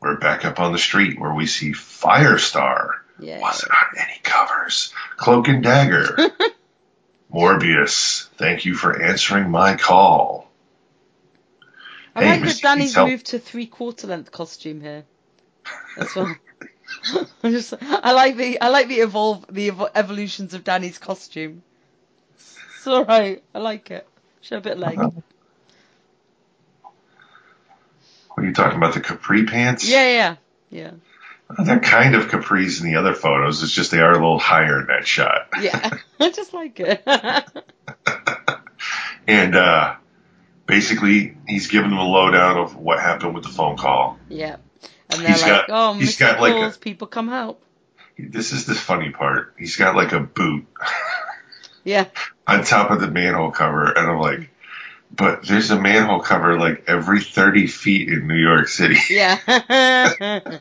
we're 0.00 0.16
back 0.18 0.44
up 0.44 0.60
on 0.60 0.72
the 0.72 0.78
street 0.78 1.18
where 1.18 1.34
we 1.34 1.46
see 1.46 1.72
Firestar. 1.72 2.90
Yeah. 3.18 3.40
Wasn't 3.40 3.70
on 3.70 3.98
any 3.98 4.18
covers. 4.22 4.92
Cloak 5.16 5.48
and 5.48 5.62
Dagger. 5.62 6.16
Morbius, 7.32 8.28
thank 8.36 8.64
you 8.64 8.74
for 8.74 9.00
answering 9.00 9.50
my 9.50 9.76
call. 9.76 10.50
I 12.14 12.24
Hey, 12.24 12.30
like 12.40 12.42
that 12.44 12.60
Danny's 12.62 12.94
help. 12.94 13.08
moved 13.08 13.26
to 13.26 13.38
three 13.38 13.66
quarter 13.66 14.06
length 14.06 14.30
costume 14.30 14.80
here. 14.80 15.04
As 15.96 16.14
well. 16.14 16.34
I 17.42 17.50
just 17.50 17.74
I 17.80 18.12
like 18.12 18.36
the 18.36 18.60
I 18.60 18.68
like 18.68 18.88
the 18.88 18.96
evolve 18.96 19.46
the 19.50 19.70
evo- 19.70 19.90
evolutions 19.94 20.54
of 20.54 20.64
Danny's 20.64 20.98
costume. 20.98 21.62
It's 22.36 22.86
alright. 22.86 23.42
I 23.54 23.58
like 23.58 23.90
it. 23.90 24.06
Show 24.42 24.58
a 24.58 24.60
bit 24.60 24.72
of 24.72 24.78
leg. 24.78 24.98
What 24.98 25.22
are 28.36 28.44
you 28.44 28.52
talking 28.52 28.76
about? 28.76 28.94
The 28.94 29.00
capri 29.00 29.46
pants? 29.46 29.88
Yeah, 29.88 30.08
yeah, 30.08 30.36
yeah. 30.70 30.90
They're 31.64 31.78
kind 31.78 32.14
of 32.14 32.28
capris 32.28 32.80
in 32.80 32.86
the 32.90 32.96
other 32.96 33.14
photos. 33.14 33.62
It's 33.62 33.72
just 33.72 33.90
they 33.90 34.00
are 34.00 34.10
a 34.10 34.14
little 34.14 34.38
higher 34.38 34.80
in 34.80 34.86
that 34.88 35.06
shot. 35.06 35.48
Yeah. 35.60 35.90
I 36.20 36.30
just 36.30 36.52
like 36.52 36.80
it. 36.80 37.02
And 39.26 39.54
uh, 39.54 39.94
basically, 40.66 41.36
he's 41.46 41.68
giving 41.68 41.90
them 41.90 41.98
a 41.98 42.06
lowdown 42.06 42.58
of 42.58 42.76
what 42.76 42.98
happened 42.98 43.34
with 43.34 43.44
the 43.44 43.50
phone 43.50 43.76
call. 43.76 44.18
yeah. 44.28 44.56
And 45.10 45.20
they're 45.20 45.28
He's 45.32 45.42
like, 45.42 45.66
got- 45.66 45.70
oh, 45.70 45.94
he's 45.94 46.16
Mr. 46.16 46.20
got 46.20 46.40
like 46.40 46.74
a- 46.74 46.78
people 46.78 47.06
come 47.06 47.28
help. 47.28 47.60
This 48.18 48.52
is 48.52 48.64
the 48.66 48.74
funny 48.74 49.10
part. 49.10 49.54
He's 49.58 49.76
got 49.76 49.96
like 49.96 50.12
a 50.12 50.20
boot 50.20 50.66
Yeah. 51.84 52.06
on 52.46 52.64
top 52.64 52.90
of 52.90 53.00
the 53.00 53.10
manhole 53.10 53.50
cover, 53.50 53.86
and 53.90 54.10
I'm 54.10 54.18
like, 54.20 54.50
but 55.14 55.46
there's 55.46 55.70
a 55.70 55.80
manhole 55.80 56.20
cover 56.20 56.58
like 56.58 56.84
every 56.88 57.20
30 57.20 57.66
feet 57.66 58.08
in 58.08 58.26
New 58.26 58.36
York 58.40 58.68
City, 58.68 58.96
Yeah. 59.10 59.38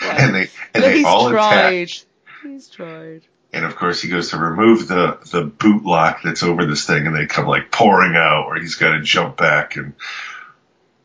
and 0.00 0.34
they 0.34 0.48
and 0.74 0.84
they 0.84 0.96
he's 0.98 1.04
all 1.06 1.30
tried. 1.30 1.72
attach. 1.72 2.04
He's 2.42 2.68
tried. 2.68 3.22
And 3.52 3.64
of 3.64 3.76
course, 3.76 4.00
he 4.02 4.08
goes 4.10 4.30
to 4.30 4.38
remove 4.38 4.88
the 4.88 5.18
the 5.32 5.42
boot 5.44 5.84
lock 5.84 6.20
that's 6.22 6.42
over 6.42 6.66
this 6.66 6.86
thing, 6.86 7.06
and 7.06 7.16
they 7.16 7.26
come 7.26 7.46
like 7.46 7.70
pouring 7.70 8.14
out, 8.14 8.46
or 8.46 8.56
he's 8.60 8.74
got 8.76 8.90
to 8.92 9.00
jump 9.02 9.36
back, 9.38 9.76
and 9.76 9.94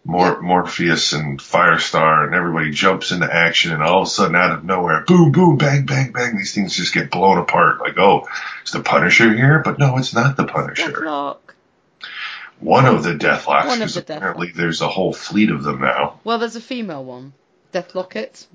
Mor- 0.05 0.41
Morpheus 0.41 1.13
and 1.13 1.39
Firestar 1.39 2.25
and 2.25 2.35
everybody 2.35 2.71
jumps 2.71 3.11
into 3.11 3.33
action, 3.33 3.71
and 3.71 3.81
all 3.81 4.01
of 4.01 4.07
a 4.07 4.09
sudden, 4.11 4.35
out 4.35 4.51
of 4.51 4.63
nowhere, 4.65 5.03
boom, 5.07 5.31
boom, 5.31 5.57
bang, 5.57 5.85
bang, 5.85 6.11
bang, 6.11 6.35
these 6.37 6.53
things 6.53 6.75
just 6.75 6.93
get 6.93 7.09
blown 7.09 7.37
apart. 7.37 7.79
Like, 7.79 7.97
oh, 7.97 8.27
is 8.65 8.71
the 8.71 8.81
Punisher 8.81 9.33
here? 9.33 9.61
But 9.63 9.79
no, 9.79 9.97
it's 9.97 10.13
not 10.13 10.35
the 10.35 10.45
Punisher. 10.45 10.91
Deathlok. 10.91 11.37
One 12.59 12.85
of 12.85 13.03
the 13.03 13.13
Deathloks, 13.15 13.65
One 13.65 13.81
of 13.81 13.93
because 13.93 13.95
the 13.95 14.01
Deathloks. 14.03 14.17
apparently 14.17 14.51
there's 14.55 14.81
a 14.81 14.87
whole 14.89 15.13
fleet 15.13 15.51
of 15.51 15.63
them 15.63 15.81
now. 15.81 16.19
Well, 16.23 16.37
there's 16.39 16.55
a 16.55 16.61
female 16.61 17.03
one, 17.03 17.33
Deathlocket, 17.73 18.45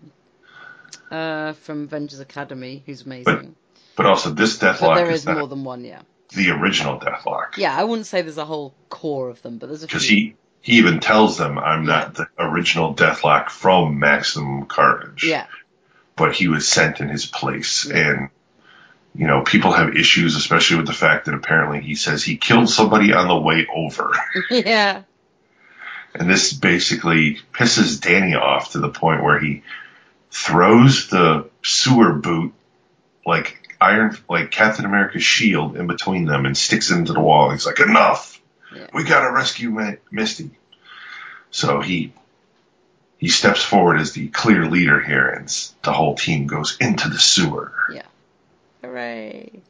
uh, 1.10 1.52
from 1.54 1.84
Avengers 1.84 2.20
Academy, 2.20 2.82
who's 2.86 3.02
amazing. 3.02 3.54
But 3.96 4.06
also, 4.06 4.30
this 4.30 4.56
But, 4.58 4.76
Deathlok 4.76 4.94
there 4.96 5.10
is 5.10 5.20
is 5.20 5.26
more 5.26 5.48
than 5.48 5.64
one, 5.64 5.84
yeah. 5.84 6.00
the 6.34 6.50
original 6.50 6.98
Deathlok. 7.00 7.56
Yeah, 7.56 7.74
I 7.76 7.84
wouldn't 7.84 8.06
say 8.06 8.22
there's 8.22 8.38
a 8.38 8.44
whole 8.44 8.74
core 8.90 9.28
of 9.30 9.40
them, 9.42 9.58
but 9.58 9.68
there's 9.68 9.82
a 9.82 9.86
Because 9.86 10.06
few. 10.06 10.16
he, 10.16 10.34
he 10.60 10.78
even 10.78 11.00
tells 11.00 11.38
them, 11.38 11.58
I'm 11.58 11.84
not 11.86 12.14
the 12.14 12.28
original 12.38 12.94
Deathlok 12.94 13.50
from 13.50 13.98
Maximum 13.98 14.66
Carnage. 14.66 15.24
Yeah, 15.24 15.46
But 16.16 16.34
he 16.34 16.48
was 16.48 16.68
sent 16.68 17.00
in 17.00 17.08
his 17.08 17.26
place. 17.26 17.88
And, 17.88 18.28
you 19.14 19.26
know, 19.26 19.42
people 19.42 19.72
have 19.72 19.96
issues, 19.96 20.36
especially 20.36 20.76
with 20.76 20.86
the 20.86 20.92
fact 20.92 21.26
that 21.26 21.34
apparently 21.34 21.80
he 21.80 21.94
says 21.94 22.22
he 22.22 22.36
killed 22.36 22.68
somebody 22.68 23.12
on 23.12 23.28
the 23.28 23.38
way 23.38 23.66
over. 23.72 24.12
yeah, 24.50 25.02
And 26.14 26.28
this 26.28 26.52
basically 26.52 27.38
pisses 27.52 28.00
Danny 28.00 28.34
off 28.34 28.72
to 28.72 28.78
the 28.78 28.90
point 28.90 29.22
where 29.22 29.38
he 29.38 29.62
throws 30.30 31.08
the 31.08 31.48
sewer 31.62 32.12
boot 32.12 32.52
like 33.24 33.76
Iron, 33.80 34.16
like 34.28 34.50
Captain 34.50 34.84
America's 34.84 35.22
shield 35.22 35.76
in 35.76 35.86
between 35.86 36.24
them 36.24 36.46
and 36.46 36.56
sticks 36.56 36.90
it 36.90 36.96
into 36.96 37.12
the 37.12 37.20
wall. 37.20 37.50
He's 37.50 37.66
like, 37.66 37.80
enough! 37.80 38.40
Yeah. 38.74 38.86
We 38.92 39.04
gotta 39.04 39.32
rescue 39.32 39.70
Misty. 40.10 40.50
So 41.50 41.80
he, 41.80 42.12
he 43.16 43.28
steps 43.28 43.62
forward 43.62 43.98
as 44.00 44.12
the 44.12 44.28
clear 44.28 44.66
leader 44.66 45.00
here 45.00 45.28
and 45.28 45.48
the 45.82 45.92
whole 45.92 46.14
team 46.14 46.46
goes 46.46 46.76
into 46.80 47.08
the 47.08 47.18
sewer. 47.18 47.72
Yeah. 47.92 48.02
Hooray! 48.82 49.62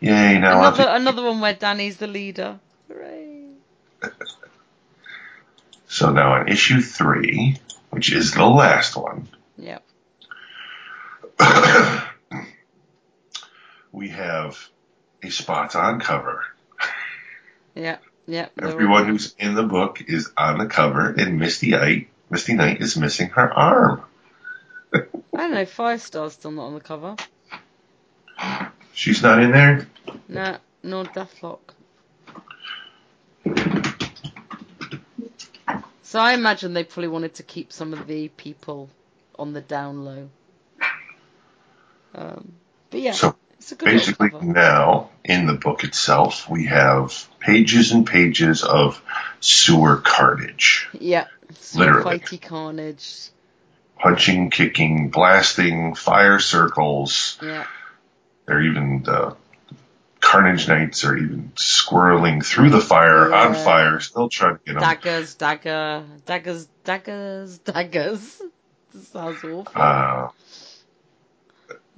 Yay, 0.00 0.38
now 0.38 0.58
Another 0.58 0.76
think- 0.84 0.88
another 1.00 1.22
one 1.24 1.40
where 1.40 1.54
Danny's 1.54 1.96
the 1.96 2.06
leader. 2.06 2.58
Hooray! 2.88 3.46
So 5.86 6.10
now 6.10 6.32
on 6.32 6.48
issue 6.48 6.80
three, 6.80 7.58
which 7.90 8.10
is 8.12 8.32
the 8.32 8.46
last 8.46 8.96
one, 8.96 9.28
Yeah, 9.58 9.80
we 13.92 14.08
have 14.08 14.58
a 15.22 15.28
spot 15.28 15.76
on 15.76 16.00
cover. 16.00 16.44
yeah, 17.74 17.98
yeah. 18.26 18.48
Everyone 18.60 19.06
who's 19.06 19.34
in 19.38 19.54
the 19.54 19.62
book 19.62 20.02
is 20.06 20.30
on 20.36 20.58
the 20.58 20.66
cover, 20.66 21.10
and 21.10 21.38
Misty 21.38 21.70
Knight, 21.70 22.08
Misty 22.30 22.54
Knight 22.54 22.80
is 22.80 22.96
missing 22.96 23.30
her 23.30 23.52
arm. 23.52 24.02
I 24.94 25.00
don't 25.32 25.54
know. 25.54 25.64
Firestar's 25.64 26.34
still 26.34 26.50
not 26.50 26.66
on 26.66 26.74
the 26.74 26.80
cover. 26.80 27.16
She's 28.92 29.22
not 29.22 29.42
in 29.42 29.52
there. 29.52 29.86
Nah, 30.28 30.58
nor 30.82 31.04
Deathlok. 31.04 31.60
So 36.02 36.20
I 36.20 36.34
imagine 36.34 36.74
they 36.74 36.84
probably 36.84 37.08
wanted 37.08 37.34
to 37.36 37.42
keep 37.42 37.72
some 37.72 37.94
of 37.94 38.06
the 38.06 38.28
people 38.28 38.90
on 39.38 39.54
the 39.54 39.62
down 39.62 40.04
low. 40.04 40.28
Um, 42.14 42.52
but 42.90 43.00
yeah, 43.00 43.12
So 43.12 43.34
it's 43.62 43.70
a 43.70 43.74
good 43.76 43.92
little 43.92 43.98
Basically, 44.28 44.48
now 44.48 45.10
in 45.24 45.46
the 45.46 45.52
book 45.54 45.84
itself, 45.84 46.48
we 46.48 46.66
have 46.66 47.28
pages 47.38 47.92
and 47.92 48.04
pages 48.04 48.64
of 48.64 49.00
sewer 49.40 49.98
carnage, 49.98 50.88
Yeah, 50.98 51.26
Literally. 51.74 52.18
fighty 52.18 52.42
carnage. 52.42 53.28
punching, 54.00 54.50
kicking, 54.50 55.10
blasting, 55.10 55.94
fire 55.94 56.40
circles. 56.40 57.38
Yeah, 57.40 57.66
They're 58.46 58.62
even 58.62 59.04
the 59.04 59.36
Carnage 60.20 60.66
Knights 60.66 61.04
are 61.04 61.16
even 61.16 61.52
squirreling 61.54 62.44
through 62.44 62.70
the 62.70 62.80
fire, 62.80 63.32
on 63.32 63.52
Yeah. 63.54 63.64
fire, 63.64 64.00
still 64.00 64.28
trying 64.28 64.56
to 64.56 64.60
get 64.64 64.72
them. 64.74 64.80
daggers, 64.82 65.34
dagger, 65.34 66.04
daggers, 66.26 66.66
daggers, 66.84 67.58
daggers. 67.58 68.42
sounds 69.12 69.44
awful. 69.44 69.68
Uh, 69.74 70.28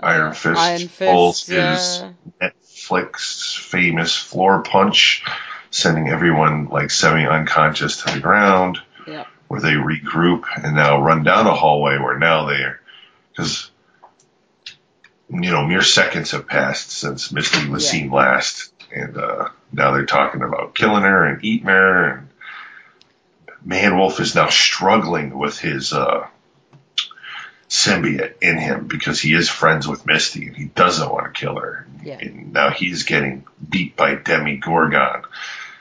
Iron 0.00 0.28
Uh, 0.28 0.32
Fist 0.32 0.60
Iron 0.60 0.88
pulls 0.98 1.42
Fist, 1.42 2.02
his. 2.02 2.12
Netflix 2.42 3.56
famous 3.58 4.16
floor 4.16 4.62
punch, 4.62 5.24
sending 5.70 6.08
everyone 6.08 6.66
like 6.68 6.90
semi 6.90 7.26
unconscious 7.26 8.02
to 8.02 8.12
the 8.14 8.20
ground, 8.20 8.80
Yeah. 9.06 9.24
where 9.48 9.60
they 9.60 9.72
regroup 9.72 10.44
and 10.62 10.74
now 10.76 11.00
run 11.00 11.22
down 11.22 11.46
a 11.46 11.54
hallway 11.54 11.98
where 11.98 12.18
now 12.18 12.46
they're 12.46 12.80
because 13.30 13.70
you 15.30 15.50
know 15.50 15.64
mere 15.66 15.82
seconds 15.82 16.32
have 16.32 16.46
passed 16.46 16.90
since 16.90 17.32
Misty 17.32 17.68
was 17.68 17.84
Yeah. 17.84 17.90
seen 17.90 18.10
last, 18.10 18.72
and 18.94 19.16
uh, 19.16 19.48
now 19.72 19.92
they're 19.92 20.04
talking 20.06 20.42
about 20.42 20.74
killing 20.74 21.02
her 21.02 21.24
and 21.24 21.44
eating 21.44 21.68
her, 21.68 22.10
and 22.10 22.28
Manwolf 23.66 24.20
is 24.20 24.34
now 24.34 24.48
struggling 24.48 25.36
with 25.38 25.58
his 25.58 25.92
uh, 25.94 26.26
symbiote 27.74 28.34
in 28.40 28.56
him 28.56 28.86
because 28.86 29.20
he 29.20 29.34
is 29.34 29.48
friends 29.48 29.88
with 29.88 30.06
Misty 30.06 30.46
and 30.46 30.56
he 30.56 30.66
doesn't 30.66 31.10
want 31.10 31.26
to 31.26 31.38
kill 31.38 31.56
her. 31.56 31.86
Yeah. 32.02 32.18
And 32.18 32.52
now 32.52 32.70
he's 32.70 33.02
getting 33.02 33.44
beat 33.68 33.96
by 33.96 34.14
Demi 34.14 34.58
Gorgon 34.58 35.22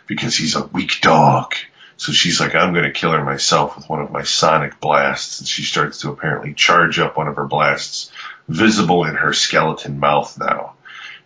because 0.07 0.35
he's 0.35 0.55
a 0.55 0.65
weak 0.65 1.01
dog. 1.01 1.53
So 1.97 2.11
she's 2.11 2.39
like, 2.39 2.55
I'm 2.55 2.73
going 2.73 2.85
to 2.85 2.91
kill 2.91 3.11
her 3.11 3.23
myself 3.23 3.77
with 3.77 3.87
one 3.87 4.01
of 4.01 4.11
my 4.11 4.23
sonic 4.23 4.79
blasts. 4.79 5.39
And 5.39 5.47
she 5.47 5.63
starts 5.63 6.01
to 6.01 6.09
apparently 6.09 6.53
charge 6.53 6.97
up 6.97 7.15
one 7.15 7.27
of 7.27 7.35
her 7.35 7.45
blasts, 7.45 8.11
visible 8.47 9.05
in 9.05 9.15
her 9.15 9.31
skeleton 9.31 9.99
mouth 9.99 10.37
now. 10.39 10.73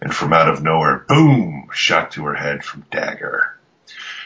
And 0.01 0.13
from 0.13 0.33
out 0.33 0.49
of 0.49 0.61
nowhere, 0.61 1.05
boom, 1.07 1.69
shot 1.73 2.11
to 2.11 2.25
her 2.25 2.35
head 2.35 2.63
from 2.63 2.85
Dagger. 2.91 3.55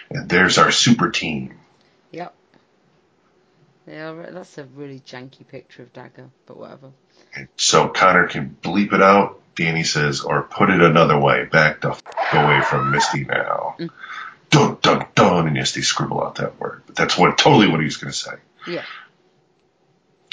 And 0.10 0.28
there's 0.28 0.58
our 0.58 0.72
super 0.72 1.12
team. 1.12 1.54
Yeah, 3.88 4.26
that's 4.30 4.58
a 4.58 4.64
really 4.66 5.00
janky 5.00 5.48
picture 5.48 5.84
of 5.84 5.92
Dagger, 5.94 6.30
but 6.46 6.58
whatever. 6.58 6.92
So 7.58 7.88
Connor 7.88 8.28
can 8.28 8.56
bleep 8.62 8.94
it 8.94 9.02
out. 9.02 9.40
Danny 9.56 9.84
says, 9.84 10.22
or 10.22 10.44
put 10.44 10.70
it 10.70 10.82
another 10.82 11.20
way, 11.20 11.46
back 11.46 11.82
the 11.82 11.92
f- 11.92 12.02
away 12.34 12.62
from 12.62 12.92
Misty 12.92 13.26
now. 13.26 13.76
Mm. 13.80 13.90
Dun 14.50 14.78
dun 14.82 15.06
dun, 15.16 15.48
and 15.48 15.56
yes, 15.56 15.74
they 15.74 15.82
scribble 15.82 16.22
out 16.24 16.36
that 16.36 16.60
word, 16.60 16.84
but 16.86 16.96
that's 16.96 17.18
what 17.18 17.38
totally 17.38 17.68
what 17.68 17.82
he's 17.82 17.98
going 17.98 18.12
to 18.12 18.18
say. 18.18 18.32
Yeah. 18.68 18.84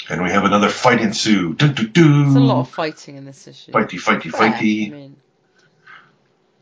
And 0.09 0.23
we 0.23 0.29
have 0.29 0.43
another 0.45 0.69
fight 0.69 1.01
ensue. 1.01 1.53
Dun, 1.53 1.73
dun, 1.73 1.91
dun. 1.91 2.23
There's 2.23 2.35
a 2.35 2.39
lot 2.39 2.61
of 2.61 2.69
fighting 2.69 3.15
in 3.17 3.25
this 3.25 3.47
issue. 3.47 3.71
fighty, 3.71 3.99
fighty, 3.99 4.31
fighty. 4.31 4.87
I 4.87 4.91
mean, 4.91 5.15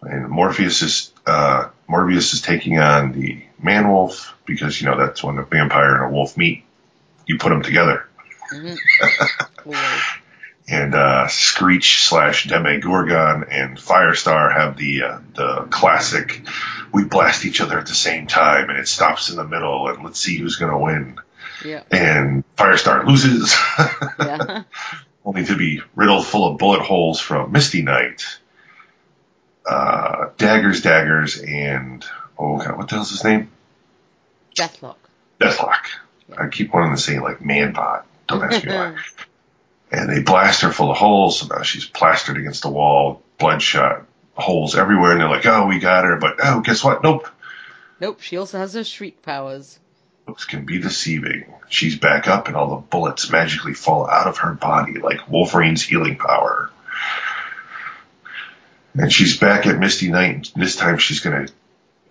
And 0.01 0.29
Morpheus 0.29 0.81
is 0.81 1.11
uh, 1.25 1.69
Morbius 1.89 2.33
is 2.33 2.41
taking 2.41 2.77
on 2.79 3.11
the 3.13 3.43
man 3.61 3.89
wolf 3.89 4.35
because 4.45 4.79
you 4.79 4.87
know 4.87 4.97
that's 4.97 5.23
when 5.23 5.37
a 5.37 5.43
vampire 5.43 5.95
and 5.95 6.05
a 6.05 6.09
wolf 6.15 6.37
meet. 6.37 6.63
You 7.27 7.37
put 7.37 7.49
them 7.49 7.61
together. 7.61 8.07
mhm. 8.53 8.77
Always. 9.65 10.01
and 10.69 10.95
uh, 10.95 11.27
Screech 11.27 12.07
slash 12.07 12.47
Demogorgon 12.47 13.45
and 13.51 13.77
Firestar 13.77 14.51
have 14.53 14.77
the 14.77 15.03
uh, 15.03 15.19
the 15.35 15.67
classic. 15.69 16.41
We 16.93 17.03
blast 17.03 17.45
each 17.45 17.59
other 17.61 17.77
at 17.77 17.85
the 17.87 17.93
same 17.93 18.27
time, 18.27 18.69
and 18.69 18.79
it 18.79 18.87
stops 18.87 19.29
in 19.29 19.35
the 19.35 19.43
middle, 19.45 19.89
and 19.89 20.03
let's 20.03 20.19
see 20.19 20.37
who's 20.37 20.55
going 20.55 20.71
to 20.71 20.77
win. 20.77 21.19
Yeah. 21.65 21.83
And 21.91 22.43
Firestar 22.55 23.05
loses, 23.05 23.53
Yeah. 24.19 24.63
only 25.25 25.45
to 25.45 25.57
be 25.57 25.81
riddled 25.95 26.25
full 26.25 26.51
of 26.51 26.57
bullet 26.57 26.81
holes 26.81 27.19
from 27.19 27.51
Misty 27.51 27.81
Knight, 27.81 28.23
uh, 29.69 30.29
daggers, 30.37 30.81
daggers, 30.81 31.39
and 31.41 32.05
oh 32.37 32.57
god, 32.57 32.77
what 32.77 32.87
the 32.87 32.95
hell's 32.95 33.09
his 33.11 33.23
name? 33.23 33.49
Deathlok. 34.55 34.95
Deathlok. 35.39 35.83
I 36.35 36.47
keep 36.47 36.73
wanting 36.73 36.95
to 36.95 37.01
say 37.01 37.19
like 37.19 37.39
Manbot. 37.39 38.03
Don't 38.27 38.43
ask 38.43 38.65
me 38.65 38.73
why. 38.73 38.97
and 39.91 40.09
they 40.09 40.21
blast 40.21 40.61
her 40.61 40.71
full 40.71 40.91
of 40.91 40.97
holes. 40.97 41.39
So 41.39 41.47
now 41.47 41.61
she's 41.61 41.85
plastered 41.85 42.37
against 42.37 42.63
the 42.63 42.69
wall, 42.69 43.21
bloodshot, 43.37 44.05
holes 44.33 44.75
everywhere. 44.75 45.11
And 45.11 45.21
they're 45.21 45.29
like, 45.29 45.45
"Oh, 45.45 45.67
we 45.67 45.79
got 45.79 46.05
her," 46.05 46.17
but 46.17 46.37
oh, 46.43 46.61
guess 46.61 46.83
what? 46.83 47.03
Nope. 47.03 47.27
Nope, 47.99 48.21
she 48.21 48.37
also 48.37 48.59
has 48.59 48.73
her 48.73 48.83
shriek 48.83 49.21
powers. 49.21 49.79
Looks 50.27 50.45
can 50.45 50.65
be 50.65 50.79
deceiving. 50.79 51.53
She's 51.69 51.97
back 51.97 52.27
up, 52.27 52.47
and 52.47 52.55
all 52.55 52.69
the 52.69 52.81
bullets 52.81 53.31
magically 53.31 53.73
fall 53.73 54.07
out 54.07 54.27
of 54.27 54.37
her 54.39 54.53
body 54.53 54.99
like 54.99 55.29
Wolverine's 55.29 55.81
healing 55.81 56.17
power. 56.17 56.69
And 58.93 59.11
she's 59.11 59.37
back 59.37 59.65
at 59.65 59.79
Misty 59.79 60.09
Knight. 60.09 60.51
This 60.55 60.75
time 60.75 60.97
she's 60.97 61.21
gonna, 61.21 61.47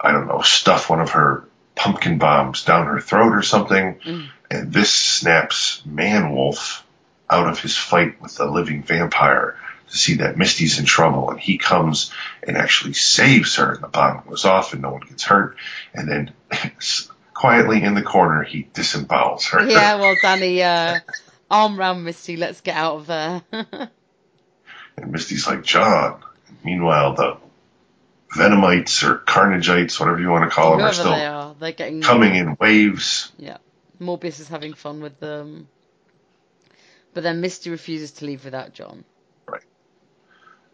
I 0.01 0.13
don't 0.13 0.29
know, 0.29 0.41
stuff 0.41 0.89
one 0.89 1.01
of 1.01 1.11
her 1.11 1.45
pumpkin 1.77 2.19
bombs 2.19 2.65
down 2.65 2.87
her 2.87 3.01
throat 3.01 3.35
or 3.35 3.43
something. 3.43 4.01
Mm. 4.05 4.29
And 4.51 4.73
this 4.73 4.93
snaps 4.93 5.83
Man 5.85 6.35
Wolf 6.35 6.85
out 7.31 7.49
of 7.49 7.61
his 7.61 7.77
fight 7.77 8.21
with 8.21 8.37
the 8.37 8.47
living 8.47 8.83
vampire 8.83 9.59
to 9.89 9.97
see 9.97 10.15
that 10.15 10.37
Misty's 10.37 10.81
in 10.81 10.85
trouble. 10.85 11.31
And 11.31 11.39
he 11.39 11.59
comes 11.59 12.11
and 12.43 12.57
actually 12.57 12.95
saves 12.95 13.57
her. 13.57 13.73
And 13.75 13.83
the 13.85 13.89
bomb 13.89 14.25
goes 14.29 14.45
off 14.45 14.73
and 14.73 14.83
no 14.83 14.93
one 14.93 15.03
gets 15.03 15.23
hurt. 15.23 15.57
And 15.95 16.09
then 16.09 16.33
quietly 17.35 17.83
in 17.83 17.95
the 17.95 18.03
corner, 18.03 18.43
he 18.43 18.69
disembowels 18.75 19.51
her. 19.51 19.69
Yeah, 19.69 19.97
well, 20.01 20.17
Danny, 20.21 20.63
uh, 20.63 21.01
arm 21.51 21.79
round 21.79 22.05
Misty, 22.05 22.37
let's 22.37 22.61
get 22.61 22.77
out 22.77 22.97
of 22.97 23.07
there. 23.07 23.43
And 24.97 25.13
Misty's 25.13 25.47
like, 25.47 25.63
John. 25.63 26.23
Meanwhile, 26.65 27.15
the 27.15 27.37
Venomites 28.35 29.03
or 29.03 29.17
Carnagites, 29.17 30.01
whatever 30.01 30.21
you 30.21 30.31
want 30.31 30.49
to 30.49 30.55
call 30.55 30.73
them, 30.73 30.87
are 30.87 30.93
still 30.93 31.13
they're 31.59 31.73
getting. 31.73 32.03
coming 32.03 32.35
in 32.35 32.57
waves. 32.61 33.33
Yeah. 33.39 33.59
Morbius 34.01 34.41
is 34.41 34.49
having 34.49 34.75
fun 34.75 35.01
with 35.01 35.19
them. 35.21 35.69
But 37.15 37.23
then 37.23 37.41
Misty 37.41 37.71
refuses 37.71 38.13
to 38.13 38.27
leave 38.27 38.45
without 38.45 38.75
John. 38.75 39.05
Right. 39.49 39.63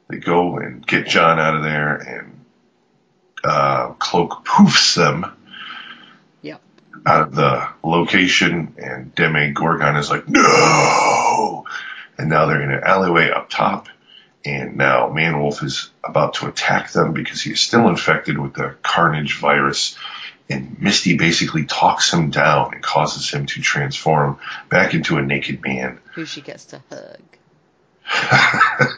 They 0.08 0.16
go 0.18 0.56
and 0.58 0.84
get 0.84 1.06
John 1.06 1.38
out 1.38 1.54
of 1.54 1.62
there, 1.62 1.94
and 1.96 2.44
uh, 3.44 3.88
Cloak 3.92 4.44
poofs 4.44 4.96
them 4.96 5.26
Yep. 6.42 6.60
out 7.06 7.22
of 7.22 7.34
the 7.36 7.68
location, 7.84 8.74
and 8.78 9.14
Deme 9.14 9.52
Gorgon 9.52 9.94
is 9.96 10.10
like, 10.10 10.28
no! 10.28 11.64
And 12.18 12.28
now 12.28 12.46
they're 12.46 12.62
in 12.62 12.72
an 12.72 12.82
alleyway 12.84 13.30
up 13.30 13.48
top, 13.48 13.88
and 14.44 14.76
now 14.76 15.08
Manwolf 15.10 15.62
is 15.62 15.90
about 16.04 16.34
to 16.34 16.48
attack 16.48 16.90
them 16.90 17.12
because 17.12 17.40
he 17.40 17.52
is 17.52 17.60
still 17.60 17.88
infected 17.88 18.36
with 18.36 18.54
the 18.54 18.74
Carnage 18.82 19.38
virus. 19.38 19.96
And 20.49 20.80
Misty 20.80 21.16
basically 21.16 21.64
talks 21.64 22.12
him 22.12 22.30
down 22.30 22.74
and 22.74 22.82
causes 22.82 23.30
him 23.30 23.47
to 23.47 23.61
transform 23.62 24.38
back 24.68 24.95
into 24.95 25.16
a 25.16 25.22
naked 25.22 25.62
man. 25.62 25.99
Who 26.14 26.26
she 26.26 26.40
gets 26.40 26.66
to 26.66 26.82
hug. 26.90 27.20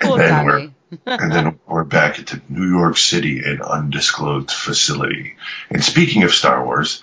And 0.00 0.10
Poor 0.10 0.18
then 0.18 0.44
we're 0.44 0.70
and 1.06 1.32
then 1.32 1.60
we're 1.66 1.84
back 1.84 2.18
at 2.18 2.26
the 2.26 2.42
New 2.48 2.68
York 2.68 2.96
City, 2.96 3.38
an 3.44 3.62
undisclosed 3.62 4.50
facility. 4.50 5.36
And 5.70 5.82
speaking 5.84 6.24
of 6.24 6.32
Star 6.32 6.64
Wars, 6.64 7.02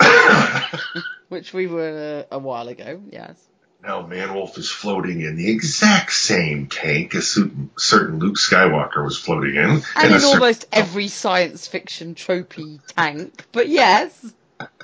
Which 1.28 1.52
we 1.52 1.66
were 1.66 2.26
a 2.30 2.38
while 2.38 2.68
ago, 2.68 3.00
yes. 3.10 3.36
Now 3.82 4.02
Manwolf 4.02 4.58
is 4.58 4.70
floating 4.70 5.22
in 5.22 5.36
the 5.36 5.50
exact 5.50 6.12
same 6.12 6.68
tank 6.68 7.14
as 7.14 7.28
cer- 7.28 7.50
certain 7.76 8.18
Luke 8.18 8.36
Skywalker 8.36 9.04
was 9.04 9.18
floating 9.18 9.56
in. 9.56 9.82
And 9.96 10.12
a 10.12 10.14
in 10.14 10.20
cer- 10.20 10.26
almost 10.26 10.66
every 10.72 11.08
science 11.08 11.66
fiction 11.66 12.14
tropey 12.14 12.80
tank. 12.94 13.44
But 13.50 13.68
yes. 13.68 14.32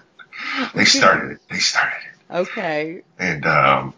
they 0.75 0.85
started 0.85 1.33
it. 1.33 1.39
They 1.49 1.59
started 1.59 1.97
it. 1.97 2.35
Okay. 2.35 3.03
And 3.19 3.47
um, 3.47 3.95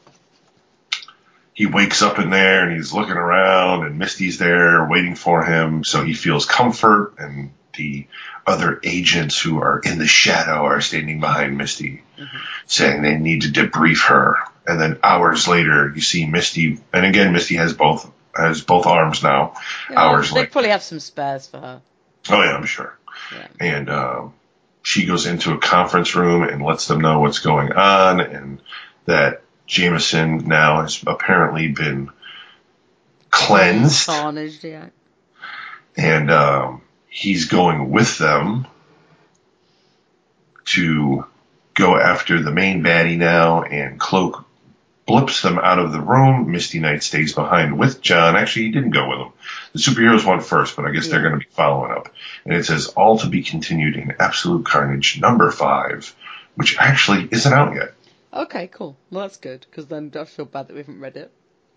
he 1.54 1.66
wakes 1.66 2.02
up 2.02 2.18
in 2.18 2.30
there 2.30 2.66
and 2.66 2.76
he's 2.76 2.92
looking 2.92 3.16
around, 3.16 3.84
and 3.84 3.98
Misty's 3.98 4.38
there 4.38 4.86
waiting 4.86 5.14
for 5.14 5.44
him. 5.44 5.84
So 5.84 6.04
he 6.04 6.14
feels 6.14 6.46
comfort, 6.46 7.14
and 7.18 7.52
the 7.76 8.06
other 8.46 8.80
agents 8.82 9.40
who 9.40 9.60
are 9.60 9.80
in 9.80 9.98
the 9.98 10.06
shadow 10.06 10.64
are 10.64 10.80
standing 10.80 11.20
behind 11.20 11.56
Misty, 11.56 12.02
saying 12.66 13.02
they 13.02 13.16
need 13.16 13.42
to 13.42 13.48
debrief 13.48 14.06
her. 14.08 14.38
And 14.70 14.80
then 14.80 14.98
hours 15.02 15.48
later, 15.48 15.92
you 15.92 16.00
see 16.00 16.26
Misty, 16.26 16.78
and 16.92 17.04
again, 17.04 17.32
Misty 17.32 17.56
has 17.56 17.74
both 17.74 18.08
has 18.34 18.62
both 18.62 18.86
arms 18.86 19.22
now. 19.22 19.54
Yeah, 19.90 20.00
Hours 20.00 20.30
they 20.30 20.46
probably 20.46 20.70
have 20.70 20.84
some 20.84 21.00
spares 21.00 21.48
for 21.48 21.58
her. 21.58 21.82
Oh 22.28 22.42
yeah, 22.42 22.56
I'm 22.56 22.66
sure. 22.66 22.96
Yeah. 23.32 23.48
And 23.58 23.90
um, 23.90 24.34
she 24.82 25.06
goes 25.06 25.26
into 25.26 25.52
a 25.52 25.58
conference 25.58 26.14
room 26.14 26.44
and 26.44 26.62
lets 26.62 26.86
them 26.86 27.00
know 27.00 27.18
what's 27.18 27.40
going 27.40 27.72
on, 27.72 28.20
and 28.20 28.60
that 29.06 29.42
Jameson 29.66 30.46
now 30.46 30.82
has 30.82 31.02
apparently 31.04 31.68
been 31.68 32.10
cleansed, 33.30 34.06
Carnage, 34.06 34.62
yeah. 34.62 34.90
and 35.96 36.30
um, 36.30 36.82
he's 37.08 37.46
going 37.46 37.90
with 37.90 38.18
them 38.18 38.68
to 40.66 41.26
go 41.74 41.96
after 41.96 42.40
the 42.40 42.52
main 42.52 42.84
baddie 42.84 43.18
now. 43.18 43.62
And 43.62 43.98
Cloak 43.98 44.46
blips 45.10 45.42
them 45.42 45.58
out 45.58 45.78
of 45.78 45.92
the 45.92 46.00
room. 46.00 46.52
Misty 46.52 46.78
Knight 46.78 47.02
stays 47.02 47.32
behind 47.34 47.78
with 47.78 48.00
John. 48.00 48.36
Actually, 48.36 48.66
he 48.66 48.70
didn't 48.70 48.90
go 48.90 49.08
with 49.08 49.18
them. 49.18 49.32
The 49.72 49.78
superheroes 49.80 50.24
went 50.24 50.44
first, 50.44 50.76
but 50.76 50.84
I 50.84 50.92
guess 50.92 51.08
they're 51.08 51.22
going 51.22 51.38
to 51.38 51.44
be 51.44 51.50
following 51.50 51.92
up. 51.92 52.12
And 52.44 52.54
it 52.54 52.64
says 52.64 52.88
all 52.88 53.18
to 53.18 53.28
be 53.28 53.42
continued 53.42 53.96
in 53.96 54.14
Absolute 54.20 54.64
Carnage 54.64 55.20
number 55.20 55.50
five, 55.50 56.14
which 56.54 56.78
actually 56.78 57.28
isn't 57.30 57.52
out 57.52 57.74
yet. 57.74 57.94
Okay, 58.32 58.68
cool. 58.68 58.96
Well, 59.10 59.22
that's 59.22 59.38
good 59.38 59.66
because 59.68 59.86
then 59.86 60.12
I 60.14 60.24
feel 60.24 60.44
bad 60.44 60.68
that 60.68 60.74
we 60.74 60.80
haven't 60.80 61.00
read 61.00 61.16
it. 61.16 61.32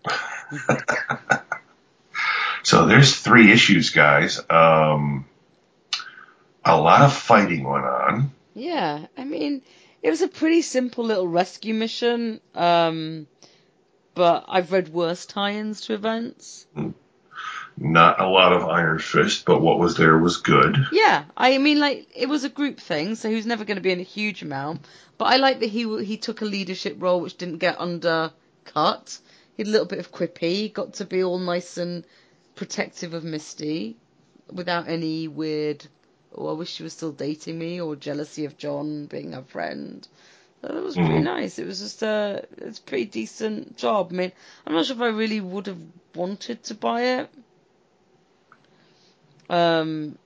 So 2.64 2.86
there's 2.86 3.14
three 3.14 3.52
issues, 3.52 3.90
guys. 3.90 4.40
Um, 4.48 5.26
a 6.64 6.80
lot 6.80 7.02
of 7.02 7.12
fighting 7.12 7.62
went 7.62 7.84
on. 7.84 8.32
Yeah, 8.54 9.06
I 9.18 9.24
mean, 9.24 9.60
it 10.04 10.10
was 10.10 10.20
a 10.20 10.28
pretty 10.28 10.60
simple 10.60 11.02
little 11.02 11.26
rescue 11.26 11.72
mission. 11.72 12.40
Um, 12.54 13.26
but 14.14 14.44
I've 14.46 14.70
read 14.70 14.90
worse 14.90 15.24
tie-ins 15.24 15.80
to 15.82 15.94
events. 15.94 16.66
Not 17.78 18.20
a 18.20 18.28
lot 18.28 18.52
of 18.52 18.64
Iron 18.64 18.98
Fist, 18.98 19.46
but 19.46 19.62
what 19.62 19.78
was 19.78 19.96
there 19.96 20.16
was 20.18 20.36
good. 20.36 20.76
Yeah, 20.92 21.24
I 21.36 21.56
mean, 21.56 21.80
like 21.80 22.06
it 22.14 22.28
was 22.28 22.44
a 22.44 22.50
group 22.50 22.78
thing, 22.78 23.14
so 23.14 23.30
he 23.30 23.34
was 23.34 23.46
never 23.46 23.64
going 23.64 23.78
to 23.78 23.82
be 23.82 23.90
in 23.90 23.98
a 23.98 24.04
huge 24.04 24.42
amount. 24.42 24.86
But 25.16 25.26
I 25.26 25.36
like 25.38 25.60
that 25.60 25.70
he 25.70 26.04
he 26.04 26.18
took 26.18 26.42
a 26.42 26.44
leadership 26.44 26.96
role 26.98 27.20
which 27.20 27.38
didn't 27.38 27.58
get 27.58 27.80
undercut. 27.80 29.18
He 29.56 29.62
had 29.62 29.68
a 29.68 29.70
little 29.70 29.86
bit 29.86 30.00
of 30.00 30.12
quippy, 30.12 30.72
got 30.72 30.94
to 30.94 31.06
be 31.06 31.24
all 31.24 31.38
nice 31.38 31.78
and 31.78 32.04
protective 32.54 33.14
of 33.14 33.24
Misty, 33.24 33.96
without 34.52 34.86
any 34.86 35.28
weird. 35.28 35.86
Oh, 36.34 36.48
I 36.48 36.52
wish 36.52 36.70
she 36.72 36.82
was 36.82 36.92
still 36.92 37.12
dating 37.12 37.58
me, 37.58 37.80
or 37.80 37.96
jealousy 37.96 38.44
of 38.44 38.58
John 38.58 39.06
being 39.06 39.32
her 39.32 39.42
friend. 39.42 40.06
So 40.60 40.68
that 40.68 40.82
was 40.82 40.94
pretty 40.94 41.10
Mhm. 41.10 41.24
nice. 41.24 41.58
It 41.58 41.66
was 41.66 41.80
just 41.80 42.02
a 42.02 42.44
it's 42.56 42.78
a 42.78 42.82
pretty 42.82 43.04
decent 43.04 43.76
job. 43.76 44.08
I 44.12 44.16
mean, 44.16 44.32
I'm 44.66 44.74
not 44.74 44.86
sure 44.86 44.96
if 44.96 45.02
I 45.02 45.08
really 45.08 45.40
would 45.40 45.66
have 45.66 45.80
wanted 46.14 46.64
to 46.64 46.74
buy 46.74 47.02
it. 47.18 47.30
Um, 49.50 50.16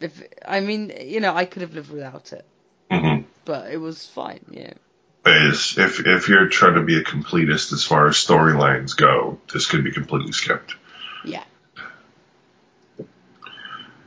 if 0.00 0.22
I 0.46 0.60
mean, 0.60 0.92
you 1.00 1.20
know, 1.20 1.34
I 1.34 1.46
could 1.46 1.62
have 1.62 1.74
lived 1.74 1.90
without 1.90 2.32
it, 2.32 2.44
mm-hmm. 2.90 3.22
but 3.44 3.72
it 3.72 3.78
was 3.78 4.06
fine. 4.06 4.44
Yeah. 4.50 4.74
Is 5.24 5.76
if 5.78 6.06
if 6.06 6.28
you're 6.28 6.48
trying 6.48 6.74
to 6.74 6.82
be 6.82 6.98
a 6.98 7.02
completist 7.02 7.72
as 7.72 7.82
far 7.82 8.06
as 8.06 8.14
storylines 8.16 8.96
go, 8.96 9.40
this 9.52 9.66
could 9.66 9.82
be 9.82 9.90
completely 9.90 10.32
skipped. 10.32 10.76
Yeah. 11.24 11.42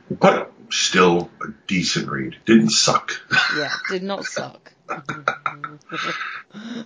But 0.08 0.52
still 0.70 1.30
a 1.42 1.48
decent 1.66 2.08
read. 2.10 2.36
Didn't 2.46 2.70
suck. 2.70 3.12
Yeah. 3.56 3.70
Did 3.90 4.02
not 4.02 4.24
suck. 4.24 4.72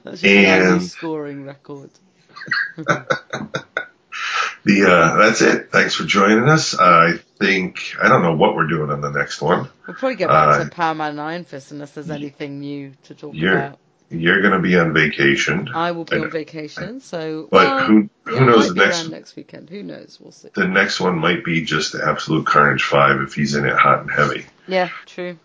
That's 0.04 0.22
And- 0.24 0.82
scoring 0.82 1.44
record. 1.44 1.90
The 4.66 4.84
uh, 4.90 5.16
that's 5.18 5.42
it. 5.42 5.70
Thanks 5.72 5.94
for 5.94 6.04
joining 6.04 6.48
us. 6.48 6.74
I 6.78 7.18
think 7.38 7.94
I 8.02 8.08
don't 8.08 8.22
know 8.22 8.34
what 8.34 8.54
we're 8.56 8.66
doing 8.66 8.88
on 8.90 9.02
the 9.02 9.10
next 9.10 9.42
one. 9.42 9.68
We'll 9.86 9.94
probably 9.96 10.16
get 10.16 10.28
back 10.28 10.60
Uh, 10.60 10.64
to 10.64 10.70
Power 10.70 10.94
Man 10.94 11.10
and 11.10 11.20
Iron 11.20 11.44
Fist 11.44 11.70
unless 11.70 11.90
there's 11.90 12.08
anything 12.08 12.60
new 12.60 12.92
to 13.04 13.14
talk 13.14 13.34
about. 13.36 13.78
You're 14.20 14.40
going 14.40 14.52
to 14.52 14.60
be 14.60 14.76
on 14.76 14.92
vacation, 14.92 15.68
I 15.74 15.92
will 15.92 16.04
be 16.04 16.16
I 16.16 16.20
on 16.20 16.30
vacation, 16.30 17.00
so 17.00 17.48
but 17.50 17.66
well, 17.66 17.86
who 17.86 18.10
yeah, 18.26 18.38
who 18.38 18.46
knows 18.46 18.68
the 18.68 18.74
next 18.74 19.08
next 19.08 19.36
weekend. 19.36 19.70
Who 19.70 19.82
knows? 19.82 20.18
We'll 20.20 20.32
see. 20.32 20.48
the 20.54 20.68
next 20.68 21.00
one 21.00 21.18
might 21.18 21.44
be 21.44 21.64
just 21.64 21.94
absolute 21.94 22.46
Carnage 22.46 22.82
Five 22.82 23.20
if 23.20 23.34
he's 23.34 23.54
in 23.54 23.66
it 23.66 23.76
hot 23.76 24.00
and 24.00 24.10
heavy. 24.10 24.46
Yeah, 24.66 24.90
true. 25.06 25.38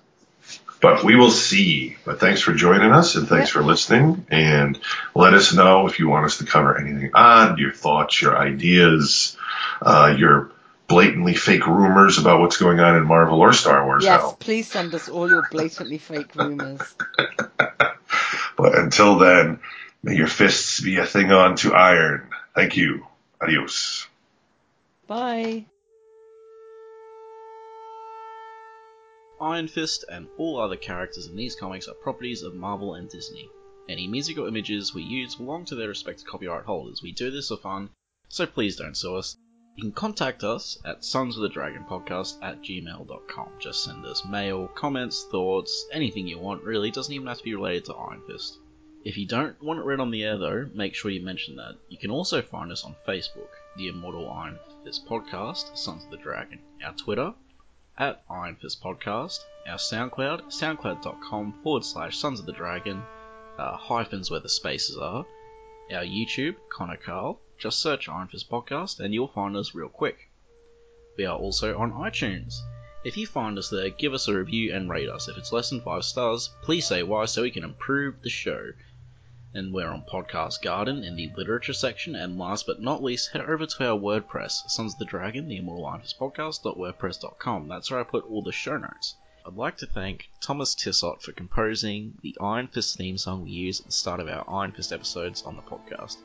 But 0.81 1.03
we 1.03 1.15
will 1.15 1.31
see. 1.31 1.97
But 2.05 2.19
thanks 2.19 2.41
for 2.41 2.53
joining 2.53 2.91
us 2.91 3.15
and 3.15 3.27
thanks 3.27 3.49
for 3.49 3.61
listening. 3.61 4.25
And 4.29 4.79
let 5.13 5.33
us 5.33 5.53
know 5.53 5.87
if 5.87 5.99
you 5.99 6.07
want 6.07 6.25
us 6.25 6.37
to 6.37 6.45
cover 6.45 6.77
anything 6.77 7.11
odd, 7.13 7.59
your 7.59 7.73
thoughts, 7.73 8.21
your 8.21 8.37
ideas, 8.37 9.35
uh, 9.81 10.15
your 10.17 10.51
blatantly 10.87 11.35
fake 11.35 11.67
rumors 11.67 12.17
about 12.17 12.39
what's 12.39 12.57
going 12.57 12.79
on 12.79 12.95
in 12.95 13.05
Marvel 13.05 13.39
or 13.39 13.53
Star 13.53 13.85
Wars. 13.85 14.03
Yes, 14.03 14.21
hell. 14.21 14.37
please 14.39 14.69
send 14.69 14.93
us 14.95 15.07
all 15.07 15.29
your 15.29 15.47
blatantly 15.51 15.97
fake 15.97 16.35
rumors. 16.35 16.81
But 18.59 18.77
until 18.77 19.17
then, 19.17 19.61
may 20.03 20.17
your 20.17 20.27
fists 20.27 20.81
be 20.81 20.97
a 20.97 21.05
thing 21.05 21.31
on 21.31 21.55
to 21.57 21.73
iron. 21.73 22.29
Thank 22.53 22.75
you. 22.75 23.07
Adios. 23.39 24.05
Bye. 25.07 25.65
Iron 29.39 29.69
Fist 29.69 30.03
and 30.11 30.27
all 30.37 30.59
other 30.59 30.75
characters 30.75 31.27
in 31.27 31.37
these 31.37 31.55
comics 31.55 31.87
are 31.87 31.93
properties 31.93 32.43
of 32.43 32.53
Marvel 32.53 32.95
and 32.95 33.09
Disney. 33.09 33.49
Any 33.87 34.09
music 34.09 34.37
or 34.37 34.49
images 34.49 34.93
we 34.93 35.03
use 35.03 35.35
belong 35.35 35.63
to 35.65 35.75
their 35.75 35.87
respective 35.87 36.27
copyright 36.27 36.65
holders. 36.65 37.01
We 37.01 37.13
do 37.13 37.31
this 37.31 37.47
for 37.47 37.55
fun, 37.55 37.91
so 38.27 38.45
please 38.45 38.75
don't 38.75 38.97
sue 38.97 39.15
us. 39.15 39.37
You 39.79 39.83
can 39.83 39.93
contact 39.93 40.43
us 40.43 40.77
at 40.83 41.05
sons 41.05 41.37
of 41.37 41.41
the 41.41 41.47
dragon 41.47 41.85
podcast 41.85 42.35
at 42.41 42.61
gmail.com. 42.61 43.49
Just 43.59 43.85
send 43.85 44.05
us 44.05 44.25
mail, 44.25 44.67
comments, 44.75 45.25
thoughts, 45.31 45.87
anything 45.93 46.27
you 46.27 46.37
want 46.37 46.65
really, 46.65 46.91
doesn't 46.91 47.13
even 47.13 47.27
have 47.27 47.37
to 47.37 47.43
be 47.45 47.55
related 47.55 47.85
to 47.85 47.93
Iron 47.93 48.21
Fist. 48.27 48.57
If 49.05 49.17
you 49.17 49.25
don't 49.25 49.63
want 49.63 49.79
it 49.79 49.85
read 49.85 50.01
on 50.01 50.11
the 50.11 50.25
air 50.25 50.37
though, 50.37 50.69
make 50.73 50.95
sure 50.95 51.11
you 51.11 51.21
mention 51.21 51.55
that. 51.55 51.77
You 51.87 51.97
can 51.97 52.11
also 52.11 52.41
find 52.41 52.73
us 52.73 52.83
on 52.83 52.93
Facebook, 53.07 53.47
the 53.77 53.87
Immortal 53.87 54.29
Iron 54.29 54.59
Fist 54.83 55.07
Podcast, 55.07 55.77
Sons 55.77 56.03
of 56.03 56.11
the 56.11 56.17
Dragon, 56.17 56.59
our 56.83 56.91
Twitter, 56.91 57.33
at 57.97 58.21
Iron 58.29 58.57
Fist 58.57 58.83
Podcast, 58.83 59.39
our 59.65 59.77
SoundCloud, 59.77 60.47
soundcloud.com 60.47 61.53
forward 61.63 61.85
slash 61.85 62.17
Sons 62.17 62.41
of 62.41 62.45
the 62.45 62.51
Dragon, 62.51 63.01
uh, 63.57 63.77
hyphens 63.77 64.29
where 64.29 64.41
the 64.41 64.49
spaces 64.49 64.97
are, 64.97 65.25
our 65.89 66.03
YouTube, 66.03 66.57
Connor 66.67 66.97
Carl, 66.97 67.39
just 67.59 67.79
search 67.79 68.07
Iron 68.07 68.29
Fist 68.29 68.49
Podcast 68.49 68.99
and 69.01 69.13
you'll 69.13 69.27
find 69.27 69.55
us 69.57 69.75
real 69.75 69.89
quick. 69.89 70.29
We 71.17 71.25
are 71.25 71.37
also 71.37 71.77
on 71.77 71.91
iTunes. 71.91 72.55
If 73.03 73.17
you 73.17 73.27
find 73.27 73.57
us 73.57 73.69
there, 73.69 73.89
give 73.89 74.13
us 74.13 74.27
a 74.27 74.33
review 74.33 74.73
and 74.73 74.89
rate 74.89 75.09
us. 75.09 75.27
If 75.27 75.37
it's 75.37 75.51
less 75.51 75.69
than 75.69 75.81
5 75.81 76.03
stars, 76.03 76.49
please 76.61 76.87
say 76.87 77.03
why 77.03 77.25
so 77.25 77.41
we 77.41 77.51
can 77.51 77.63
improve 77.63 78.21
the 78.21 78.29
show. 78.29 78.71
And 79.53 79.73
we're 79.73 79.89
on 79.89 80.03
Podcast 80.03 80.61
Garden 80.61 81.03
in 81.03 81.15
the 81.15 81.29
literature 81.35 81.73
section. 81.73 82.15
And 82.15 82.37
last 82.37 82.65
but 82.65 82.81
not 82.81 83.03
least, 83.03 83.31
head 83.31 83.41
over 83.41 83.65
to 83.65 83.89
our 83.89 83.99
WordPress, 83.99 84.69
Sons 84.69 84.93
of 84.93 84.99
the 84.99 85.05
Dragon, 85.05 85.47
the 85.47 85.57
Immortal 85.57 85.85
Iron 85.87 86.01
Fist 86.01 86.19
Podcast.wordpress.com. 86.19 87.67
That's 87.67 87.91
where 87.91 87.99
I 87.99 88.03
put 88.03 88.29
all 88.29 88.41
the 88.41 88.51
show 88.51 88.77
notes. 88.77 89.15
I'd 89.45 89.55
like 89.55 89.77
to 89.77 89.85
thank 89.85 90.29
Thomas 90.39 90.75
Tissot 90.75 91.21
for 91.23 91.31
composing 91.31 92.17
the 92.21 92.37
Iron 92.39 92.67
Fist 92.67 92.97
theme 92.97 93.17
song 93.17 93.43
we 93.43 93.51
use 93.51 93.79
at 93.79 93.87
the 93.87 93.91
start 93.91 94.19
of 94.19 94.27
our 94.27 94.49
Iron 94.49 94.71
Fist 94.71 94.93
episodes 94.93 95.41
on 95.41 95.55
the 95.55 95.61
podcast. 95.63 96.17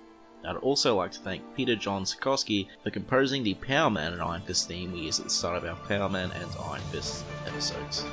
I'd 0.46 0.56
also 0.56 0.96
like 0.96 1.12
to 1.12 1.20
thank 1.20 1.42
Peter 1.54 1.76
John 1.76 2.04
Sikorsky 2.04 2.68
for 2.82 2.90
composing 2.90 3.42
the 3.42 3.54
Power 3.54 3.90
Man 3.90 4.12
and 4.12 4.22
Iron 4.22 4.42
Fist 4.42 4.68
theme 4.68 4.92
we 4.92 5.00
use 5.00 5.18
at 5.18 5.24
the 5.24 5.30
start 5.30 5.56
of 5.56 5.64
our 5.64 5.76
Power 5.86 6.08
Man 6.08 6.30
and 6.32 6.50
Iron 6.70 6.82
Fist 6.92 7.24
episodes. 7.46 8.04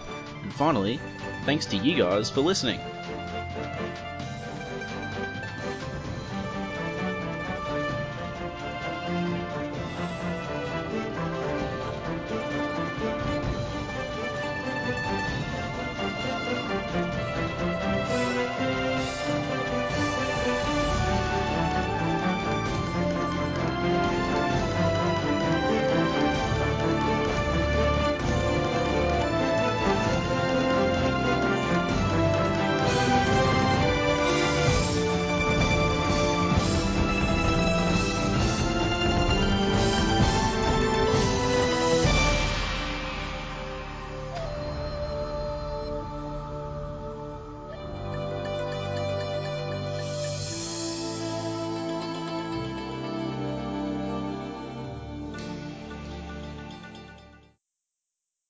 And 0.43 0.53
finally, 0.53 0.99
thanks 1.45 1.65
to 1.67 1.77
you 1.77 1.97
guys 1.97 2.29
for 2.29 2.41
listening. 2.41 2.79